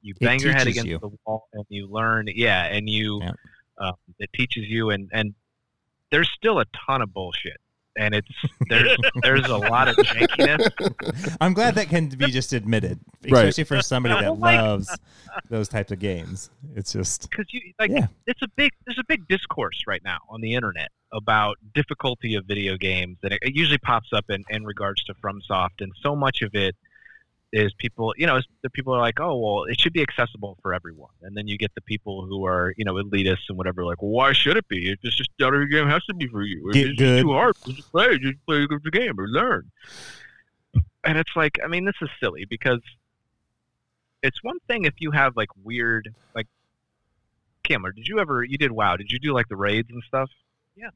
you 0.05 0.15
bang 0.21 0.39
your 0.39 0.53
head 0.53 0.67
against 0.69 0.87
you. 0.87 0.99
the 0.99 1.11
wall 1.27 1.49
and 1.53 1.65
you 1.69 1.87
learn. 1.91 2.27
Yeah, 2.33 2.65
and 2.67 2.89
you 2.89 3.21
Yeah. 3.23 3.33
um, 3.79 3.95
it 4.19 4.31
teaches 4.35 4.65
you, 4.69 4.91
and 4.91 5.09
and 5.13 5.35
there's 6.13 6.31
still 6.37 6.61
a 6.61 6.65
ton 6.87 7.03
of 7.03 7.13
bullshit, 7.13 7.57
and 7.97 8.15
it's 8.15 8.29
there's 8.69 8.97
there's 9.23 9.47
a 9.49 9.57
lot 9.57 9.89
of 9.89 9.97
jankiness. 9.97 11.37
I'm 11.41 11.55
glad 11.55 11.75
that 11.77 11.89
can 11.89 12.09
be 12.11 12.27
just 12.27 12.53
admitted, 12.53 13.01
Right. 13.29 13.47
especially 13.49 13.65
for 13.65 13.83
somebody 13.83 14.15
that 14.21 14.29
Oh 14.29 14.37
my 14.37 14.61
loves 14.61 14.95
those 15.49 15.69
types 15.69 15.91
of 15.91 15.99
games. 15.99 16.51
It's 16.77 16.93
just 16.93 17.31
because 17.31 17.47
you 17.53 17.61
like 17.79 17.91
Yeah. 17.91 18.07
it's 18.27 18.43
a 18.43 18.49
big 18.57 18.71
there's 18.87 18.99
a 18.99 19.05
big 19.09 19.27
discourse 19.29 19.83
right 19.87 20.03
now 20.05 20.19
on 20.29 20.41
the 20.43 20.55
internet 20.55 20.91
about 21.13 21.57
difficulty 21.75 22.35
of 22.35 22.45
video 22.45 22.77
games 22.77 23.17
and 23.23 23.33
it, 23.33 23.39
it 23.43 23.55
usually 23.55 23.79
pops 23.79 24.13
up 24.13 24.25
in, 24.31 24.43
in 24.51 24.65
regards 24.65 25.03
to 25.05 25.15
FromSoft 25.15 25.79
and 25.81 25.93
so 26.03 26.17
much 26.17 26.43
of 26.43 26.51
it 26.55 26.75
is 27.55 27.73
people 27.75 28.15
you 28.17 28.27
know 28.27 28.37
is 28.37 28.47
the 28.63 28.71
people 28.71 28.93
are 28.95 29.01
like 29.01 29.21
oh 29.21 29.39
well 29.39 29.65
it 29.65 29.81
should 29.81 29.93
be 29.93 30.03
accessible 30.03 30.59
for 30.61 30.75
everyone 30.75 31.11
and 31.23 31.37
then 31.37 31.47
you 31.47 31.57
get 31.57 31.75
the 31.75 31.81
people 31.81 32.27
who 32.27 32.45
are 32.45 32.75
you 32.77 32.85
know 32.85 32.95
elitists 32.95 33.49
and 33.49 33.57
whatever 33.57 33.85
like 33.85 34.03
well, 34.03 34.11
why 34.11 34.33
should 34.33 34.57
it 34.57 34.67
be 34.69 34.91
it's 34.91 35.17
just 35.17 35.31
not 35.39 35.55
every 35.55 35.69
game 35.69 35.89
has 35.89 36.05
to 36.05 36.15
be 36.15 36.27
for 36.27 36.43
you 36.43 36.71
Get 36.73 36.89
it's 36.89 36.99
good. 36.99 37.23
too 37.23 37.33
hard 37.33 37.55
just 37.67 37.91
play 37.91 38.19
just 38.19 38.45
play 38.47 38.67
the 38.67 38.91
game 38.91 39.19
or 39.19 39.29
learn 39.29 39.71
and 41.05 41.17
it's 41.17 41.31
like 41.37 41.59
I 41.65 41.69
mean 41.69 41.85
this 41.85 41.95
is 42.03 42.09
silly 42.21 42.45
because 42.45 42.81
it's 44.23 44.43
one 44.43 44.59
thing 44.67 44.85
if 44.85 44.95
you 44.99 45.11
have 45.13 45.37
like 45.37 45.51
weird 45.63 46.13
like 46.35 46.47
Cameron, 47.65 47.95
did 47.97 48.07
you 48.07 48.21
ever 48.21 48.45
you 48.45 48.59
did 48.59 48.71
WoW? 48.71 48.97
Did 48.97 49.11
you 49.11 49.19
do 49.19 49.33
like 49.33 49.49
the 49.49 49.57
raids 49.57 49.89
and 49.91 50.03
stuff? 50.07 50.31
Yeah. 50.77 50.91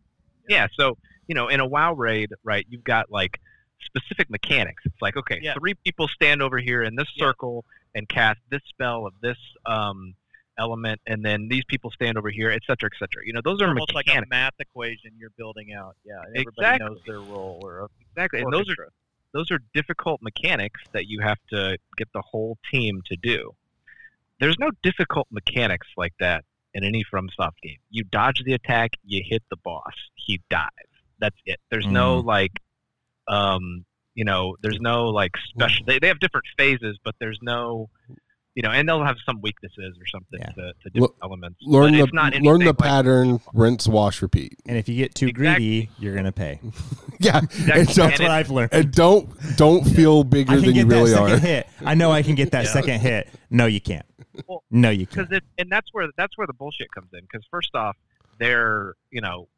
Yeah. 0.49 0.68
So 0.75 0.97
you 1.27 1.35
know, 1.35 1.49
in 1.49 1.61
a 1.61 1.66
WoW 1.66 1.94
raid, 1.94 2.33
right, 2.44 2.64
you've 2.68 2.85
got 2.85 3.11
like 3.11 3.40
specific 3.85 4.29
mechanics. 4.31 4.83
It's 4.85 5.01
like 5.01 5.17
okay, 5.17 5.38
Yeah. 5.43 5.55
three 5.55 5.75
people 5.75 6.09
stand 6.09 6.43
over 6.43 6.59
here 6.59 6.83
in 6.83 6.97
this 6.97 7.09
Yeah. 7.17 7.27
circle 7.27 7.64
and 7.95 8.09
cast 8.09 8.39
this 8.51 8.62
spell 8.68 9.07
of 9.07 9.14
this 9.20 9.39
um, 9.66 10.14
element, 10.59 11.01
and 11.07 11.24
then 11.24 11.49
these 11.49 11.64
people 11.68 11.91
stand 11.91 12.18
over 12.18 12.31
here, 12.31 12.51
et 12.51 12.62
cetera, 12.66 12.91
et 12.93 12.99
cetera. 12.99 13.22
You 13.24 13.33
know, 13.33 13.41
those 13.45 13.62
are 13.62 13.68
almost 13.68 13.95
like 13.95 14.09
a 14.09 14.22
math 14.29 14.55
equation 14.59 15.12
you're 15.18 15.31
building 15.31 15.72
out. 15.72 15.97
Yeah, 16.05 16.14
and 16.26 16.37
everybody 16.37 16.51
Exactly. 16.59 16.89
knows 16.89 17.01
their 17.07 17.20
role 17.20 17.61
or 17.62 17.81
a 17.81 17.89
exactly, 18.11 18.41
and 18.41 18.53
those 18.53 18.68
are 18.70 18.89
those 19.33 19.51
are 19.51 19.61
difficult 19.74 20.20
mechanics 20.22 20.81
that 20.93 21.07
you 21.07 21.20
have 21.20 21.39
to 21.51 21.79
get 21.97 22.09
the 22.12 22.22
whole 22.22 22.59
team 22.70 23.03
to 23.07 23.16
do. 23.16 23.55
There's 24.41 24.59
no 24.59 24.70
difficult 24.83 25.26
mechanics 25.31 25.87
like 25.97 26.14
that 26.18 26.45
in 26.74 26.83
any 26.85 27.05
FromSoft 27.05 27.61
game. 27.62 27.79
You 27.91 28.05
dodge 28.05 28.43
the 28.45 28.55
attack, 28.55 28.93
you 29.05 29.22
hit 29.24 29.43
the 29.51 29.57
boss, 29.57 29.93
he 30.14 30.41
dies. 30.49 30.68
That's 31.18 31.37
it. 31.45 31.59
There's 31.70 31.87
no 31.87 32.18
like, 32.20 32.53
um, 33.29 33.85
you 34.14 34.24
know, 34.24 34.57
there's 34.62 34.81
no 34.81 35.07
like 35.07 35.33
special. 35.49 35.85
They, 35.87 35.99
they 35.99 36.09
have 36.09 36.18
different 36.20 36.47
phases, 36.57 36.99
but 37.05 37.14
there's 37.20 37.39
no, 37.43 37.89
you 38.55 38.62
know, 38.62 38.70
and 38.70 38.89
they'll 38.89 39.05
have 39.05 39.16
some 39.24 39.41
weaknesses 39.41 39.97
or 40.01 40.07
something 40.09 40.41
Yeah. 40.41 40.51
to, 40.51 40.72
to 40.83 40.91
different 40.91 41.14
elements. 41.22 41.59
learn 41.62 41.93
but 41.93 41.97
the 41.99 42.03
it's 42.05 42.12
not 42.12 42.35
learn 42.35 42.59
the 42.61 42.66
like- 42.66 42.79
pattern. 42.79 43.41
rinse, 43.55 43.87
wash, 43.87 44.20
repeat. 44.20 44.59
and 44.66 44.76
if 44.76 44.89
you 44.89 44.97
get 44.97 45.14
too 45.14 45.29
Exactly. 45.29 45.55
greedy, 45.66 45.91
you're 46.01 46.16
gonna 46.16 46.33
pay. 46.33 46.59
Yeah, 47.20 47.39
Exactly. 47.39 47.72
and 47.72 47.87
That's 47.87 47.95
don't, 47.97 48.12
what 48.20 48.31
I've 48.31 48.51
learned. 48.51 48.72
and 48.72 48.93
don't 48.93 49.57
don't 49.57 49.83
feel 49.85 50.22
bigger 50.24 50.61
than 50.61 50.74
you 50.74 50.87
really 50.87 51.14
are. 51.14 51.37
hit. 51.39 51.66
I 51.85 51.95
know 51.95 52.11
I 52.12 52.22
can 52.22 52.35
get 52.37 52.53
that 52.53 52.64
Yeah. 52.66 52.72
second 52.72 53.01
hit. 53.01 53.29
No, 53.51 53.66
you 53.66 53.81
can't. 53.81 54.07
Well, 54.47 54.62
No, 54.70 54.91
you 54.91 55.05
can't. 55.07 55.31
it 55.33 55.43
and 55.59 55.68
that's 55.70 55.89
where 55.93 56.07
that's 56.16 56.37
where 56.39 56.47
the 56.47 56.53
bullshit 56.53 56.87
comes 56.95 57.09
in. 57.12 57.20
Because 57.22 57.45
first 57.51 57.70
off, 57.74 57.97
their 58.39 58.95
you 59.11 59.20
know 59.20 59.49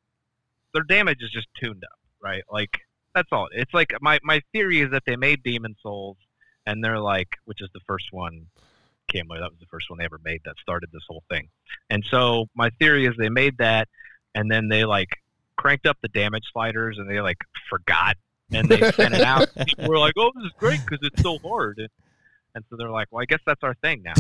their 0.75 0.85
damage 0.85 1.19
is 1.21 1.31
just 1.31 1.49
tuned 1.63 1.83
up, 1.85 1.99
right? 2.23 2.43
Like 2.51 2.79
That's 3.15 3.29
all. 3.33 3.49
It's 3.53 3.73
like 3.75 3.93
my 4.01 4.19
my 4.23 4.41
theory 4.53 4.81
is 4.81 4.91
that 4.93 5.03
they 5.07 5.17
made 5.17 5.43
Demon's 5.43 5.79
Souls, 5.83 6.17
and 6.67 6.83
they're 6.85 7.01
like, 7.01 7.29
which 7.45 7.61
is 7.61 7.69
the 7.75 7.81
first 7.87 8.07
one. 8.13 8.47
Camo, 9.13 9.35
that 9.35 9.51
was 9.51 9.59
the 9.59 9.67
first 9.67 9.91
one 9.91 9.99
they 9.99 10.05
ever 10.05 10.21
made 10.25 10.41
that 10.45 10.55
started 10.63 10.89
this 10.93 11.03
whole 11.09 11.25
thing. 11.29 11.49
And 11.91 12.05
so 12.09 12.47
my 12.55 12.71
theory 12.79 13.07
is 13.07 13.15
they 13.19 13.29
made 13.29 13.59
that, 13.59 13.89
and 14.37 14.49
then 14.49 14.69
they 14.69 14.85
like 14.85 15.09
cranked 15.57 15.85
up 15.87 15.99
the 16.01 16.09
damage 16.09 16.45
sliders, 16.53 16.97
and 16.99 17.11
they 17.11 17.21
like 17.21 17.39
forgot, 17.69 18.17
and 18.53 18.69
they 18.69 18.79
sent 18.93 19.15
it 19.15 19.23
out. 19.23 19.49
People 19.67 19.89
were 19.89 19.99
like, 19.99 20.15
"Oh, 20.17 20.31
this 20.37 20.45
is 20.45 20.53
great 20.59 20.81
because 20.85 21.01
it's 21.03 21.21
so 21.23 21.39
hard," 21.39 21.79
and, 21.79 21.89
and 22.55 22.65
so 22.71 22.77
they're 22.77 22.91
like, 22.91 23.09
"Well, 23.11 23.21
I 23.21 23.25
guess 23.25 23.41
that's 23.45 23.65
our 23.65 23.75
thing 23.83 24.03
now," 24.05 24.15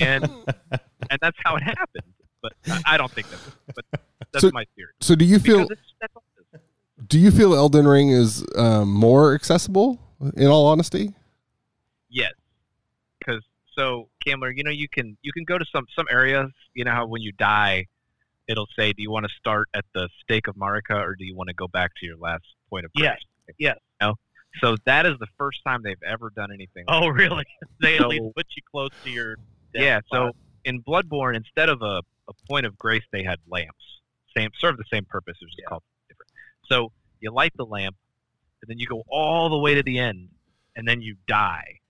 and 0.00 0.24
and 1.10 1.18
that's 1.20 1.36
how 1.44 1.56
it 1.56 1.62
happened. 1.62 2.04
But 2.40 2.54
I, 2.66 2.82
I 2.86 2.96
don't 2.96 3.12
think 3.12 3.28
that's, 3.28 3.50
but 3.74 3.84
that's 4.32 4.40
So- 4.42 4.50
my 4.54 4.64
theory. 4.74 4.92
So 5.02 5.14
do 5.14 5.26
you 5.26 5.38
feel 5.38 5.58
Because 5.68 5.72
it's, 5.78 5.94
that's 6.00 6.12
all 6.16 6.22
it 6.52 6.56
is. 6.56 6.60
Do 7.06 7.18
you 7.18 7.30
feel 7.30 7.54
Elden 7.54 7.86
Ring 7.86 8.10
is 8.10 8.44
um, 8.56 8.92
more 8.92 9.34
accessible? 9.34 10.00
In 10.36 10.46
all 10.46 10.66
honesty, 10.66 11.12
Yes, 12.14 12.32
because 13.18 13.42
so 13.76 14.08
Kamler, 14.24 14.56
you 14.56 14.62
know, 14.62 14.70
you 14.70 14.88
can 14.88 15.16
you 15.22 15.32
can 15.32 15.44
go 15.44 15.58
to 15.58 15.64
some 15.74 15.84
some 15.96 16.06
areas. 16.08 16.50
You 16.74 16.84
know 16.84 16.92
how 16.92 17.06
when 17.06 17.22
you 17.22 17.32
die, 17.32 17.86
it'll 18.48 18.68
say, 18.78 18.92
"Do 18.92 19.02
you 19.02 19.10
want 19.10 19.26
to 19.26 19.32
start 19.36 19.68
at 19.74 19.84
the 19.94 20.08
stake 20.22 20.46
of 20.46 20.54
Marika, 20.54 20.94
or 20.94 21.16
do 21.16 21.24
you 21.24 21.34
want 21.34 21.48
to 21.48 21.54
go 21.54 21.66
back 21.66 21.90
to 22.00 22.06
your 22.06 22.16
last 22.16 22.44
point 22.70 22.84
of 22.84 22.92
grace?" 22.92 23.10
Yes, 23.48 23.56
yes. 23.58 23.76
You 24.00 24.06
know? 24.06 24.14
So 24.60 24.76
that 24.84 25.06
is 25.06 25.18
the 25.18 25.26
first 25.36 25.58
time 25.66 25.82
they've 25.82 25.96
ever 26.06 26.30
done 26.30 26.52
anything. 26.52 26.84
like 26.86 27.02
Oh, 27.02 27.08
really? 27.08 27.44
they 27.80 27.98
at 27.98 28.06
least 28.06 28.22
put 28.36 28.46
you 28.56 28.62
close 28.70 28.90
to 29.02 29.10
your. 29.10 29.34
death 29.74 29.82
yeah. 29.82 30.00
So 30.12 30.30
in 30.64 30.82
Bloodborne, 30.82 31.36
instead 31.36 31.68
of 31.68 31.82
a, 31.82 32.00
a 32.28 32.32
point 32.48 32.64
of 32.64 32.78
grace, 32.78 33.02
they 33.12 33.24
had 33.24 33.40
lamps. 33.48 33.74
Same 34.36 34.50
serve 34.60 34.76
the 34.76 34.84
same 34.92 35.04
purpose. 35.04 35.36
It 35.40 35.46
was 35.46 35.54
just 35.56 35.66
called 35.66 35.82
different. 35.82 35.93
So 36.70 36.92
you 37.20 37.30
light 37.32 37.52
the 37.56 37.64
lamp, 37.66 37.96
and 38.62 38.68
then 38.68 38.78
you 38.78 38.86
go 38.86 39.02
all 39.08 39.48
the 39.48 39.58
way 39.58 39.74
to 39.74 39.82
the 39.82 39.98
end, 39.98 40.28
and 40.76 40.86
then 40.88 41.00
you 41.02 41.16
die, 41.26 41.80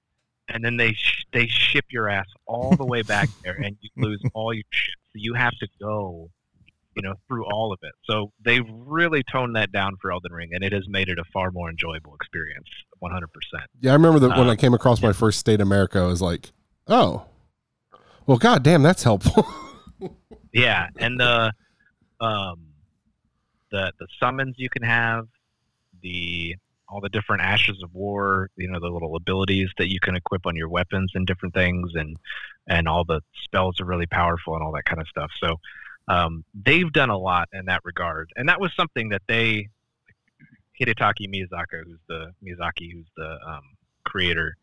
and 0.49 0.64
then 0.64 0.77
they 0.77 0.93
sh- 0.93 1.25
they 1.33 1.47
ship 1.47 1.87
your 1.91 2.09
ass 2.09 2.27
all 2.47 2.77
the 2.77 2.85
way 2.87 3.03
back 3.03 3.29
there, 3.45 3.55
and 3.55 3.77
you 3.81 3.91
lose 3.97 4.22
all 4.35 4.53
your 4.53 4.64
shit. 4.70 4.95
So 5.12 5.12
you 5.14 5.35
have 5.35 5.53
to 5.59 5.68
go, 5.81 6.31
you 6.97 7.03
know, 7.03 7.14
through 7.29 7.45
all 7.47 7.72
of 7.72 7.79
it. 7.83 7.93
So 8.05 8.33
they've 8.45 8.66
really 8.68 9.22
toned 9.31 9.55
that 9.57 9.70
down 9.72 9.97
for 10.03 10.11
Elden 10.12 10.33
Ring, 10.33 10.51
and 10.53 10.64
it 10.64 10.72
has 10.72 10.89
made 10.89 11.09
it 11.09 11.18
a 11.18 11.25
far 11.33 11.51
more 11.51 11.70
enjoyable 11.70 12.14
experience. 12.14 12.68
One 12.99 13.12
hundred 13.12 13.31
percent. 13.33 13.68
yeah, 13.81 13.91
I 13.93 13.95
remember 13.95 14.18
that 14.20 14.37
when 14.37 14.49
Uh, 14.49 14.53
I 14.53 14.57
came 14.57 14.75
across 14.75 15.01
my 15.03 15.12
first 15.12 15.39
Stake 15.41 15.61
of 15.61 15.68
Marika, 15.68 16.01
I 16.01 16.07
was 16.07 16.22
like, 16.22 16.53
oh, 16.89 17.27
well, 18.27 18.39
god 18.39 18.62
damn, 18.62 18.83
that's 18.83 19.03
helpful. 19.03 19.47
Yeah, 20.53 20.87
and 20.99 21.18
the 21.18 21.53
um 22.20 22.63
the 23.75 23.93
the 23.99 24.07
summons 24.20 24.55
you 24.57 24.70
can 24.70 24.83
have, 24.83 25.27
the 26.01 26.57
all 26.89 27.01
the 27.01 27.09
different 27.09 27.43
ashes 27.43 27.83
of 27.83 27.93
war, 27.93 28.49
you 28.57 28.68
know, 28.70 28.79
the 28.79 28.89
little 28.89 29.16
abilities 29.16 29.68
that 29.79 29.91
you 29.91 29.99
can 29.99 30.14
equip 30.14 30.47
on 30.47 30.55
your 30.55 30.68
weapons 30.68 31.11
and 31.14 31.27
different 31.27 31.55
things 31.55 31.91
and 31.95 32.16
and 32.68 32.87
all 32.87 33.05
the 33.05 33.20
spells 33.43 33.81
are 33.81 33.85
really 33.85 34.07
powerful 34.07 34.55
and 34.55 34.62
all 34.62 34.72
that 34.72 34.85
kind 34.85 35.01
of 35.01 35.09
stuff. 35.09 35.31
So 35.43 35.57
um, 36.09 36.45
they've 36.55 36.93
done 36.93 37.11
a 37.11 37.18
lot 37.18 37.49
in 37.53 37.66
that 37.66 37.81
regard. 37.85 38.31
And 38.37 38.49
that 38.49 38.61
was 38.61 38.70
something 38.77 39.09
that 39.09 39.22
they 39.27 39.68
Hidetaka 40.81 41.27
Miyazaki, 41.29 41.85
who's 41.85 42.01
the 42.09 42.33
Miyazaki, 42.45 42.93
who's 42.93 43.11
the 43.16 43.39
um, 43.47 43.62
creator, 44.05 44.57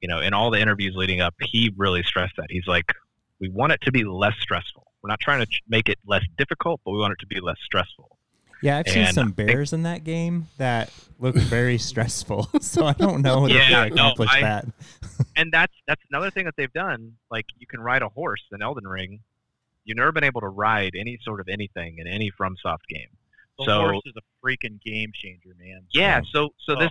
you 0.00 0.08
know, 0.08 0.20
in 0.20 0.34
all 0.34 0.50
the 0.50 0.60
interviews 0.60 0.94
leading 0.94 1.20
up, 1.20 1.34
he 1.40 1.72
really 1.76 2.02
stressed 2.02 2.36
that. 2.36 2.46
He's 2.50 2.66
like, 2.66 2.92
we 3.40 3.48
want 3.48 3.72
it 3.72 3.80
to 3.82 3.92
be 3.92 4.04
less 4.04 4.34
stressful. 4.40 4.86
We're 5.02 5.08
not 5.08 5.20
trying 5.20 5.44
to 5.44 5.50
make 5.68 5.88
it 5.88 5.98
less 6.06 6.24
difficult, 6.36 6.80
but 6.84 6.92
we 6.92 6.98
want 6.98 7.12
it 7.12 7.20
to 7.20 7.26
be 7.26 7.40
less 7.40 7.56
stressful. 7.64 8.18
Yeah, 8.62 8.78
I've 8.78 8.88
seen 8.88 9.04
And 9.04 9.14
some 9.14 9.28
I 9.28 9.32
think- 9.32 9.48
bears 9.48 9.72
in 9.72 9.82
that 9.84 10.04
game 10.04 10.48
that 10.58 10.92
look 11.18 11.34
very 11.34 11.78
stressful. 11.90 12.48
So 12.60 12.86
I 12.86 12.92
don't 12.92 13.22
know 13.22 13.46
if 13.46 13.52
Yeah, 13.52 13.84
they 13.84 13.90
no, 13.90 13.94
accomplished 13.94 14.34
I- 14.34 14.40
that. 14.42 14.66
And 15.36 15.52
that's 15.52 15.72
that's 15.86 16.00
another 16.10 16.30
thing 16.30 16.44
that 16.46 16.54
they've 16.56 16.72
done. 16.72 17.12
Like 17.30 17.44
you 17.58 17.66
can 17.66 17.80
ride 17.80 18.02
a 18.02 18.08
horse 18.08 18.42
in 18.52 18.62
Elden 18.62 18.86
Ring. 18.88 19.20
You've 19.84 19.96
never 19.98 20.12
been 20.12 20.24
able 20.24 20.40
to 20.42 20.48
ride 20.48 20.92
any 20.98 21.18
sort 21.22 21.40
of 21.40 21.48
anything 21.48 21.98
in 21.98 22.06
any 22.06 22.30
FromSoft 22.30 22.86
game. 22.88 23.08
the 23.58 23.64
so- 23.66 23.80
horse 23.82 24.00
is 24.06 24.14
a 24.16 24.22
freaking 24.46 24.80
game 24.82 25.10
changer, 25.14 25.50
man. 25.58 25.82
Yeah, 25.92 26.20
so 26.32 26.50
so 26.66 26.74
Oh. 26.76 26.80
this 26.80 26.90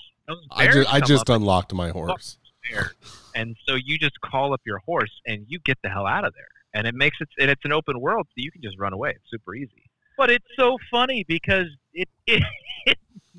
I 0.52 0.68
just 0.68 0.94
I 0.94 1.00
just 1.00 1.30
unlocked 1.30 1.74
my 1.74 1.90
horse. 1.90 2.38
bears. 2.70 2.94
and 3.36 3.56
so 3.68 3.76
you 3.76 3.98
just 3.98 4.20
call 4.22 4.54
up 4.54 4.62
your 4.66 4.78
horse 4.80 5.12
and 5.26 5.46
you 5.48 5.60
get 5.66 5.78
the 5.82 5.90
hell 5.90 6.06
out 6.06 6.24
of 6.26 6.34
there. 6.36 6.48
And 6.76 6.86
it 6.86 6.94
makes 6.94 7.18
it 7.22 7.30
and 7.40 7.50
it's 7.50 7.66
an 7.66 7.72
open 7.72 8.00
world, 8.00 8.28
so 8.30 8.34
you 8.38 8.52
can 8.52 8.62
just 8.62 8.78
run 8.78 8.94
away. 8.94 9.12
It's 9.12 9.30
super 9.32 9.56
easy. 9.56 9.89
But 10.20 10.30
it's 10.30 10.46
so 10.58 10.78
funny 10.92 11.24
because 11.26 11.68
it, 11.94 12.10
it 12.28 12.44
it 12.86 12.98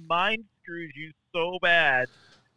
mind 0.09 0.45
screws 0.63 0.93
you 0.97 1.13
so 1.31 1.59
bad. 1.61 2.09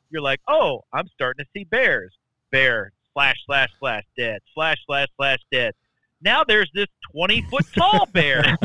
You're 0.09 0.21
like, 0.21 0.39
oh, 0.47 0.79
I'm 0.93 1.07
starting 1.09 1.43
to 1.43 1.49
see 1.53 1.65
bears. 1.65 2.17
Bear 2.49 2.93
slash 3.11 3.35
slash 3.45 3.69
slash 3.79 4.03
dead 4.17 4.39
slash 4.53 4.77
slash 4.85 5.09
slash 5.17 5.39
dead. 5.51 5.73
Now 6.21 6.45
there's 6.45 6.71
this 6.73 6.87
20 7.11 7.41
foot 7.49 7.65
tall 7.75 8.05
bear, 8.13 8.57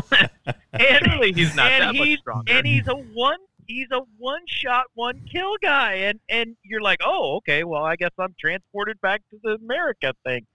and 0.72 1.04
Clearly 1.04 1.32
he's 1.32 1.56
not 1.56 1.72
and 1.72 1.82
that 1.82 1.94
much 1.96 2.06
he's 2.06 2.18
stronger. 2.20 2.52
and 2.52 2.64
he's 2.64 2.86
a 2.86 2.94
one 2.94 3.38
he's 3.66 3.88
a 3.90 4.00
one 4.16 4.42
shot 4.46 4.84
one 4.94 5.20
kill 5.30 5.56
guy, 5.60 5.94
and 5.94 6.20
and 6.28 6.56
you're 6.62 6.80
like, 6.80 7.00
oh, 7.04 7.38
okay, 7.38 7.64
well, 7.64 7.82
I 7.82 7.96
guess 7.96 8.12
I'm 8.16 8.34
transported 8.38 9.00
back 9.00 9.22
to 9.30 9.38
the 9.42 9.58
Marika 9.58 10.12
thing. 10.24 10.46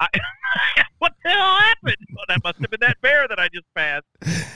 I, 0.00 0.08
what 0.98 1.12
the 1.22 1.30
hell 1.30 1.56
happened? 1.60 1.96
Well, 2.14 2.24
that 2.28 2.42
must 2.42 2.58
have 2.58 2.70
been 2.70 2.80
that 2.80 3.00
bear 3.02 3.28
that 3.28 3.38
I 3.38 3.48
just 3.48 3.66
passed. 3.76 4.04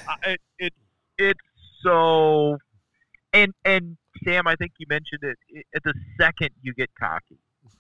I, 0.09 0.31
it, 0.33 0.41
it 0.59 0.73
it's 1.19 1.41
so 1.83 2.57
and 3.33 3.53
and 3.65 3.97
Sam, 4.25 4.47
I 4.47 4.57
think 4.57 4.73
you 4.79 4.87
mentioned 4.89 5.21
it. 5.23 5.37
it 5.49 5.67
at 5.75 5.83
the 5.85 5.93
second 6.21 6.51
you 6.63 6.73
get 6.75 6.89
cocky, 6.99 7.39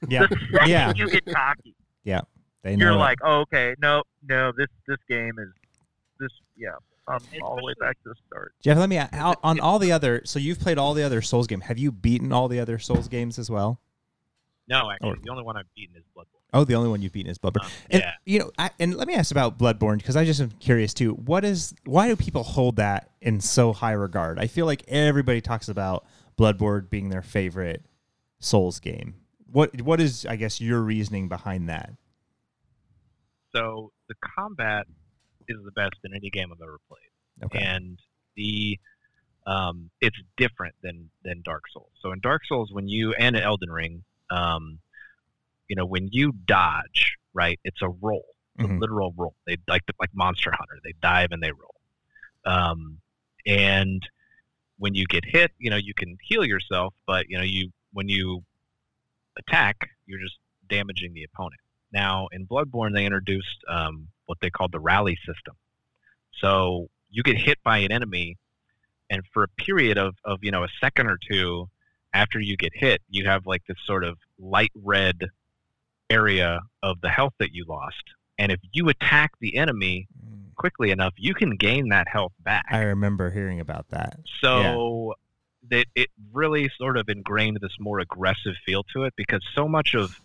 Yeah, 0.08 0.26
the 0.26 0.36
second 0.52 0.68
Yeah. 0.68 0.92
you 0.94 1.08
get 1.10 1.24
cocky, 1.26 1.74
yeah, 2.04 2.20
they 2.62 2.76
know. 2.76 2.86
you're 2.86 2.94
it. 2.94 2.98
like, 2.98 3.18
oh, 3.24 3.40
okay, 3.42 3.74
no, 3.80 4.02
no, 4.28 4.52
this 4.56 4.66
this 4.86 4.98
game 5.08 5.32
is 5.38 5.48
this, 6.20 6.30
yeah, 6.56 6.70
I'm 7.08 7.20
all 7.42 7.56
the 7.56 7.62
way 7.64 7.72
back 7.80 7.96
to 8.02 8.10
the 8.10 8.14
start. 8.26 8.52
Jeff, 8.62 8.76
let 8.78 8.88
me 8.88 8.98
out 8.98 9.38
on 9.42 9.58
all 9.60 9.78
the 9.78 9.90
other. 9.92 10.22
So 10.24 10.38
you've 10.38 10.60
played 10.60 10.76
all 10.78 10.94
the 10.94 11.02
other 11.02 11.22
Souls 11.22 11.46
games. 11.46 11.64
Have 11.64 11.78
you 11.78 11.90
beaten 11.92 12.32
all 12.32 12.48
the 12.48 12.60
other 12.60 12.78
Souls 12.78 13.08
games 13.08 13.38
as 13.38 13.50
well? 13.50 13.80
no, 14.68 14.90
actually, 14.90 15.10
Or- 15.10 15.16
the 15.22 15.30
only 15.30 15.42
one 15.44 15.56
I've 15.56 15.72
beaten 15.76 15.94
is 15.96 16.02
Bloodborne. 16.16 16.40
Oh, 16.54 16.64
the 16.64 16.74
only 16.74 16.88
one 16.88 17.02
you've 17.02 17.12
beaten 17.12 17.30
is 17.30 17.36
Bloodborne. 17.36 17.64
Um, 17.64 17.70
And, 17.90 18.02
yeah. 18.02 18.12
You 18.24 18.38
know, 18.38 18.50
I, 18.56 18.70
and 18.78 18.94
let 18.94 19.08
me 19.08 19.14
ask 19.14 19.32
about 19.32 19.58
Bloodborne 19.58 19.98
because 19.98 20.16
I 20.16 20.24
just 20.24 20.40
am 20.40 20.50
curious 20.52 20.94
too. 20.94 21.12
What 21.14 21.44
is 21.44 21.74
why 21.84 22.06
do 22.08 22.16
people 22.16 22.44
hold 22.44 22.76
that 22.76 23.10
in 23.20 23.40
so 23.40 23.72
high 23.72 23.92
regard? 23.92 24.38
I 24.38 24.46
feel 24.46 24.64
like 24.64 24.84
everybody 24.88 25.40
talks 25.40 25.68
about 25.68 26.06
Bloodborne 26.38 26.88
being 26.88 27.08
their 27.10 27.22
favorite 27.22 27.84
Souls 28.38 28.78
game. 28.78 29.16
What 29.50 29.82
what 29.82 30.00
is 30.00 30.24
I 30.26 30.36
guess 30.36 30.60
your 30.60 30.80
reasoning 30.80 31.28
behind 31.28 31.68
that? 31.68 31.90
So 33.54 33.92
the 34.08 34.14
combat 34.36 34.86
is 35.48 35.56
the 35.64 35.72
best 35.72 35.96
in 36.04 36.14
any 36.14 36.30
game 36.30 36.50
I've 36.52 36.62
ever 36.62 36.78
played. 36.88 37.44
Okay. 37.44 37.58
and 37.58 37.98
the 38.36 38.78
um, 39.46 39.90
it's 40.00 40.16
different 40.36 40.74
than 40.82 41.10
than 41.24 41.42
Dark 41.44 41.64
Souls. 41.72 41.90
So 42.00 42.12
in 42.12 42.20
Dark 42.20 42.42
Souls, 42.48 42.70
when 42.72 42.88
you 42.88 43.12
and 43.14 43.36
in 43.36 43.42
Elden 43.42 43.70
Ring, 43.70 44.04
um, 44.30 44.78
you 45.68 45.76
know, 45.76 45.86
when 45.86 46.08
you 46.12 46.32
dodge, 46.32 47.16
right, 47.32 47.58
it's 47.64 47.82
a 47.82 47.88
roll, 47.88 48.24
it's 48.58 48.68
Mhm. 48.68 48.76
a 48.76 48.80
literal 48.80 49.14
roll. 49.16 49.34
They 49.46 49.56
like 49.68 49.82
like 50.00 50.14
Monster 50.14 50.50
Hunter, 50.52 50.78
they 50.84 50.92
dive 51.00 51.32
and 51.32 51.42
they 51.42 51.52
roll. 51.52 51.74
Um, 52.44 53.00
and 53.46 54.06
when 54.78 54.94
you 54.94 55.06
get 55.06 55.24
hit, 55.24 55.52
you 55.58 55.70
know, 55.70 55.76
you 55.76 55.94
can 55.94 56.18
heal 56.22 56.44
yourself, 56.44 56.94
but 57.06 57.28
you 57.28 57.36
know, 57.38 57.44
you 57.44 57.72
when 57.92 58.08
you 58.08 58.44
attack, 59.36 59.90
you're 60.06 60.20
just 60.20 60.36
damaging 60.68 61.14
the 61.14 61.24
opponent. 61.24 61.60
Now 61.92 62.28
in 62.32 62.46
Bloodborne, 62.46 62.94
they 62.94 63.04
introduced 63.06 63.64
um, 63.68 64.08
what 64.26 64.38
they 64.40 64.50
called 64.50 64.72
the 64.72 64.80
rally 64.80 65.16
system. 65.26 65.54
So 66.40 66.88
you 67.10 67.22
get 67.22 67.36
hit 67.36 67.58
by 67.62 67.78
an 67.78 67.92
enemy, 67.92 68.36
and 69.10 69.22
for 69.32 69.44
a 69.44 69.48
period 69.48 69.98
of, 69.98 70.16
of 70.24 70.42
you 70.42 70.50
know 70.50 70.64
a 70.64 70.68
second 70.80 71.06
or 71.06 71.18
two 71.30 71.70
after 72.12 72.40
you 72.40 72.56
get 72.56 72.72
hit, 72.74 73.02
you 73.08 73.26
have 73.26 73.46
like 73.46 73.62
this 73.66 73.76
sort 73.84 74.04
of 74.04 74.18
light 74.38 74.72
red 74.74 75.30
area 76.10 76.60
of 76.82 77.00
the 77.00 77.08
health 77.08 77.34
that 77.38 77.52
you 77.52 77.64
lost. 77.66 78.02
And 78.38 78.50
if 78.50 78.60
you 78.72 78.88
attack 78.88 79.32
the 79.40 79.56
enemy 79.56 80.08
mm. 80.24 80.54
quickly 80.56 80.90
enough, 80.90 81.14
you 81.16 81.34
can 81.34 81.56
gain 81.56 81.88
that 81.90 82.08
health 82.08 82.32
back. 82.40 82.66
I 82.70 82.80
remember 82.80 83.30
hearing 83.30 83.60
about 83.60 83.86
that. 83.90 84.18
So 84.40 85.14
that 85.70 85.86
it 85.94 86.08
really 86.32 86.70
sort 86.76 86.96
of 86.96 87.08
ingrained 87.08 87.58
this 87.60 87.76
more 87.78 88.00
aggressive 88.00 88.54
feel 88.66 88.82
to 88.94 89.04
it 89.04 89.14
because 89.16 89.42
so 89.54 89.66
much 89.66 89.94
of 89.94 90.20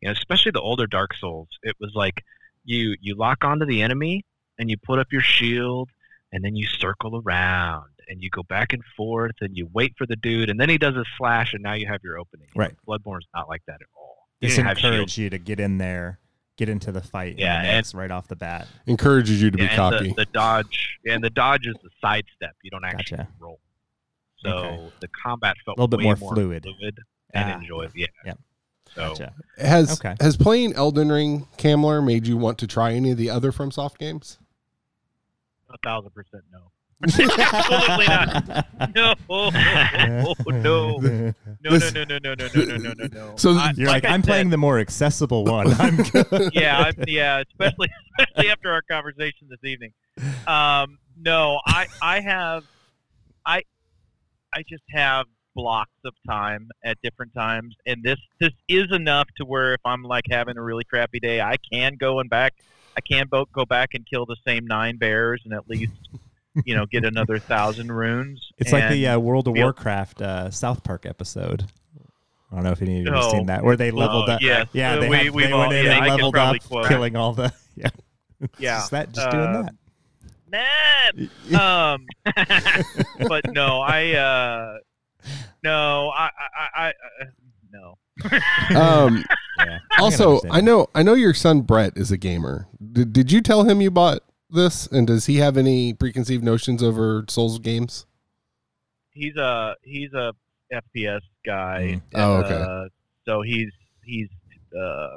you 0.00 0.08
know, 0.08 0.12
especially 0.12 0.50
the 0.50 0.60
older 0.60 0.86
Dark 0.86 1.14
Souls, 1.14 1.48
it 1.62 1.76
was 1.78 1.92
like 1.94 2.24
you 2.64 2.96
you 3.00 3.14
lock 3.14 3.44
onto 3.44 3.66
the 3.66 3.82
enemy 3.82 4.24
and 4.58 4.70
you 4.70 4.76
put 4.76 4.98
up 4.98 5.08
your 5.12 5.22
shield 5.22 5.90
and 6.32 6.44
then 6.44 6.56
you 6.56 6.66
circle 6.66 7.20
around 7.24 7.90
and 8.08 8.22
you 8.22 8.30
go 8.30 8.42
back 8.42 8.72
and 8.72 8.82
forth 8.96 9.36
and 9.40 9.56
you 9.56 9.68
wait 9.72 9.94
for 9.96 10.06
the 10.06 10.16
dude 10.16 10.50
and 10.50 10.58
then 10.58 10.68
he 10.68 10.78
does 10.78 10.96
a 10.96 11.04
slash 11.16 11.54
and 11.54 11.62
now 11.62 11.74
you 11.74 11.86
have 11.86 12.02
your 12.02 12.18
opening. 12.18 12.48
Right. 12.54 12.74
Bloodborne's 12.86 13.26
not 13.34 13.48
like 13.48 13.62
that 13.66 13.74
at 13.80 13.88
all. 13.96 14.19
You 14.40 14.48
This 14.48 14.56
didn't 14.56 14.68
have 14.68 14.78
shield. 14.78 14.94
encouraged 14.94 15.18
you 15.18 15.30
to 15.30 15.38
get 15.38 15.60
in 15.60 15.78
there, 15.78 16.18
get 16.56 16.68
into 16.68 16.92
the 16.92 17.00
fight. 17.02 17.38
Yeah, 17.38 17.58
and 17.58 17.66
and- 17.66 17.76
that's 17.76 17.94
right 17.94 18.10
off 18.10 18.26
the 18.28 18.36
bat. 18.36 18.66
Encourages 18.86 19.40
you 19.42 19.50
to 19.50 19.56
be 19.58 19.64
Yeah, 19.64 19.68
and 19.70 19.76
cocky. 19.76 20.08
The, 20.08 20.14
the 20.14 20.24
dodge 20.26 20.96
and 21.06 21.22
the 21.22 21.30
dodge 21.30 21.66
is 21.66 21.74
the 21.82 21.90
sidestep. 22.00 22.56
You 22.62 22.70
don't 22.70 22.84
actually 22.84 23.18
Gotcha. 23.18 23.28
roll. 23.38 23.60
So 24.38 24.48
Okay. 24.50 24.92
the 25.00 25.08
combat 25.08 25.56
felt 25.64 25.76
A 25.76 25.82
little 25.82 25.88
bit 25.88 25.98
way 25.98 26.04
more 26.04 26.16
more 26.16 26.34
fluid. 26.34 26.66
and 26.66 27.50
Ah, 27.52 27.58
enjoyable. 27.58 27.92
Yeah. 27.94 28.06
yeah. 28.24 28.32
So 28.94 29.08
Gotcha. 29.10 29.34
Has 29.58 30.00
Okay. 30.00 30.16
has 30.20 30.36
playing 30.38 30.72
Elden 30.72 31.12
Ring 31.12 31.46
Kamler 31.58 32.02
made 32.04 32.26
you 32.26 32.36
want 32.38 32.56
to 32.58 32.66
try 32.66 32.94
any 32.94 33.10
of 33.10 33.18
the 33.18 33.28
other 33.28 33.52
FromSoft 33.52 33.98
games? 33.98 34.38
A 35.68 35.76
thousand 35.84 36.10
percent 36.12 36.44
no. 36.50 36.72
Absolutely 37.02 38.06
not. 38.06 38.94
No, 38.94 39.14
no, 39.30 40.34
no, 40.48 40.98
no, 40.98 41.32
no, 41.62 41.74
no, 41.78 41.78
no, 41.78 42.14
no, 42.18 42.34
no, 42.34 42.34
no, 42.34 42.64
no, 42.64 42.76
no, 42.76 42.92
no, 42.92 43.06
no. 43.12 43.32
So 43.36 43.52
I- 43.52 43.72
You're 43.76 43.88
like, 43.88 44.04
I'm 44.04 44.22
said- 44.22 44.28
playing 44.28 44.50
the 44.50 44.56
more 44.58 44.78
accessible 44.78 45.44
one. 45.44 45.68
I'm 45.80 45.96
good. 45.96 46.50
yeah, 46.52 46.78
I'm, 46.78 46.94
yeah, 47.06 47.42
especially 47.48 47.88
especially 48.18 48.50
after 48.50 48.70
our 48.72 48.82
conversation 48.82 49.48
this 49.48 49.62
evening. 49.64 49.92
Um, 50.46 50.98
no, 51.16 51.60
I 51.66 51.86
I 52.02 52.20
have 52.20 52.64
I 53.46 53.62
I 54.52 54.62
just 54.68 54.82
have 54.90 55.26
blocks 55.54 55.90
of 56.04 56.12
time 56.28 56.68
at 56.84 56.98
different 57.02 57.32
times, 57.34 57.74
and 57.86 58.02
this 58.02 58.18
this 58.40 58.52
is 58.68 58.92
enough 58.92 59.28
to 59.38 59.44
where 59.44 59.74
if 59.74 59.80
I'm 59.84 60.02
like 60.02 60.24
having 60.30 60.56
a 60.58 60.62
really 60.62 60.84
crappy 60.84 61.20
day, 61.20 61.40
I 61.40 61.56
can 61.72 61.96
go 61.98 62.20
and 62.20 62.28
back. 62.28 62.54
I 62.96 63.00
can 63.00 63.26
bo- 63.30 63.46
go 63.52 63.64
back 63.64 63.90
and 63.94 64.04
kill 64.04 64.26
the 64.26 64.36
same 64.46 64.66
nine 64.66 64.96
bears 64.98 65.42
and 65.44 65.54
at 65.54 65.68
least 65.68 65.92
you 66.64 66.74
know 66.76 66.86
get 66.86 67.04
another 67.04 67.38
thousand 67.38 67.92
runes. 67.92 68.52
It's 68.58 68.72
like 68.72 68.90
the 68.90 69.06
uh, 69.08 69.18
World 69.18 69.48
of 69.48 69.54
Warcraft 69.56 70.20
uh, 70.22 70.50
South 70.50 70.82
Park 70.84 71.06
episode. 71.06 71.64
I 72.52 72.56
don't 72.56 72.64
know 72.64 72.72
if 72.72 72.82
any 72.82 72.98
of 73.00 73.06
you 73.06 73.12
have 73.12 73.24
Oh. 73.24 73.30
seen 73.30 73.46
that, 73.46 73.62
where 73.64 73.76
they 73.76 73.90
leveled 73.90 74.28
Oh, 74.28 74.32
up. 74.32 74.40
yes. 74.42 74.66
Yeah, 74.72 74.94
Uh, 74.94 75.00
they, 75.00 75.08
we- 75.08 75.16
had- 75.16 75.30
we've 75.30 75.46
they 75.46 75.52
all- 75.52 75.60
went 75.60 75.72
in 75.74 75.84
yeah, 75.86 75.98
and 75.98 76.06
leveled 76.08 76.36
up, 76.36 76.56
quote. 76.64 76.88
killing 76.88 77.16
all 77.16 77.32
the. 77.32 77.52
Yeah, 77.76 77.88
yeah. 78.58 78.78
just 78.78 78.90
that, 78.90 79.12
just 79.12 79.30
doing 79.30 79.44
Uh, 79.46 79.62
that. 79.62 79.74
Nah. 81.52 81.94
um, 81.94 82.06
but 83.28 83.50
no, 83.52 83.80
I 83.80 84.12
uh, 84.14 84.78
no, 85.62 86.08
I, 86.10 86.24
I, 86.28 86.68
I, 86.74 86.86
I 86.88 86.92
no. 87.72 87.98
Um, 88.78 89.24
Yeah. 89.58 89.78
I 89.96 90.00
also, 90.02 90.30
understand 90.30 90.52
I 90.54 90.60
know 90.60 90.86
I 90.94 91.02
know 91.02 91.14
your 91.14 91.34
son 91.34 91.60
Brett 91.62 91.92
is 91.96 92.10
a 92.10 92.16
gamer. 92.16 92.66
Did, 92.92 93.12
did 93.12 93.30
you 93.32 93.40
tell 93.40 93.62
him 93.64 93.80
you 93.80 93.90
bought 93.90 94.20
this? 94.52 94.86
And 94.86 95.06
does 95.06 95.26
he 95.26 95.36
have 95.36 95.56
any 95.56 95.92
preconceived 95.92 96.44
notions 96.44 96.82
over 96.82 97.24
Souls 97.28 97.58
games? 97.58 98.06
He's 99.12 99.36
a 99.36 99.74
he's 99.82 100.12
a 100.12 100.32
FPS 100.72 101.20
guy. 101.44 102.00
Mm. 102.00 102.02
Oh, 102.14 102.34
okay. 102.36 102.54
Uh, 102.54 102.88
so 103.26 103.42
he's 103.42 103.70
he's 104.04 104.28
uh, 104.78 105.16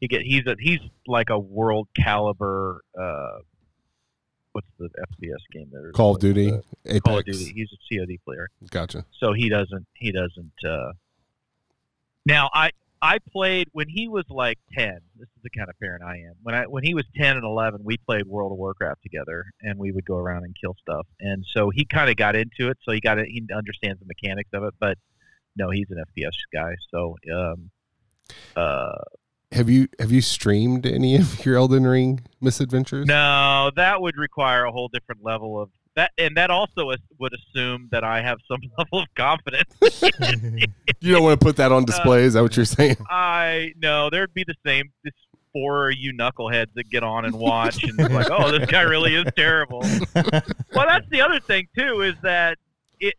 he 0.00 0.08
get 0.08 0.22
he's 0.22 0.46
a 0.46 0.56
he's 0.58 0.80
like 1.06 1.30
a 1.30 1.38
world 1.38 1.88
caliber. 1.96 2.82
Uh, 2.98 3.38
what's 4.52 4.66
the 4.78 4.88
FPS 4.88 5.38
game 5.52 5.68
there? 5.72 5.92
Call 5.92 6.14
of 6.16 6.20
Duty, 6.20 6.52
Apex. 6.86 7.00
Call 7.04 7.18
of 7.18 7.24
Duty. 7.24 7.52
He's 7.54 7.68
a 7.72 7.96
COD 7.98 8.18
player. 8.24 8.48
Gotcha. 8.70 9.04
so 9.18 9.32
he 9.32 9.48
doesn't 9.48 9.86
he 9.94 10.12
doesn't 10.12 10.52
uh 10.68 10.92
now 12.26 12.50
i 12.52 12.70
i 13.02 13.18
played 13.32 13.68
when 13.72 13.88
he 13.88 14.08
was 14.08 14.24
like 14.28 14.58
10 14.76 14.98
this 15.18 15.28
is 15.28 15.42
the 15.42 15.50
kind 15.50 15.68
of 15.70 15.78
parent 15.80 16.02
i 16.02 16.16
am. 16.16 16.34
When 16.42 16.54
i 16.54 16.64
when 16.66 16.84
he 16.84 16.94
was 16.94 17.04
10 17.16 17.36
and 17.36 17.44
11 17.44 17.80
we 17.84 17.96
played 17.96 18.26
world 18.26 18.52
of 18.52 18.58
warcraft 18.58 19.02
together 19.02 19.44
and 19.62 19.78
we 19.78 19.90
would 19.92 20.04
go 20.04 20.16
around 20.16 20.44
and 20.44 20.54
kill 20.60 20.74
stuff. 20.80 21.06
And 21.20 21.44
so 21.54 21.70
he 21.70 21.84
kind 21.84 22.10
of 22.10 22.16
got 22.16 22.36
into 22.36 22.68
it 22.70 22.78
so 22.82 22.92
he 22.92 23.00
got 23.00 23.18
it 23.18 23.26
he 23.28 23.42
understands 23.54 24.00
the 24.00 24.06
mechanics 24.06 24.50
of 24.52 24.64
it 24.64 24.74
but 24.78 24.98
no 25.56 25.70
he's 25.70 25.86
an 25.90 26.02
fps 26.16 26.36
guy 26.52 26.74
so 26.90 27.16
um 27.34 27.70
uh 28.56 28.92
Have 29.52 29.68
you 29.68 29.88
have 29.98 30.12
you 30.12 30.20
streamed 30.20 30.86
any 30.86 31.16
of 31.16 31.44
your 31.44 31.56
Elden 31.56 31.86
Ring 31.86 32.20
misadventures? 32.40 33.06
no 33.06 33.70
that 33.76 34.00
would 34.00 34.16
require 34.16 34.64
a 34.64 34.70
whole 34.72 34.88
different 34.88 35.24
level 35.24 35.60
of 35.60 35.70
that 35.96 36.12
and 36.18 36.36
that 36.36 36.50
also 36.50 36.92
would 37.18 37.32
assume 37.34 37.88
that 37.90 38.04
i 38.04 38.20
have 38.20 38.38
some 38.48 38.60
level 38.78 39.00
of 39.00 39.08
confidence 39.14 39.74
You 41.00 41.14
don't 41.14 41.22
want 41.22 41.40
to 41.40 41.44
put 41.44 41.56
that 41.56 41.72
on 41.72 41.84
display. 41.86 42.24
is 42.24 42.34
that 42.34 42.42
what 42.42 42.56
you're 42.56 42.66
saying? 42.66 42.96
Uh, 43.00 43.04
I 43.08 43.72
no, 43.80 44.10
there'd 44.10 44.34
be 44.34 44.44
the 44.44 44.54
same. 44.66 44.90
This 45.02 45.14
four 45.52 45.90
of 45.90 45.96
you 45.96 46.12
knuckleheads 46.12 46.72
that 46.74 46.90
get 46.90 47.02
on 47.02 47.24
and 47.24 47.34
watch 47.38 47.82
and 47.84 47.98
like, 48.12 48.30
oh, 48.30 48.52
this 48.52 48.68
guy 48.70 48.82
really 48.82 49.14
is 49.14 49.24
terrible. 49.34 49.80
well, 50.14 50.86
that's 50.86 51.08
the 51.10 51.22
other 51.22 51.40
thing 51.40 51.68
too 51.76 52.02
is 52.02 52.14
that 52.22 52.58
it, 53.00 53.14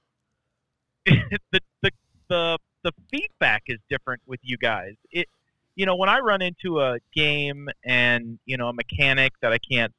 the, 1.05 1.59
the 1.81 1.91
the 2.29 2.57
the 2.83 2.91
feedback 3.09 3.63
is 3.67 3.79
different 3.89 4.21
with 4.27 4.39
you 4.43 4.57
guys. 4.57 4.93
It 5.11 5.27
you 5.75 5.87
know 5.87 5.95
when 5.95 6.09
I 6.09 6.19
run 6.19 6.43
into 6.43 6.81
a 6.81 6.99
game 7.13 7.67
and 7.83 8.37
you 8.45 8.57
know 8.57 8.67
a 8.67 8.73
mechanic 8.73 9.33
that 9.41 9.51
I 9.51 9.57
can't 9.57 9.93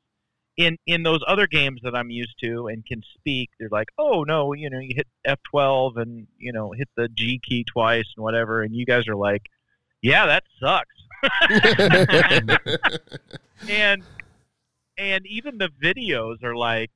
in 0.65 0.79
in 0.87 1.03
those 1.03 1.21
other 1.27 1.47
games 1.47 1.81
that 1.83 1.95
I'm 1.95 2.11
used 2.11 2.35
to 2.43 2.69
and 2.69 2.85
can 2.85 3.03
speak, 3.15 3.51
they're 3.59 3.69
like, 3.71 3.89
oh 3.99 4.25
no, 4.25 4.53
you 4.53 4.71
know, 4.71 4.79
you 4.79 4.95
hit 4.95 5.07
F12 5.27 5.97
and 5.97 6.27
you 6.39 6.53
know 6.53 6.73
hit 6.73 6.89
the 6.97 7.09
G 7.09 7.41
key 7.43 7.65
twice 7.65 8.07
and 8.17 8.23
whatever, 8.23 8.63
and 8.63 8.75
you 8.75 8.87
guys 8.87 9.09
are 9.09 9.17
like, 9.17 9.43
yeah, 10.01 10.27
that 10.27 10.45
sucks. 10.61 10.89
and 13.69 14.03
and 14.99 15.27
even 15.27 15.59
the 15.59 15.71
videos 15.83 16.43
are 16.43 16.57
like, 16.57 16.91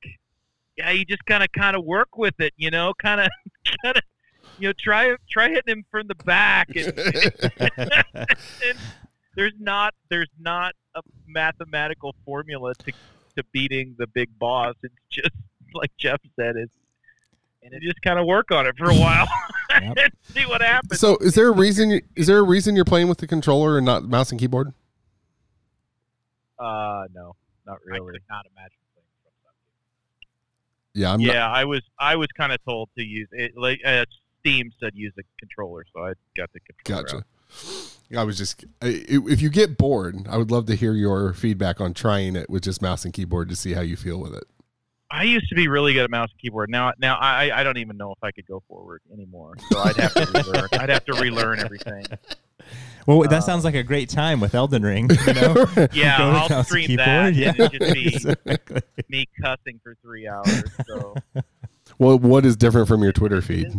yeah, 0.77 0.91
you 0.91 1.05
just 1.05 1.25
kind 1.25 1.43
of 1.43 1.51
kind 1.51 1.75
of 1.75 1.83
work 1.83 2.17
with 2.17 2.39
it, 2.39 2.53
you 2.57 2.69
know, 2.69 2.93
kind 3.01 3.21
of 3.21 3.29
kind 3.83 3.97
of 3.97 4.03
you 4.59 4.69
know 4.69 4.73
try 4.73 5.15
try 5.29 5.49
hitting 5.49 5.77
him 5.77 5.85
from 5.91 6.07
the 6.07 6.15
back 6.15 6.69
and, 6.75 6.97
and 7.77 8.77
there's 9.35 9.53
not 9.59 9.93
there's 10.09 10.31
not 10.39 10.73
a 10.95 11.01
mathematical 11.27 12.15
formula 12.25 12.73
to 12.75 12.91
to 13.37 13.43
beating 13.51 13.95
the 13.97 14.07
big 14.07 14.29
boss. 14.37 14.75
It's 14.83 14.93
just 15.09 15.31
like 15.73 15.91
Jeff 15.97 16.19
said, 16.35 16.55
it's 16.57 16.73
and 17.63 17.73
you 17.81 17.89
just 17.89 18.01
kind 18.01 18.17
of 18.19 18.25
work 18.25 18.51
on 18.51 18.65
it 18.67 18.75
for 18.77 18.89
a 18.89 18.93
while 18.95 19.27
Yep. 19.71 19.97
and 19.97 20.11
see 20.33 20.45
what 20.45 20.61
happens. 20.61 20.99
so, 20.99 21.17
is 21.17 21.35
there 21.35 21.47
a 21.49 21.51
reason? 21.51 21.89
you- 21.91 22.01
Is 22.15 22.27
there 22.27 22.37
a 22.39 22.43
reason 22.43 22.75
you're 22.75 22.85
playing 22.85 23.07
with 23.09 23.17
the 23.17 23.27
controller 23.27 23.77
and 23.77 23.85
not 23.85 24.03
mouse 24.03 24.31
and 24.31 24.39
keyboard? 24.39 24.73
Uh, 26.59 27.05
no, 27.13 27.35
not 27.65 27.77
I 27.85 27.97
really. 27.97 28.13
could 28.13 28.21
not 28.29 28.45
imagine 28.55 28.77
playing 28.93 29.07
from 29.23 29.31
something. 29.43 31.01
Yeah, 31.01 31.13
I'm. 31.13 31.21
Not, 31.21 31.33
yeah, 31.33 31.47
I 31.51 31.65
was 31.65 31.81
I 31.99 32.15
was 32.15 32.27
kind 32.37 32.51
of 32.51 32.63
told 32.65 32.89
to 32.97 33.03
use 33.03 33.27
it. 33.31 33.55
Like 33.57 33.79
uh, 33.85 34.05
Steam 34.39 34.71
said, 34.79 34.91
use 34.95 35.13
a 35.19 35.23
controller, 35.39 35.85
so 35.93 36.03
I 36.05 36.13
got 36.35 36.51
the 36.53 36.59
controller. 36.61 37.03
Gotcha. 37.03 37.17
out. 37.17 37.23
I 38.15 38.23
was 38.23 38.37
just 38.37 38.63
if 38.81 39.41
you 39.41 39.49
get 39.49 39.77
bored, 39.77 40.27
I 40.29 40.37
would 40.37 40.51
love 40.51 40.65
to 40.67 40.75
hear 40.75 40.93
your 40.93 41.33
feedback 41.33 41.81
on 41.81 41.93
trying 41.93 42.35
it 42.35 42.49
with 42.49 42.63
just 42.63 42.81
mouse 42.81 43.03
and 43.05 43.13
keyboard 43.13 43.49
to 43.49 43.55
see 43.55 43.73
how 43.73 43.81
you 43.81 43.95
feel 43.97 44.19
with 44.19 44.33
it. 44.33 44.45
I 45.09 45.23
used 45.23 45.47
to 45.49 45.55
be 45.55 45.67
really 45.69 45.93
good 45.93 46.03
at 46.03 46.09
mouse 46.09 46.29
and 46.31 46.39
keyboard. 46.41 46.69
Now, 46.69 46.91
now 46.99 47.15
I 47.17 47.51
I 47.59 47.63
don't 47.63 47.77
even 47.77 47.97
know 47.97 48.11
if 48.11 48.23
I 48.23 48.31
could 48.31 48.45
go 48.45 48.61
forward 48.67 49.01
anymore. 49.11 49.55
So 49.69 49.79
I'd 49.79 49.95
have 49.97 50.13
to 50.13 50.25
relearn. 50.33 50.69
I'd 50.73 50.89
have 50.89 51.05
to 51.05 51.13
relearn 51.13 51.59
everything. 51.59 52.05
well, 53.05 53.21
that 53.21 53.31
Uh, 53.33 53.39
sounds 53.41 53.63
like 53.63 53.75
a 53.75 53.83
great 53.83 54.09
time 54.09 54.39
with 54.41 54.53
Elden 54.53 54.83
Ring. 54.83 55.09
You 55.25 55.33
know, 55.33 55.65
Yeah, 55.93 56.17
I'll 56.19 56.63
stream 56.65 56.87
keyboard, 56.87 57.07
that. 57.07 57.35
Yeah, 57.35 57.49
And 57.49 57.59
it'd 57.59 57.79
just 57.81 57.93
be 57.93 58.07
exactly. 58.15 58.81
me 59.09 59.27
cussing 59.41 59.79
for 59.83 59.95
three 60.01 60.27
hours. 60.27 60.63
So 60.87 61.15
Well, 61.99 62.19
what 62.19 62.45
is 62.45 62.55
different 62.57 62.87
from 62.89 63.01
your 63.01 63.13
Twitter 63.13 63.41
feed? 63.41 63.71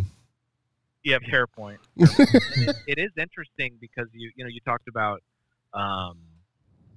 Yeah, 1.03 1.17
fair 1.29 1.47
point. 1.47 1.79
it, 1.97 2.75
it 2.87 2.97
is 2.99 3.11
interesting 3.17 3.77
because 3.79 4.07
you 4.13 4.31
you 4.35 4.43
know 4.43 4.49
you 4.49 4.59
talked 4.65 4.87
about 4.87 5.21
um, 5.73 6.17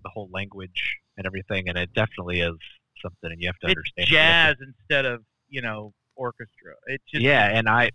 the 0.05 0.11
whole 0.11 0.29
language 0.33 0.97
and 1.17 1.27
everything, 1.27 1.69
and 1.69 1.77
it 1.79 1.93
definitely 1.95 2.41
is 2.41 2.55
something, 3.03 3.31
and 3.31 3.41
you 3.41 3.49
have 3.49 3.59
to 3.59 3.67
It's 3.69 3.77
understand. 3.77 4.09
you 4.11 4.17
have 4.19 4.57
to- 4.59 4.65
jazz 4.65 4.69
instead 4.79 5.07
of 5.07 5.23
you 5.49 5.63
know 5.63 5.93
orchestra. 6.17 6.75
It 6.87 7.01
just 7.11 7.23
yeah, 7.23 7.47
and 7.47 7.69
I, 7.69 7.91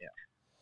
Yeah. 0.00 0.08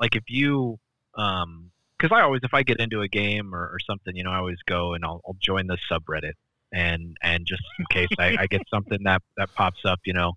like 0.01 0.17
if 0.17 0.25
you, 0.29 0.79
um, 1.17 1.71
because 1.99 2.17
I 2.17 2.23
always 2.23 2.41
if 2.45 2.55
I 2.55 2.63
get 2.63 2.79
into 2.81 3.01
a 3.03 3.09
game 3.09 3.55
or, 3.55 3.63
or 3.65 3.79
something, 3.85 4.15
you 4.17 4.25
know, 4.25 4.31
I 4.31 4.37
always 4.39 4.59
go 4.67 4.95
and 4.95 5.05
I'll, 5.05 5.21
I'll 5.27 5.37
join 5.41 5.67
the 5.67 5.79
subreddit 5.91 6.33
and 6.73 7.17
and 7.23 7.47
just 7.47 7.63
in 7.79 7.87
case 7.91 8.09
I, 8.19 8.37
I 8.41 8.47
get 8.47 8.63
something 8.73 8.99
that 9.05 9.23
that 9.37 9.53
pops 9.55 9.81
up, 9.85 10.01
you 10.05 10.13
know, 10.13 10.33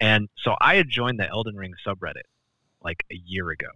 and 0.00 0.28
so 0.42 0.54
I 0.60 0.74
had 0.76 0.88
joined 0.88 1.18
the 1.20 1.28
Elden 1.28 1.54
Ring 1.56 1.72
subreddit 1.86 2.22
like 2.82 3.04
a 3.10 3.14
year 3.14 3.50
ago, 3.50 3.68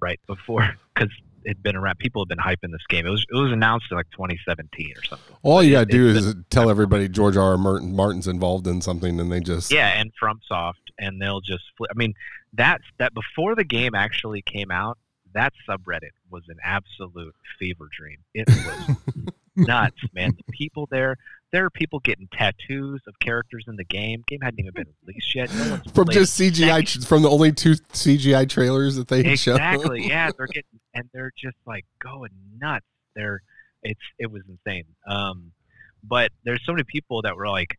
right 0.00 0.20
before 0.26 0.74
because 0.94 1.10
it'd 1.44 1.62
been 1.62 1.76
around. 1.76 1.98
People 1.98 2.22
have 2.22 2.28
been 2.28 2.38
hyping 2.38 2.72
this 2.72 2.86
game. 2.88 3.06
It 3.06 3.10
was 3.10 3.24
it 3.28 3.36
was 3.36 3.52
announced 3.52 3.86
in 3.90 3.96
like 3.96 4.10
2017 4.10 4.92
or 4.96 5.04
something. 5.04 5.36
All 5.42 5.62
you 5.62 5.72
gotta 5.72 5.86
do 5.86 6.08
it's 6.08 6.26
is 6.26 6.34
tell 6.50 6.70
everybody 6.70 7.08
George 7.08 7.36
R. 7.36 7.52
R. 7.52 7.58
Martin 7.58 7.94
Martin's 7.94 8.28
involved 8.28 8.66
in 8.66 8.80
something, 8.80 9.18
and 9.20 9.30
they 9.30 9.40
just 9.40 9.72
Yeah, 9.72 10.00
and 10.00 10.12
FromSoft, 10.22 10.74
and 10.98 11.20
they'll 11.20 11.40
just. 11.40 11.64
I 11.80 11.94
mean, 11.94 12.14
that's 12.52 12.84
that 12.98 13.12
before 13.14 13.54
the 13.54 13.64
game 13.64 13.94
actually 13.94 14.42
came 14.42 14.70
out. 14.70 14.98
That 15.32 15.52
subreddit 15.68 16.10
was 16.28 16.42
an 16.48 16.56
absolute 16.64 17.36
fever 17.58 17.88
dream. 17.96 18.18
It 18.34 18.48
was 18.48 18.96
nuts, 19.56 20.00
man. 20.12 20.32
The 20.36 20.52
people 20.52 20.88
there, 20.90 21.16
there 21.52 21.64
are 21.64 21.70
people 21.70 22.00
getting 22.00 22.28
tattoos 22.32 23.00
of 23.06 23.18
characters 23.20 23.64
in 23.66 23.76
the 23.76 23.84
game. 23.84 24.22
Game 24.26 24.40
hadn't 24.40 24.60
even 24.60 24.72
been 24.72 24.86
released 25.04 25.34
yet. 25.34 25.52
No 25.54 25.80
from 25.92 26.08
just 26.08 26.38
CGI 26.38 27.06
from 27.06 27.22
the 27.22 27.30
only 27.30 27.52
two 27.52 27.72
CGI 27.92 28.48
trailers 28.48 28.96
that 28.96 29.08
they 29.08 29.20
exactly 29.20 30.06
yeah 30.08 30.30
they're 30.36 30.46
getting 30.46 30.80
and 30.94 31.08
they're 31.12 31.32
just 31.36 31.56
like 31.66 31.84
going 32.02 32.30
nuts 32.58 32.86
they're 33.14 33.42
it's 33.82 34.00
it 34.18 34.30
was 34.30 34.42
insane 34.48 34.84
um 35.06 35.52
but 36.02 36.30
there's 36.44 36.64
so 36.64 36.72
many 36.72 36.84
people 36.84 37.22
that 37.22 37.36
were 37.36 37.48
like 37.48 37.76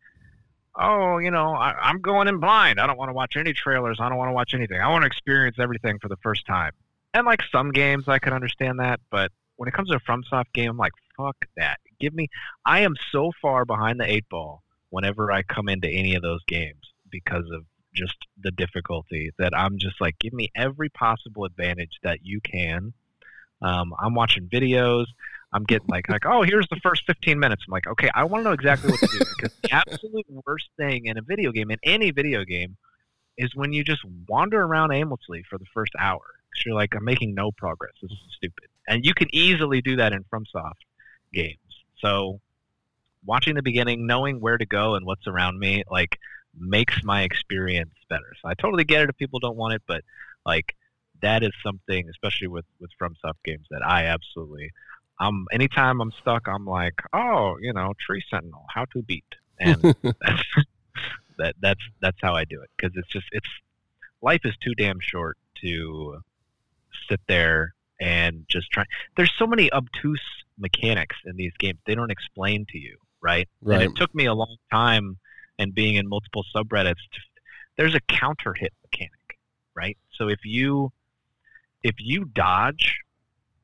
oh, 0.76 1.18
you 1.18 1.32
know, 1.32 1.54
I, 1.54 1.74
I'm 1.82 2.00
going 2.00 2.28
in 2.28 2.40
blind. 2.40 2.80
I 2.80 2.88
don't 2.88 2.98
want 2.98 3.10
to 3.10 3.14
watch 3.14 3.36
any 3.36 3.54
trailers. 3.54 3.98
I 4.00 4.10
don't 4.10 4.18
want 4.18 4.30
to 4.30 4.34
watch 4.34 4.54
anything. 4.54 4.80
I 4.80 4.90
want 4.90 5.04
to 5.04 5.08
experience 5.08 5.58
everything 5.60 6.00
for 6.00 6.08
the 6.08 6.18
first 6.18 6.46
time. 6.46 6.72
And 7.14 7.26
like 7.26 7.42
some 7.52 7.72
games, 7.72 8.08
I 8.08 8.20
can 8.20 8.34
understand 8.34 8.80
that, 8.80 9.00
but 9.10 9.32
when 9.58 9.68
it 9.68 9.74
comes 9.74 9.90
to 9.90 9.96
a 9.96 10.00
FromSoft 10.00 10.54
game, 10.54 10.72
I'm 10.72 10.78
like, 10.78 10.94
fuck 11.22 11.46
that. 11.58 11.80
Give 12.00 12.14
me. 12.14 12.28
I 12.66 12.82
am 12.82 12.96
so 13.12 13.32
far 13.42 13.66
behind 13.66 14.00
the 14.00 14.12
eight 14.12 14.28
ball 14.30 14.64
whenever 14.90 15.32
I 15.32 15.44
come 15.44 15.70
into 15.70 15.88
any 15.90 16.16
of 16.16 16.22
those 16.22 16.44
games 16.48 16.94
because 17.10 17.46
of 17.54 17.66
just 17.94 18.16
the 18.42 18.52
difficulty 18.52 19.32
that 19.38 19.58
I'm 19.58 19.78
just 19.78 20.00
like, 20.00 20.18
give 20.20 20.34
me 20.34 20.50
every 20.56 20.90
possible 20.90 21.46
advantage 21.46 22.00
that 22.04 22.20
you 22.24 22.40
can. 22.42 22.94
Um, 23.62 23.94
I'm 24.00 24.16
watching 24.16 24.48
videos. 24.48 25.06
I'm 25.54 25.64
getting 25.64 25.88
like, 25.90 26.10
like, 26.10 26.26
oh, 26.26 26.44
here's 26.44 26.68
the 26.70 26.80
first 26.82 27.04
15 27.06 27.38
minutes. 27.38 27.64
I'm 27.68 27.72
like, 27.72 27.88
okay, 27.88 28.10
I 28.14 28.24
want 28.24 28.44
to 28.44 28.50
know 28.50 28.54
exactly 28.54 28.92
what 28.92 29.02
to 29.02 29.08
do 29.08 29.20
because 29.20 29.54
the 29.62 29.72
absolute 29.74 30.26
worst 30.46 30.70
thing 30.78 31.08
in 31.08 31.18
a 31.18 31.22
video 31.22 31.52
game, 31.52 31.72
in 31.72 31.80
any 31.84 32.12
video 32.12 32.46
game, 32.46 32.78
is 33.38 33.54
when 33.56 33.74
you 33.74 33.84
just 33.84 34.02
wander 34.28 34.62
around 34.62 34.94
aimlessly 34.94 35.44
for 35.50 35.58
the 35.58 35.66
first 35.74 35.92
hour. 36.00 36.22
Because 36.50 36.66
you're 36.66 36.76
like, 36.76 36.96
I'm 36.96 37.04
making 37.04 37.34
no 37.34 37.52
progress. 37.52 37.94
This 38.02 38.12
is 38.12 38.18
stupid. 38.36 38.66
And 38.88 39.06
you 39.06 39.14
can 39.14 39.28
easily 39.34 39.82
do 39.82 39.98
that 39.98 40.14
in 40.14 40.24
FromSoft 40.24 40.74
games. 41.34 41.58
So 42.00 42.40
watching 43.26 43.56
the 43.56 43.62
beginning, 43.62 44.08
knowing 44.08 44.40
where 44.40 44.58
to 44.58 44.66
go 44.66 44.96
and 44.96 45.06
what's 45.06 45.28
around 45.28 45.60
me, 45.60 45.84
like 45.90 46.18
makes 46.58 47.04
my 47.04 47.24
experience 47.24 47.94
better. 48.10 48.34
So 48.42 48.50
I 48.50 48.54
totally 48.54 48.84
get 48.84 49.04
it 49.04 49.10
if 49.10 49.18
people 49.18 49.40
don't 49.40 49.58
want 49.58 49.74
it, 49.74 49.82
but 49.88 50.04
like 50.46 50.76
that 51.22 51.44
is 51.44 51.52
something, 51.64 52.10
especially 52.10 52.48
with 52.48 52.66
with 52.80 52.92
FromSoft 53.02 53.44
games, 53.46 53.68
that 53.72 53.86
I 53.86 54.06
absolutely. 54.06 54.72
Um, 55.20 55.46
anytime 55.52 56.02
I'm 56.02 56.12
stuck, 56.20 56.48
I'm 56.48 56.66
like, 56.66 56.96
oh, 57.14 57.58
you 57.62 57.74
know, 57.74 57.94
Tree 58.00 58.24
Sentinel, 58.30 58.66
how 58.74 58.86
to 58.86 59.04
beat, 59.04 59.26
and 59.60 59.82
that's 60.04 60.44
that 61.38 61.56
that's 61.62 61.82
that's 62.02 62.18
how 62.22 62.36
I 62.36 62.46
do 62.46 62.62
it 62.62 62.70
because 62.76 62.96
it's 62.98 63.08
just 63.10 63.28
it's 63.32 63.48
life 64.22 64.42
is 64.46 64.56
too 64.58 64.74
damn 64.76 65.00
short 65.00 65.38
to 65.62 66.22
sit 67.08 67.22
there 67.28 67.76
and 68.00 68.46
just 68.48 68.72
try. 68.72 68.86
There's 69.16 69.32
so 69.38 69.46
many 69.46 69.72
obtuse 69.72 70.22
mechanics 70.62 71.18
in 71.26 71.36
these 71.36 71.54
games 71.60 71.80
they 71.86 71.96
don't 71.96 72.12
explain 72.12 72.66
to 72.70 72.78
you, 72.78 72.98
right? 73.22 73.50
Right. 73.62 73.82
And 73.82 73.92
it 73.92 73.96
took 73.96 74.14
me 74.16 74.26
a 74.26 74.34
long 74.34 74.58
time 74.72 75.18
and 75.60 75.74
being 75.74 75.96
in 75.96 76.08
multiple 76.08 76.46
subreddits. 76.56 76.96
To, 76.96 77.22
there's 77.78 77.96
a 77.96 78.00
counter 78.02 78.54
hit 78.54 78.72
mechanic, 78.84 79.38
right? 79.76 79.98
So 80.14 80.30
if 80.30 80.40
you 80.44 80.92
if 81.84 81.96
you 82.00 82.26
dodge 82.26 83.00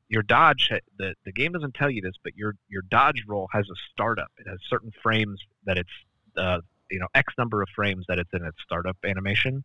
your 0.09 0.23
dodge 0.23 0.71
the 0.97 1.15
the 1.25 1.31
game 1.31 1.51
doesn't 1.51 1.73
tell 1.73 1.89
you 1.89 2.01
this, 2.01 2.15
but 2.23 2.35
your 2.35 2.55
your 2.69 2.81
dodge 2.83 3.23
roll 3.27 3.47
has 3.51 3.65
a 3.69 3.75
startup. 3.91 4.31
It 4.37 4.47
has 4.49 4.59
certain 4.69 4.91
frames 5.03 5.39
that 5.65 5.77
it's 5.77 5.89
uh, 6.37 6.59
you 6.89 6.99
know 6.99 7.07
X 7.13 7.33
number 7.37 7.61
of 7.61 7.69
frames 7.75 8.05
that 8.07 8.19
it's 8.19 8.33
in 8.33 8.45
its 8.45 8.57
startup 8.63 8.97
animation. 9.03 9.63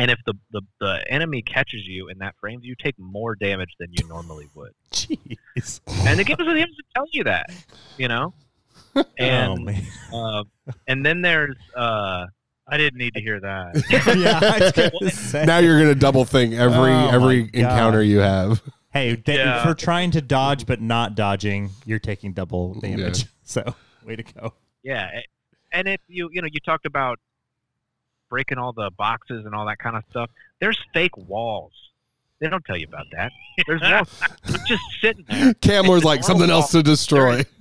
And 0.00 0.10
if 0.10 0.18
the, 0.24 0.34
the, 0.50 0.62
the 0.80 1.04
enemy 1.12 1.42
catches 1.42 1.86
you 1.86 2.08
in 2.08 2.18
that 2.18 2.34
frame, 2.40 2.60
you 2.62 2.74
take 2.82 2.98
more 2.98 3.34
damage 3.34 3.70
than 3.78 3.88
you 3.92 4.08
normally 4.08 4.48
would. 4.54 4.72
Jeez. 4.92 5.80
And 6.06 6.18
the 6.18 6.24
game 6.24 6.36
doesn't 6.36 6.56
even 6.56 6.68
tell 6.94 7.04
you 7.12 7.24
that, 7.24 7.46
you 7.98 8.08
know. 8.08 8.32
oh 8.96 9.04
And 9.18 9.64
man. 9.64 9.82
uh, 10.12 10.44
and 10.88 11.04
then 11.04 11.20
there's 11.22 11.56
uh, 11.76 12.26
I 12.66 12.76
didn't 12.78 12.98
need 12.98 13.14
to 13.14 13.20
hear 13.20 13.40
that. 13.40 13.84
yeah, 13.90 14.40
I 14.42 14.58
was 14.90 14.90
gonna 15.00 15.10
say. 15.10 15.44
now 15.44 15.58
you're 15.58 15.78
gonna 15.78 15.94
double 15.94 16.24
think 16.24 16.54
every 16.54 16.92
Oh, 16.92 17.08
every 17.10 17.50
encounter 17.52 18.02
you 18.02 18.18
have. 18.20 18.62
Hey, 18.92 19.16
da- 19.16 19.34
Yeah. 19.36 19.62
for 19.66 19.74
trying 19.74 20.12
to 20.12 20.20
dodge 20.22 20.66
but 20.66 20.80
not 20.80 21.14
dodging, 21.14 21.70
you're 21.84 21.98
taking 21.98 22.32
double 22.32 22.74
damage. 22.80 23.26
So, 23.44 23.74
way 24.06 24.14
to 24.16 24.22
go. 24.22 24.54
yeah, 24.84 25.10
and 25.72 25.88
if 25.88 26.00
you 26.06 26.30
you 26.32 26.40
know 26.40 26.48
you 26.50 26.60
talked 26.60 26.86
about 26.86 27.18
breaking 28.30 28.56
all 28.58 28.72
the 28.72 28.90
boxes 28.96 29.44
and 29.44 29.54
all 29.54 29.66
that 29.66 29.78
kind 29.78 29.96
of 29.96 30.04
stuff. 30.10 30.30
There's 30.60 30.78
fake 30.94 31.16
walls. 31.16 31.72
They 32.40 32.48
don't 32.48 32.64
tell 32.64 32.78
you 32.78 32.86
about 32.88 33.06
that. 33.12 33.32
There's 33.66 33.82
walls 33.82 34.08
They're 34.46 34.56
just 34.66 34.82
sitting 35.02 35.24
there. 35.28 35.52
Cam 35.54 35.86
was 35.86 36.04
like 36.04 36.24
something 36.24 36.46
normal. 36.46 36.62
else 36.62 36.70
to 36.72 36.82
destroy. 36.82 37.44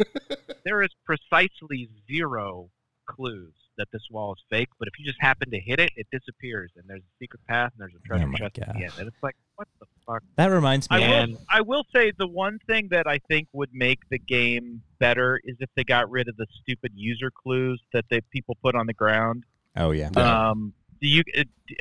There 0.66 0.84
is 0.84 0.90
precisely 1.06 1.90
zero 2.08 2.70
clues 3.08 3.54
that 3.80 3.88
this 3.92 4.02
wall 4.12 4.34
is 4.34 4.44
fake, 4.52 4.68
but 4.78 4.88
if 4.88 5.00
you 5.00 5.06
just 5.06 5.20
happen 5.20 5.50
to 5.50 5.60
hit 5.60 5.80
it, 5.80 5.90
it 5.96 6.06
disappears, 6.12 6.70
and 6.76 6.86
there's 6.88 7.02
a 7.02 7.14
secret 7.18 7.40
path, 7.48 7.72
and 7.72 7.80
there's 7.82 7.94
a 7.96 8.08
treasure 8.08 8.26
Oh 8.26 8.28
my 8.28 8.38
chest 8.38 8.60
at 8.60 8.76
the 8.76 8.84
end, 8.84 8.94
and 9.00 9.08
it's 9.08 9.24
like, 9.24 9.36
what 9.56 9.68
the 9.80 9.88
fuck? 10.06 10.22
That 10.36 10.48
reminds 10.48 10.88
me. 10.92 11.04
I 11.04 11.26
will, 11.26 11.42
I 11.50 11.62
will 11.62 11.86
say 11.96 12.12
the 12.16 12.28
one 12.28 12.60
thing 12.68 12.90
that 12.92 13.08
I 13.08 13.20
think 13.30 13.48
would 13.54 13.70
make 13.74 14.00
the 14.10 14.20
game 14.20 14.82
better 15.00 15.40
is 15.44 15.56
if 15.60 15.70
they 15.76 15.84
got 15.86 16.12
rid 16.12 16.28
of 16.28 16.36
the 16.38 16.46
stupid 16.62 16.92
user 16.94 17.32
clues 17.32 17.82
that 17.94 18.06
they 18.12 18.22
people 18.22 18.58
put 18.62 18.76
on 18.76 18.86
the 18.86 18.94
ground. 18.94 19.46
Oh 19.76 19.92
yeah. 19.92 20.10
Yeah. 20.16 20.50
Um, 20.50 20.74
do 21.02 21.08
you? 21.08 21.24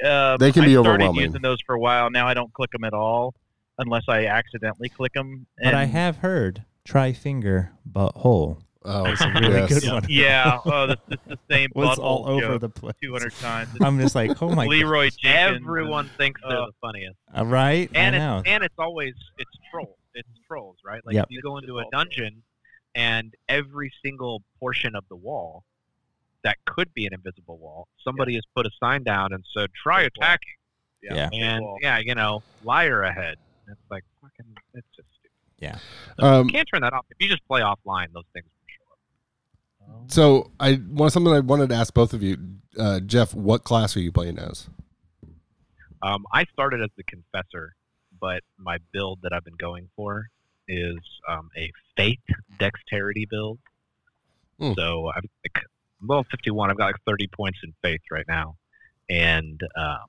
Uh, 0.05 0.36
They 0.36 0.53
can 0.53 0.62
I 0.62 0.66
be 0.66 0.72
started 0.74 0.78
overwhelming. 0.91 1.24
Using 1.24 1.43
those 1.43 1.61
for 1.66 1.74
a 1.74 1.80
while 1.80 2.11
now, 2.11 2.26
I 2.26 2.34
don't 2.34 2.53
click 2.53 2.70
them 2.70 2.84
at 2.84 2.93
all 2.95 3.34
unless 3.78 4.05
I 4.09 4.26
accidentally 4.26 4.89
click 4.89 5.12
them. 5.14 5.47
But 5.62 5.74
I 5.74 5.84
have 5.86 6.18
heard 6.18 6.64
try 6.84 7.12
finger 7.12 7.72
butthole. 7.91 8.62
Oh, 8.84 9.05
It's 9.07 9.20
a 9.20 9.28
really 9.30 9.55
yes. 9.59 9.80
good 9.80 9.93
one. 9.93 10.05
Yeah. 10.09 10.59
Oh, 10.64 10.86
that's, 10.86 11.01
that's 11.09 11.22
the 11.26 11.39
same. 11.51 11.70
Was 11.74 11.99
butthole 11.99 12.03
all 12.03 12.28
over 12.28 12.41
joke 12.41 12.61
the 12.61 12.68
place. 12.68 12.95
200 13.03 13.32
times. 13.34 13.68
I'm 13.80 13.99
just 14.01 14.14
like, 14.14 14.41
oh 14.41 14.49
my 14.51 14.64
god. 14.64 14.70
Leeroy 14.70 15.11
Jenkins. 15.18 15.61
Everyone 15.62 16.09
thinks 16.16 16.41
they're 16.49 16.59
uh, 16.62 16.66
the 16.66 16.72
funniest. 16.80 17.16
Uh, 17.36 17.45
right? 17.45 17.91
and 17.95 18.14
I 18.14 18.18
know. 18.18 18.39
it's 18.39 18.49
and 18.49 18.62
it's 18.62 18.74
always 18.78 19.14
it's 19.36 19.51
trolls. 19.70 19.97
It's 20.14 20.28
trolls, 20.47 20.76
right? 20.84 21.01
Like 21.05 21.14
Yep. 21.16 21.24
if 21.24 21.30
you 21.30 21.43
go 21.43 21.59
into 21.59 21.78
a 21.80 21.84
dungeon 21.91 22.43
and 22.95 23.34
every 23.49 23.93
single 24.05 24.43
portion 24.61 24.95
of 24.95 25.05
the 25.09 25.16
wall 25.16 25.64
that 26.45 26.57
could 26.66 26.93
be 26.95 27.07
an 27.07 27.14
invisible 27.14 27.59
wall, 27.59 27.89
somebody 28.03 28.34
has 28.34 28.45
put 28.55 28.66
a 28.66 28.70
sign 28.82 29.03
down 29.03 29.32
and 29.32 29.45
said, 29.57 29.70
"Try 29.80 30.03
Fake 30.03 30.12
wall. 30.16 30.24
attacking." 30.26 30.53
Yeah. 31.03 31.28
And 31.32 31.64
yeah, 31.80 31.99
you 31.99 32.14
know, 32.14 32.43
liar 32.64 33.03
ahead. 33.03 33.36
And 33.66 33.76
it's 33.76 33.91
like 33.91 34.05
fucking. 34.20 34.55
It's 34.74 34.86
just 34.97 35.09
stupid. 35.18 35.80
Um, 36.18 36.47
you 36.47 36.53
can't 36.53 36.68
turn 36.72 36.82
that 36.82 36.93
off. 36.93 37.07
If 37.11 37.16
you 37.20 37.28
just 37.28 37.47
play 37.47 37.61
offline, 37.61 38.12
those 38.12 38.24
things 38.32 38.47
will 38.47 38.66
show 38.66 39.95
up. 40.03 40.11
so 40.11 40.51
I 40.59 40.80
want 40.89 41.12
something 41.12 41.32
I 41.32 41.41
wanted 41.41 41.68
to 41.70 41.74
ask 41.74 41.95
both 41.95 42.12
of 42.12 42.22
you, 42.22 42.36
uh, 42.78 43.01
Jeff. 43.01 43.34
What 43.34 43.64
class 43.64 43.97
are 43.97 44.01
you 44.01 44.12
playing 44.12 44.39
as? 44.39 44.68
Um, 46.03 46.26
I 46.32 46.45
started 46.53 46.80
as 46.80 46.91
the 46.97 47.03
confessor, 47.05 47.74
but 48.20 48.43
my 48.57 48.78
build 48.93 49.20
that 49.22 49.32
I've 49.32 49.45
been 49.45 49.57
going 49.59 49.89
for 49.97 50.28
is 50.68 50.99
um, 51.28 51.51
a 51.57 51.72
faith 51.97 52.18
dexterity 52.59 53.26
build. 53.28 53.59
Hmm. 54.61 54.72
So 54.76 55.11
I'm 55.14 55.22
like 55.45 55.64
I'm 56.01 56.07
level 56.09 56.24
51. 56.30 56.70
I've 56.70 56.76
got 56.78 56.86
like 56.86 56.96
30 57.07 57.26
points 57.28 57.59
in 57.64 57.72
faith 57.82 58.01
right 58.11 58.26
now, 58.28 58.57
and 59.09 59.61
um, 59.76 60.07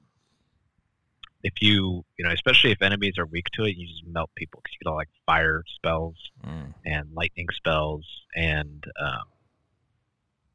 if 1.44 1.54
you 1.62 2.04
you 2.18 2.26
know, 2.26 2.32
especially 2.32 2.72
if 2.72 2.82
enemies 2.82 3.14
are 3.18 3.26
weak 3.26 3.46
to 3.54 3.64
it, 3.64 3.76
you 3.78 3.88
just 3.88 4.04
melt 4.08 4.30
people 4.36 4.62
because 4.64 4.74
you 4.74 4.84
get 4.86 4.90
all 4.90 4.96
like 4.98 5.10
fire 5.26 5.64
spells 5.76 6.16
Mm. 6.46 6.74
and 6.86 7.10
lightning 7.14 7.48
spells 7.54 8.06
and 8.34 8.84
um, 9.02 9.24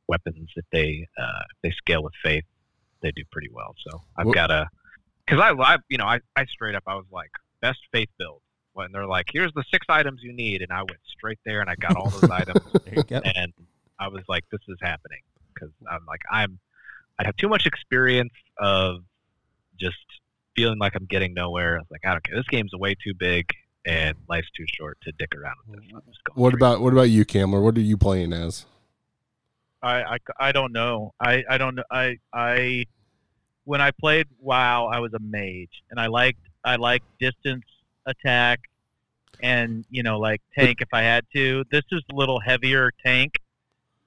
weapons 0.08 0.50
if 0.56 0.64
they 0.72 1.06
uh, 1.18 1.40
if 1.50 1.56
they 1.62 1.70
scale 1.76 2.02
with 2.02 2.14
faith 2.22 2.44
they 3.02 3.10
do 3.10 3.22
pretty 3.30 3.48
well 3.52 3.74
so 3.86 4.00
i've 4.16 4.32
got 4.32 4.50
a 4.50 4.66
because 5.26 5.40
I, 5.40 5.50
I 5.50 5.76
you 5.90 5.98
know 5.98 6.06
I, 6.06 6.20
I 6.36 6.46
straight 6.46 6.74
up 6.74 6.84
i 6.86 6.94
was 6.94 7.04
like 7.12 7.30
best 7.60 7.80
faith 7.92 8.08
build 8.18 8.40
when 8.72 8.92
they're 8.92 9.06
like 9.06 9.26
here's 9.30 9.52
the 9.52 9.62
six 9.70 9.84
items 9.90 10.20
you 10.22 10.32
need 10.32 10.62
and 10.62 10.72
i 10.72 10.78
went 10.78 11.00
straight 11.06 11.38
there 11.44 11.60
and 11.60 11.68
i 11.68 11.74
got 11.74 11.96
all 11.96 12.08
those 12.08 12.30
items 12.30 12.60
There 12.86 12.94
you 12.96 13.02
go. 13.04 13.20
and 13.34 13.52
i 13.98 14.08
was 14.08 14.22
like 14.28 14.44
this 14.50 14.60
is 14.68 14.76
happening 14.80 15.20
because 15.52 15.70
i'm 15.90 16.04
like 16.06 16.20
i'm 16.30 16.58
i 17.18 17.24
have 17.24 17.36
too 17.36 17.48
much 17.48 17.66
experience 17.66 18.32
of 18.58 19.02
just 19.78 19.96
feeling 20.56 20.78
like 20.78 20.94
i'm 20.94 21.06
getting 21.06 21.34
nowhere 21.34 21.76
i 21.76 21.78
was 21.78 21.86
like 21.90 22.00
i 22.04 22.10
don't 22.10 22.24
care 22.24 22.36
this 22.36 22.46
game's 22.48 22.72
way 22.74 22.94
too 22.94 23.14
big 23.18 23.46
and 23.86 24.16
life's 24.28 24.50
too 24.56 24.64
short 24.78 24.98
to 25.02 25.12
dick 25.18 25.34
around 25.34 25.56
with 25.66 25.80
this 25.80 25.90
I'm 25.94 26.02
just 26.06 26.24
going 26.24 26.40
What 26.40 26.50
straight 26.50 26.58
about 26.58 26.80
what 26.80 26.92
about 26.92 27.10
you, 27.10 27.24
Cam? 27.24 27.54
Or 27.54 27.60
what 27.60 27.76
are 27.76 27.80
you 27.80 27.96
playing 27.96 28.32
as? 28.32 28.66
I, 29.82 30.02
I, 30.02 30.18
I 30.40 30.52
don't 30.52 30.72
know. 30.72 31.12
I, 31.20 31.44
I 31.48 31.58
don't 31.58 31.74
know. 31.74 31.84
I 31.90 32.16
I 32.32 32.86
when 33.64 33.80
I 33.80 33.90
played 33.90 34.26
WoW, 34.40 34.86
I 34.86 35.00
was 35.00 35.12
a 35.14 35.18
mage, 35.18 35.82
and 35.90 36.00
I 36.00 36.06
liked 36.06 36.40
I 36.64 36.76
liked 36.76 37.04
distance 37.18 37.64
attack, 38.06 38.60
and 39.42 39.84
you 39.90 40.02
know 40.02 40.18
like 40.18 40.40
tank 40.56 40.78
if 40.80 40.88
I 40.92 41.02
had 41.02 41.24
to. 41.34 41.64
This 41.70 41.84
is 41.92 42.02
a 42.10 42.14
little 42.14 42.40
heavier 42.40 42.90
tank, 43.04 43.34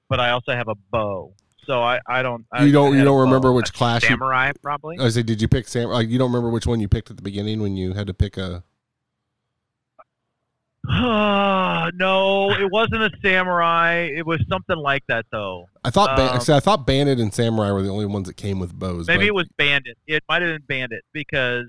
but 0.08 0.20
I 0.20 0.30
also 0.30 0.52
have 0.52 0.68
a 0.68 0.74
bow, 0.90 1.32
so 1.66 1.82
I, 1.82 2.00
I 2.06 2.22
don't. 2.22 2.44
I, 2.52 2.64
You 2.64 2.72
don't 2.72 2.96
you 2.96 3.04
don't 3.04 3.16
bow. 3.18 3.24
remember 3.24 3.52
which 3.52 3.72
class 3.72 4.02
you? 4.02 4.08
samurai 4.08 4.52
probably 4.62 4.98
I 4.98 5.08
say, 5.10 5.22
did 5.22 5.40
you 5.42 5.48
pick 5.48 5.68
Sam? 5.68 5.88
Like, 5.88 6.08
you 6.08 6.18
don't 6.18 6.30
remember 6.32 6.50
which 6.50 6.66
one 6.66 6.80
you 6.80 6.88
picked 6.88 7.10
at 7.10 7.16
the 7.16 7.22
beginning 7.22 7.60
when 7.60 7.76
you 7.76 7.92
had 7.94 8.06
to 8.06 8.14
pick 8.14 8.36
a? 8.36 8.62
no, 10.88 12.50
it 12.52 12.70
wasn't 12.70 13.02
a 13.02 13.10
samurai. 13.22 14.08
It 14.14 14.24
was 14.26 14.40
something 14.48 14.76
like 14.76 15.04
that 15.08 15.26
though. 15.30 15.68
I 15.84 15.90
thought 15.90 16.16
ba- 16.16 16.34
Um, 16.34 16.40
see, 16.40 16.52
I 16.54 16.60
thought 16.60 16.86
Bandit 16.86 17.18
and 17.20 17.32
Samurai 17.34 17.70
were 17.72 17.82
the 17.82 17.90
only 17.90 18.06
ones 18.06 18.26
that 18.28 18.36
came 18.36 18.58
with 18.58 18.72
bows. 18.78 19.06
Maybe 19.06 19.24
but- 19.24 19.26
it 19.26 19.34
was 19.34 19.48
Bandit. 19.56 19.98
It 20.06 20.22
might 20.28 20.40
have 20.42 20.50
been 20.50 20.62
Bandit 20.66 21.04
because 21.12 21.66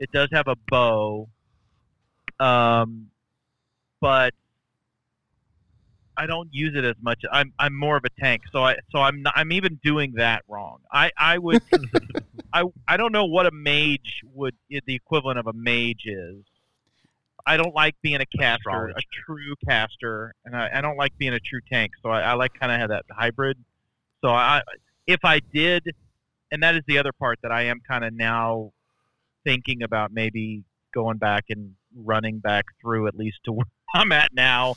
it 0.00 0.10
does 0.12 0.28
have 0.32 0.48
a 0.48 0.56
bow. 0.68 1.28
Um, 2.40 3.10
but 4.00 4.32
I 6.20 6.26
don't 6.26 6.50
use 6.52 6.76
it 6.76 6.84
as 6.84 6.96
much. 7.00 7.22
I'm 7.32 7.50
I'm 7.58 7.74
more 7.74 7.96
of 7.96 8.04
a 8.04 8.10
tank, 8.20 8.42
so 8.52 8.62
I 8.62 8.76
so 8.92 8.98
I'm 8.98 9.22
not, 9.22 9.32
I'm 9.36 9.52
even 9.52 9.80
doing 9.82 10.12
that 10.16 10.42
wrong. 10.46 10.80
I 10.92 11.10
I 11.16 11.38
would 11.38 11.62
I 12.52 12.64
I 12.86 12.98
don't 12.98 13.12
know 13.12 13.24
what 13.24 13.46
a 13.46 13.50
mage 13.50 14.20
would 14.34 14.54
the 14.68 14.94
equivalent 14.94 15.38
of 15.38 15.46
a 15.46 15.54
mage 15.54 16.02
is. 16.04 16.44
I 17.46 17.56
don't 17.56 17.74
like 17.74 17.94
being 18.02 18.20
a 18.20 18.26
caster, 18.26 18.88
a 18.88 19.00
true 19.24 19.54
caster, 19.66 20.34
and 20.44 20.54
I, 20.54 20.68
I 20.74 20.80
don't 20.82 20.98
like 20.98 21.16
being 21.16 21.32
a 21.32 21.40
true 21.40 21.62
tank. 21.72 21.92
So 22.02 22.10
I, 22.10 22.20
I 22.20 22.32
like 22.34 22.52
kind 22.52 22.70
of 22.70 22.78
have 22.78 22.90
that 22.90 23.06
hybrid. 23.10 23.56
So 24.20 24.28
I 24.28 24.60
if 25.06 25.20
I 25.24 25.40
did, 25.54 25.94
and 26.52 26.62
that 26.62 26.74
is 26.74 26.82
the 26.86 26.98
other 26.98 27.12
part 27.12 27.38
that 27.42 27.50
I 27.50 27.62
am 27.62 27.80
kind 27.88 28.04
of 28.04 28.12
now 28.12 28.72
thinking 29.42 29.82
about 29.82 30.12
maybe 30.12 30.64
going 30.92 31.16
back 31.16 31.46
and 31.48 31.76
running 31.96 32.40
back 32.40 32.66
through 32.82 33.08
at 33.08 33.14
least 33.14 33.38
to 33.46 33.52
where 33.54 33.66
I'm 33.94 34.12
at 34.12 34.34
now, 34.34 34.74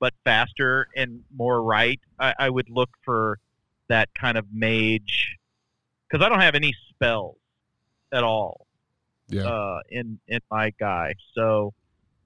but 0.00 0.14
faster 0.24 0.88
and 0.96 1.22
more 1.36 1.62
right. 1.62 2.00
I, 2.18 2.34
I 2.38 2.50
would 2.50 2.68
look 2.70 2.90
for 3.04 3.38
that 3.88 4.08
kind 4.14 4.36
of 4.38 4.46
mage 4.52 5.36
because 6.08 6.24
I 6.24 6.28
don't 6.28 6.40
have 6.40 6.54
any 6.54 6.74
spells 6.88 7.36
at 8.12 8.24
all 8.24 8.66
Yeah. 9.28 9.46
uh, 9.46 9.80
in 9.90 10.18
in 10.26 10.40
my 10.50 10.72
guy. 10.80 11.14
So 11.34 11.72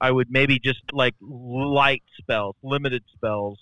I 0.01 0.11
would 0.11 0.31
maybe 0.31 0.59
just 0.59 0.83
like 0.93 1.15
light 1.21 2.03
spells, 2.19 2.57
limited 2.63 3.03
spells 3.15 3.59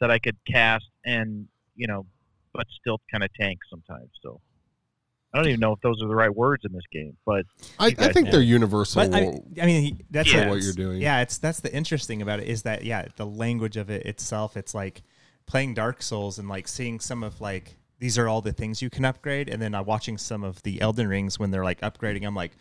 that 0.00 0.10
I 0.10 0.18
could 0.18 0.36
cast 0.46 0.88
and 1.04 1.48
you 1.76 1.86
know, 1.86 2.06
but 2.52 2.66
still 2.80 3.00
kind 3.10 3.22
of 3.22 3.32
tank 3.34 3.60
sometimes. 3.70 4.10
So 4.22 4.40
I 5.36 5.40
don't 5.40 5.48
even 5.48 5.60
know 5.60 5.72
if 5.74 5.80
those 5.82 6.02
are 6.02 6.08
the 6.08 6.14
right 6.14 6.34
words 6.34 6.64
in 6.64 6.72
this 6.72 6.86
game, 6.90 7.14
but 7.26 7.44
I, 7.78 7.88
I 7.98 8.10
think 8.10 8.26
know. 8.26 8.32
they're 8.32 8.40
universal. 8.40 9.06
But 9.06 9.14
I, 9.14 9.38
I 9.60 9.66
mean, 9.66 10.02
that's 10.10 10.32
Yeah. 10.32 10.48
what 10.48 10.62
you're 10.62 10.72
doing. 10.72 11.02
Yeah, 11.02 11.20
it's 11.20 11.36
that's 11.36 11.60
the 11.60 11.70
interesting 11.74 12.22
about 12.22 12.40
it 12.40 12.48
is 12.48 12.62
that 12.62 12.84
yeah, 12.84 13.04
the 13.16 13.26
language 13.26 13.76
of 13.76 13.90
it 13.90 14.06
itself. 14.06 14.56
It's 14.56 14.74
like 14.74 15.02
playing 15.44 15.74
Dark 15.74 16.00
Souls 16.02 16.38
and 16.38 16.48
like 16.48 16.66
seeing 16.66 17.00
some 17.00 17.22
of 17.22 17.38
like 17.42 17.76
these 17.98 18.16
are 18.16 18.28
all 18.28 18.40
the 18.40 18.52
things 18.54 18.80
you 18.80 18.88
can 18.88 19.04
upgrade, 19.04 19.50
and 19.50 19.60
then 19.60 19.74
uh, 19.74 19.82
watching 19.82 20.16
some 20.16 20.42
of 20.42 20.62
the 20.62 20.80
Elden 20.80 21.06
Rings 21.06 21.38
when 21.38 21.50
they're 21.50 21.64
like 21.64 21.82
upgrading. 21.82 22.26
I'm 22.26 22.34
like, 22.34 22.52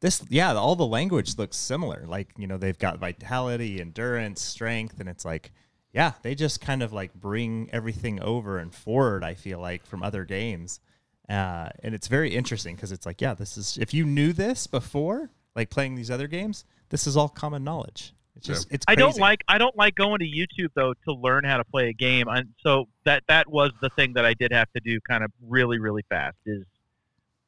this 0.00 0.24
yeah, 0.30 0.54
all 0.54 0.74
the 0.74 0.86
language 0.86 1.36
looks 1.36 1.58
similar. 1.58 2.04
Like 2.06 2.28
you 2.38 2.46
know 2.46 2.56
they've 2.56 2.78
got 2.78 2.98
vitality, 2.98 3.78
endurance, 3.78 4.40
strength, 4.40 5.00
and 5.00 5.08
it's 5.08 5.26
like 5.26 5.52
yeah, 5.92 6.12
they 6.22 6.34
just 6.34 6.62
kind 6.62 6.82
of 6.82 6.94
like 6.94 7.12
bring 7.12 7.68
everything 7.74 8.22
over 8.22 8.56
and 8.56 8.74
forward. 8.74 9.22
I 9.22 9.34
feel 9.34 9.60
like 9.60 9.84
from 9.84 10.02
other 10.02 10.24
games. 10.24 10.80
Uh, 11.28 11.68
and 11.82 11.94
it's 11.94 12.08
very 12.08 12.34
interesting 12.34 12.74
because 12.74 12.92
it's 12.92 13.06
like, 13.06 13.20
yeah, 13.20 13.34
this 13.34 13.56
is 13.56 13.78
if 13.80 13.94
you 13.94 14.04
knew 14.04 14.32
this 14.32 14.66
before, 14.66 15.30
like 15.54 15.70
playing 15.70 15.94
these 15.94 16.10
other 16.10 16.26
games, 16.26 16.64
this 16.90 17.06
is 17.06 17.16
all 17.16 17.28
common 17.28 17.64
knowledge. 17.64 18.12
It's 18.36 18.46
just 18.46 18.68
it's. 18.70 18.84
I 18.88 18.94
don't 18.94 19.18
like 19.18 19.44
I 19.46 19.58
don't 19.58 19.76
like 19.76 19.94
going 19.94 20.18
to 20.20 20.24
YouTube 20.24 20.70
though 20.74 20.94
to 21.06 21.12
learn 21.12 21.44
how 21.44 21.58
to 21.58 21.64
play 21.64 21.88
a 21.90 21.92
game. 21.92 22.28
And 22.28 22.48
so 22.62 22.88
that 23.04 23.22
that 23.28 23.48
was 23.50 23.72
the 23.82 23.90
thing 23.90 24.14
that 24.14 24.24
I 24.24 24.34
did 24.34 24.52
have 24.52 24.72
to 24.72 24.80
do 24.80 24.98
kind 25.00 25.22
of 25.22 25.30
really 25.46 25.78
really 25.78 26.02
fast 26.08 26.36
is 26.46 26.64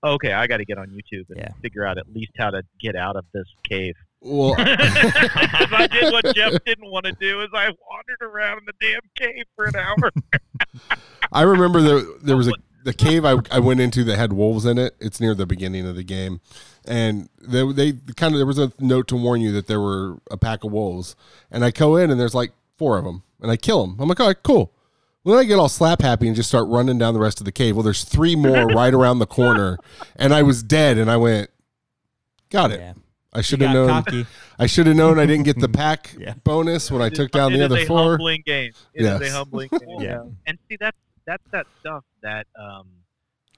okay, 0.04 0.32
I 0.34 0.46
got 0.46 0.58
to 0.58 0.66
get 0.66 0.76
on 0.76 0.88
YouTube 0.88 1.30
and 1.30 1.38
Yeah. 1.38 1.48
figure 1.62 1.86
out 1.86 1.96
at 1.96 2.14
least 2.14 2.32
how 2.36 2.50
to 2.50 2.62
get 2.78 2.94
out 2.94 3.16
of 3.16 3.24
this 3.32 3.46
cave. 3.66 3.94
well, 4.20 4.54
I 4.58 5.88
did 5.90 6.12
what 6.12 6.34
Jeff 6.34 6.52
didn't 6.66 6.90
want 6.90 7.06
to 7.06 7.12
do 7.12 7.40
is 7.40 7.48
I 7.54 7.70
wandered 7.90 8.20
around 8.22 8.58
in 8.58 8.64
the 8.66 8.74
damn 8.80 9.00
cave 9.16 9.44
for 9.56 9.64
an 9.64 9.76
hour. 9.76 10.12
I 11.32 11.42
remember 11.42 11.80
there 11.80 12.02
there 12.22 12.36
was 12.36 12.48
a 12.48 12.52
the 12.84 12.92
cave 12.94 13.24
I, 13.24 13.36
I 13.50 13.58
went 13.58 13.80
into 13.80 14.04
that 14.04 14.16
had 14.16 14.32
wolves 14.32 14.64
in 14.64 14.78
it. 14.78 14.94
It's 15.00 15.20
near 15.20 15.34
the 15.34 15.46
beginning 15.46 15.86
of 15.88 15.96
the 15.96 16.04
game, 16.04 16.40
and 16.84 17.28
they 17.40 17.70
they 17.72 17.92
kind 18.16 18.34
of 18.34 18.38
there 18.38 18.46
was 18.46 18.58
a 18.58 18.72
note 18.78 19.08
to 19.08 19.16
warn 19.16 19.40
you 19.40 19.50
that 19.52 19.66
there 19.66 19.80
were 19.80 20.18
a 20.30 20.36
pack 20.36 20.62
of 20.64 20.70
wolves, 20.72 21.16
and 21.50 21.64
I 21.64 21.70
go 21.72 21.96
in 21.96 22.10
and 22.10 22.20
there's 22.20 22.34
like 22.34 22.52
four 22.78 22.96
of 22.98 23.04
them, 23.04 23.22
and 23.40 23.50
I 23.50 23.56
kill 23.56 23.86
them. 23.86 23.96
I'm 23.98 24.08
like, 24.08 24.20
all 24.20 24.26
right, 24.28 24.42
cool. 24.42 24.70
Well, 25.24 25.36
then 25.36 25.44
I 25.44 25.48
get 25.48 25.58
all 25.58 25.70
slap 25.70 26.02
happy 26.02 26.26
and 26.26 26.36
just 26.36 26.50
start 26.50 26.68
running 26.68 26.98
down 26.98 27.14
the 27.14 27.20
rest 27.20 27.40
of 27.40 27.46
the 27.46 27.52
cave. 27.52 27.74
Well, 27.74 27.82
there's 27.82 28.04
three 28.04 28.36
more 28.36 28.66
right 28.74 28.92
around 28.92 29.18
the 29.20 29.26
corner, 29.26 29.78
and 30.16 30.34
I 30.34 30.42
was 30.42 30.62
dead. 30.62 30.98
And 30.98 31.10
I 31.10 31.16
went, 31.16 31.48
got 32.50 32.70
it. 32.70 32.80
Yeah. 32.80 32.92
I 33.32 33.40
should 33.40 33.60
have 33.62 33.72
known. 33.72 33.88
cocky. 33.88 34.26
I 34.60 34.66
should 34.66 34.86
have 34.86 34.94
known 34.96 35.18
I 35.18 35.26
didn't 35.26 35.44
get 35.44 35.58
the 35.58 35.68
pack 35.82 36.14
Yeah. 36.18 36.34
bonus 36.44 36.90
when 36.90 37.02
I 37.02 37.08
took 37.08 37.30
down 37.32 37.52
It 37.52 37.56
the 37.58 37.64
is 37.64 37.70
other 37.72 37.78
a 37.80 37.86
four. 37.86 38.10
humbling 38.10 38.42
game. 38.46 38.72
It 38.92 39.00
is 39.00 39.06
Yes. 39.06 39.22
a 39.22 39.30
humbling 39.32 39.68
game. 39.72 40.00
Yeah. 40.00 40.24
And 40.46 40.58
see, 40.68 40.76
that's 40.78 40.96
that's 41.26 41.42
that 41.52 41.66
stuff 41.80 42.04
that 42.22 42.46
um, 42.58 42.88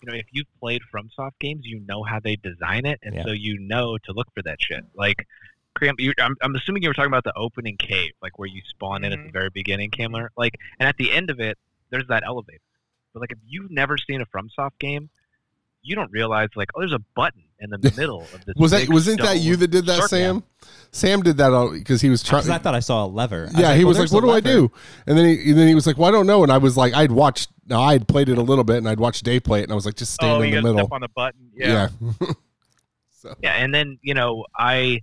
you 0.02 0.10
know, 0.10 0.16
if 0.18 0.26
you've 0.30 0.46
played 0.60 0.82
FromSoft 0.94 1.32
games, 1.40 1.62
you 1.64 1.80
know 1.80 2.02
how 2.02 2.20
they 2.20 2.36
design 2.36 2.84
it, 2.86 2.98
and 3.02 3.14
Yeah. 3.14 3.24
so 3.24 3.32
you 3.32 3.58
know 3.58 3.96
to 3.98 4.12
look 4.12 4.28
for 4.34 4.42
that 4.42 4.60
shit. 4.60 4.84
Like, 4.94 5.26
Cram, 5.74 5.96
I'm, 6.18 6.36
I'm 6.42 6.54
assuming 6.54 6.82
you 6.82 6.88
were 6.90 6.94
talking 6.94 7.10
about 7.10 7.24
the 7.24 7.36
opening 7.36 7.76
cave, 7.76 8.12
like 8.22 8.38
where 8.38 8.48
you 8.48 8.62
spawn 8.68 9.04
in 9.04 9.12
at 9.12 9.22
the 9.22 9.28
Mhm. 9.28 9.32
very 9.32 9.50
beginning, 9.50 9.90
Kamler. 9.90 10.28
Like, 10.36 10.56
and 10.78 10.88
at 10.88 10.96
the 10.96 11.12
end 11.12 11.30
of 11.30 11.40
it, 11.40 11.58
there's 11.90 12.06
that 12.08 12.22
elevator. 12.24 12.60
But 13.12 13.20
like, 13.20 13.32
if 13.32 13.38
you've 13.46 13.70
never 13.70 13.96
seen 13.96 14.20
a 14.20 14.26
FromSoft 14.26 14.78
game, 14.78 15.08
you 15.82 15.94
don't 15.94 16.10
realize 16.12 16.48
like, 16.56 16.68
oh, 16.74 16.80
there's 16.80 16.92
a 16.92 17.02
button 17.14 17.44
in 17.61 17.70
the 17.70 17.78
middle 17.96 18.22
of 18.22 18.44
this. 18.44 18.54
Was 18.57 18.70
that 18.72 18.88
wasn't 18.88 19.20
that 19.20 19.38
you 19.38 19.57
that 19.57 19.68
did 19.68 19.86
that, 19.86 19.94
circle. 19.94 20.09
Sam? 20.09 20.44
Sam 20.92 21.22
did 21.22 21.36
that 21.38 21.70
because 21.72 22.00
he 22.00 22.09
was 22.09 22.22
trying. 22.22 22.48
I 22.50 22.59
thought 22.59 22.74
I 22.74 22.80
saw 22.80 23.04
a 23.04 23.09
lever. 23.09 23.50
I 23.54 23.61
yeah, 23.61 23.74
he 23.74 23.84
well, 23.84 23.90
was 23.90 23.98
like, 23.98 24.12
"What 24.12 24.22
do 24.22 24.30
I 24.30 24.40
do?" 24.40 24.70
And 25.07 25.16
then 25.16 25.26
he 25.26 25.50
and 25.50 25.59
then 25.59 25.68
he 25.68 25.74
was 25.74 25.86
like, 25.86 25.98
"Well, 25.98 26.09
I 26.09 26.12
don't 26.12 26.26
know." 26.26 26.42
And 26.42 26.52
I 26.52 26.59
was 26.59 26.76
like, 26.76 26.94
"I'd 26.94 27.12
watched. 27.12 27.50
Now 27.66 27.82
I 27.82 27.92
had 27.92 28.09
played 28.09 28.28
it 28.28 28.38
a 28.38 28.42
little 28.42 28.64
bit, 28.64 28.76
and 28.78 28.88
I'd 28.88 29.00
watched 29.00 29.24
Dave 29.24 29.44
play 29.44 29.61
it, 29.61 29.64
and 29.64 29.72
I 29.72 29.74
was 29.74 29.84
like, 29.84 29.96
just 29.96 30.14
stand 30.14 30.32
Oh, 30.32 30.42
in 30.42 30.50
the 30.50 30.62
middle." 30.62 30.78
step 30.78 30.92
on 30.92 31.00
the 31.00 31.09
button. 31.09 31.50
Yeah. 31.54 31.88
Yeah. 32.00 32.26
so 33.11 33.34
Yeah, 33.42 33.52
and 33.54 33.74
then 33.74 33.98
you 34.02 34.14
know 34.14 34.44
I, 34.57 35.00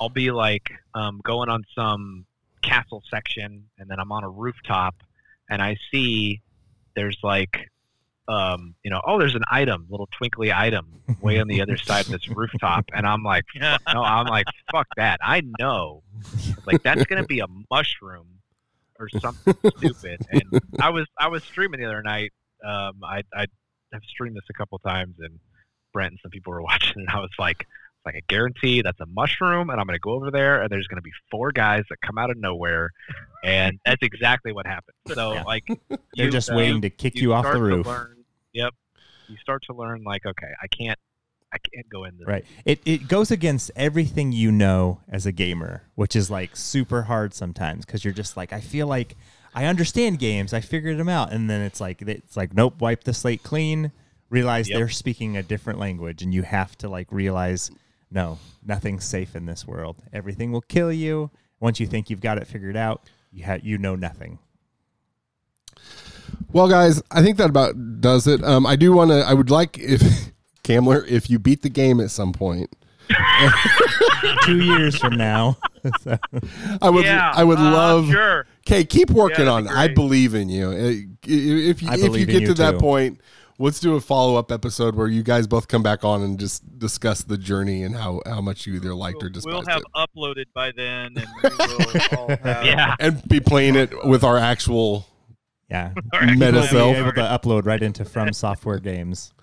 I'll 0.00 0.08
be 0.08 0.30
like 0.30 0.70
um, 0.94 1.20
going 1.24 1.48
on 1.48 1.64
some 1.74 2.24
castle 2.62 3.02
section, 3.10 3.66
and 3.78 3.90
then 3.90 3.98
I'm 3.98 4.12
on 4.12 4.24
a 4.24 4.28
rooftop, 4.30 4.94
and 5.48 5.60
I 5.60 5.76
see 5.90 6.40
there's 6.94 7.18
like, 7.22 7.70
um, 8.30 8.74
you 8.84 8.90
know, 8.90 9.00
oh, 9.06 9.18
there's 9.18 9.34
an 9.34 9.42
item, 9.50 9.86
little 9.90 10.08
twinkly 10.16 10.52
item, 10.52 10.86
way 11.20 11.40
on 11.40 11.48
the 11.48 11.60
other 11.60 11.76
side 11.76 12.06
of 12.06 12.12
this 12.12 12.28
rooftop, 12.34 12.84
and 12.94 13.06
I'm 13.06 13.22
like, 13.22 13.44
no, 13.56 13.76
I'm 13.86 14.26
like, 14.26 14.46
fuck 14.70 14.86
that, 14.96 15.18
I 15.22 15.42
know, 15.58 16.02
like 16.66 16.82
that's 16.82 17.04
gonna 17.04 17.24
be 17.24 17.40
a 17.40 17.46
mushroom 17.70 18.26
or 18.98 19.08
something 19.20 19.54
stupid, 19.78 20.20
and 20.30 20.42
I 20.80 20.90
was 20.90 21.06
I 21.18 21.28
was 21.28 21.42
streaming 21.44 21.80
the 21.80 21.86
other 21.86 22.02
night, 22.02 22.32
um, 22.64 23.00
I 23.02 23.22
I 23.34 23.46
have 23.92 24.02
streamed 24.08 24.36
this 24.36 24.44
a 24.48 24.52
couple 24.52 24.78
times, 24.78 25.16
and 25.18 25.38
Brent 25.92 26.12
and 26.12 26.18
some 26.22 26.30
people 26.30 26.52
were 26.52 26.62
watching, 26.70 26.94
and 26.96 27.08
I 27.10 27.18
was 27.18 27.30
like, 27.38 27.66
like 28.06 28.14
a 28.14 28.20
guarantee 28.28 28.82
that's 28.82 29.00
a 29.00 29.06
mushroom, 29.06 29.70
and 29.70 29.80
I'm 29.80 29.86
gonna 29.86 29.98
go 29.98 30.12
over 30.12 30.30
there, 30.30 30.62
and 30.62 30.70
there's 30.70 30.86
gonna 30.86 31.02
be 31.02 31.10
four 31.30 31.50
guys 31.50 31.82
that 31.90 31.96
come 32.00 32.16
out 32.18 32.30
of 32.30 32.36
nowhere, 32.36 32.90
and 33.42 33.78
that's 33.84 34.02
exactly 34.02 34.52
what 34.52 34.66
happened. 34.66 34.94
So 35.14 35.32
Yeah. 35.34 35.42
like, 35.42 35.64
They're 36.14 36.26
you- 36.26 36.30
just 36.30 36.50
uh, 36.50 36.54
waiting 36.54 36.80
to 36.82 36.90
kick 36.90 37.16
you, 37.16 37.32
off 37.34 37.44
the 37.52 37.60
roof. 37.60 37.86
learn- 37.86 38.16
yep, 38.52 38.72
you 39.28 39.36
start 39.38 39.62
to 39.66 39.74
learn 39.74 40.02
like, 40.04 40.26
okay, 40.26 40.50
I 40.62 40.66
can't, 40.66 40.98
I 41.52 41.58
can't 41.58 41.88
go 41.90 42.04
in 42.04 42.16
this. 42.18 42.26
Right. 42.26 42.44
It 42.64 42.80
it 42.84 43.08
goes 43.08 43.30
against 43.30 43.70
everything 43.74 44.32
you 44.32 44.52
know 44.52 45.00
as 45.08 45.26
a 45.26 45.32
gamer, 45.32 45.82
which 45.94 46.14
is 46.14 46.30
like 46.30 46.56
super 46.56 47.02
hard 47.02 47.34
sometimes 47.34 47.84
because 47.84 48.04
you're 48.04 48.14
just 48.14 48.36
like, 48.36 48.52
I 48.52 48.60
feel 48.60 48.86
like 48.86 49.16
I 49.54 49.64
understand 49.66 50.18
games, 50.20 50.52
I 50.52 50.60
figured 50.60 50.96
them 50.98 51.08
out, 51.08 51.32
and 51.32 51.50
then 51.50 51.60
it's 51.60 51.80
like 51.80 52.02
it's 52.02 52.36
like, 52.36 52.54
nope, 52.54 52.80
wipe 52.80 53.04
the 53.04 53.14
slate 53.14 53.42
clean. 53.42 53.90
Realize 54.28 54.68
Yep. 54.68 54.78
they're 54.78 54.88
speaking 54.88 55.36
a 55.36 55.42
different 55.42 55.80
language, 55.80 56.22
and 56.22 56.32
you 56.32 56.42
have 56.42 56.78
to 56.78 56.88
like 56.88 57.08
realize, 57.10 57.68
no, 58.12 58.38
nothing's 58.64 59.04
safe 59.04 59.34
in 59.34 59.46
this 59.46 59.66
world. 59.66 59.96
Everything 60.12 60.52
will 60.52 60.60
kill 60.60 60.92
you. 60.92 61.30
Once 61.58 61.80
you 61.80 61.86
think 61.88 62.08
you've 62.10 62.20
got 62.20 62.38
it 62.38 62.46
figured 62.46 62.76
out, 62.76 63.02
you 63.32 63.44
ha- 63.44 63.58
you 63.60 63.76
know 63.76 63.96
nothing. 63.96 64.38
Well, 66.52 66.68
guys, 66.68 67.02
I 67.10 67.22
think 67.22 67.36
that 67.38 67.50
about 67.50 68.00
does 68.00 68.26
it. 68.26 68.42
Um, 68.44 68.66
I 68.66 68.76
do 68.76 68.92
want 68.92 69.10
to. 69.10 69.20
I 69.26 69.34
would 69.34 69.50
like 69.50 69.78
if 69.78 70.00
Kamler, 70.64 71.06
if 71.08 71.30
you 71.30 71.38
beat 71.38 71.62
the 71.62 71.68
game 71.68 72.00
at 72.00 72.10
some 72.10 72.32
point, 72.32 72.74
Two 74.44 74.60
years 74.60 74.96
from 74.96 75.16
now, 75.16 75.56
So, 76.02 76.16
I 76.80 76.90
would. 76.90 77.04
yeah, 77.04 77.32
I 77.34 77.42
would 77.42 77.58
uh, 77.58 77.62
love. 77.72 78.08
Sure. 78.08 78.46
Okay, 78.66 78.84
keep 78.84 79.10
working 79.10 79.46
Yeah, 79.46 79.52
on 79.52 79.64
that'd 79.64 79.78
it. 79.78 79.92
I 79.92 79.94
believe 79.94 80.34
in 80.34 80.48
you. 80.48 80.68
Uh, 80.70 80.74
If 81.26 81.82
you 81.82 81.90
if 81.90 82.16
you 82.16 82.26
get 82.26 82.42
you 82.42 82.46
to 82.48 82.54
that 82.54 82.78
point, 82.78 83.20
let's 83.58 83.80
do 83.80 83.96
a 83.96 84.00
follow 84.00 84.36
up 84.36 84.52
episode 84.52 84.94
where 84.94 85.08
you 85.08 85.22
guys 85.24 85.46
both 85.48 85.66
come 85.68 85.82
back 85.82 86.04
on 86.04 86.22
and 86.22 86.38
just 86.38 86.78
discuss 86.78 87.22
the 87.24 87.36
journey 87.38 87.82
and 87.82 87.96
how 87.96 88.20
how 88.26 88.40
much 88.40 88.66
you 88.66 88.74
either 88.74 88.94
liked 88.94 89.16
or 89.22 89.26
We'll, 89.26 89.32
despised 89.32 89.66
we'll 89.66 89.66
have 89.66 89.82
it, 89.82 90.08
uploaded 90.16 90.44
by 90.54 90.70
then, 90.76 91.14
and 91.16 91.26
we 91.42 91.50
will 91.50 92.18
all 92.18 92.28
have 92.28 92.64
Yeah. 92.64 92.94
and 93.00 93.26
be 93.28 93.40
playing 93.40 93.74
it 93.74 94.04
with 94.06 94.22
our 94.22 94.38
actual 94.38 95.06
yeah, 95.70 95.92
our 96.12 96.26
Meta 96.26 96.52
We'll 96.52 96.62
self. 96.64 96.96
able 96.96 97.12
to 97.12 97.20
upload 97.20 97.64
right 97.66 97.82
into 97.82 98.04
From 98.04 98.32
Software 98.32 98.78
games. 98.78 99.32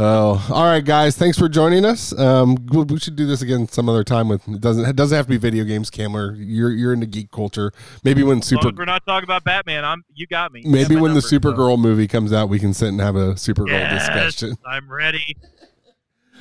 Oh, 0.00 0.44
all 0.52 0.64
right, 0.64 0.84
guys. 0.84 1.16
Thanks 1.16 1.38
for 1.38 1.48
joining 1.48 1.84
us. 1.84 2.12
Um, 2.18 2.56
we 2.72 2.82
we 2.82 2.98
should 2.98 3.14
do 3.14 3.24
this 3.24 3.40
again 3.40 3.68
some 3.68 3.88
other 3.88 4.02
time. 4.02 4.26
With 4.28 4.46
it 4.48 4.60
doesn't 4.60 4.84
it 4.84 4.96
doesn't 4.96 5.14
have 5.14 5.26
to 5.26 5.30
be 5.30 5.36
video 5.36 5.62
games. 5.62 5.90
Kamler, 5.92 6.34
you're 6.36 6.72
you're 6.72 6.92
into 6.92 7.06
geek 7.06 7.30
culture. 7.30 7.72
Maybe 8.02 8.24
when 8.24 8.42
Super 8.42 8.70
as 8.70 8.74
we're 8.74 8.84
not 8.84 9.06
talking 9.06 9.22
about 9.22 9.44
Batman, 9.44 9.84
I'm 9.84 10.02
you 10.12 10.26
got 10.26 10.50
me. 10.52 10.62
Maybe 10.64 10.94
got 10.94 10.94
my 10.96 11.00
when 11.02 11.10
the 11.14 11.20
number, 11.20 11.28
so 11.28 11.38
Supergirl 11.38 11.78
movie 11.78 12.08
comes 12.08 12.32
out, 12.32 12.48
we 12.48 12.58
can 12.58 12.74
sit 12.74 12.88
and 12.88 13.00
have 13.00 13.14
a 13.14 13.34
Supergirl 13.34 13.68
Yes. 13.68 14.08
discussion. 14.08 14.56
I'm 14.66 14.90
ready. 14.90 15.36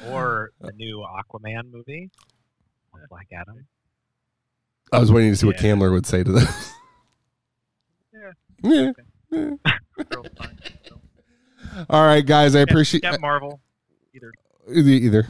Or 0.08 0.50
the 0.60 0.72
new 0.76 1.06
Aquaman 1.06 1.72
movie, 1.72 2.10
Black 3.12 3.28
Adam. 3.32 3.68
I 4.92 4.98
was 4.98 5.12
waiting 5.12 5.32
to 5.34 5.36
see 5.38 5.46
what 5.46 5.62
Yeah. 5.62 5.76
Kamler 5.76 5.92
would 5.92 6.08
say 6.08 6.24
to 6.24 6.32
this. 6.32 6.72
Yeah. 8.66 8.92
Girls 9.32 10.28
fine. 10.38 10.58
So, 10.88 11.00
All 11.90 12.06
right, 12.06 12.26
guys. 12.26 12.56
I 12.56 12.62
appreciate 12.62 13.04
Cap 13.04 13.22
Marvel. 13.22 13.60
Either. 14.14 14.32
either. 14.72 14.90
either. 14.90 15.28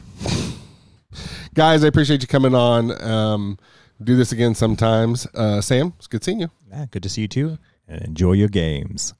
guys, 1.54 1.84
I 1.84 1.88
appreciate 1.88 2.22
you 2.22 2.28
coming 2.28 2.54
on. 2.54 3.02
Um, 3.02 3.58
do 4.02 4.16
this 4.16 4.32
again 4.32 4.54
sometimes. 4.54 5.26
Uh, 5.34 5.60
Sam, 5.60 5.94
it's 5.98 6.06
good 6.06 6.22
seeing 6.24 6.40
you. 6.40 6.50
Yeah, 6.70 6.86
good 6.90 7.02
to 7.02 7.08
see 7.08 7.22
you 7.22 7.28
too. 7.28 7.58
And 7.88 8.02
enjoy 8.02 8.32
your 8.32 8.48
games. 8.48 9.14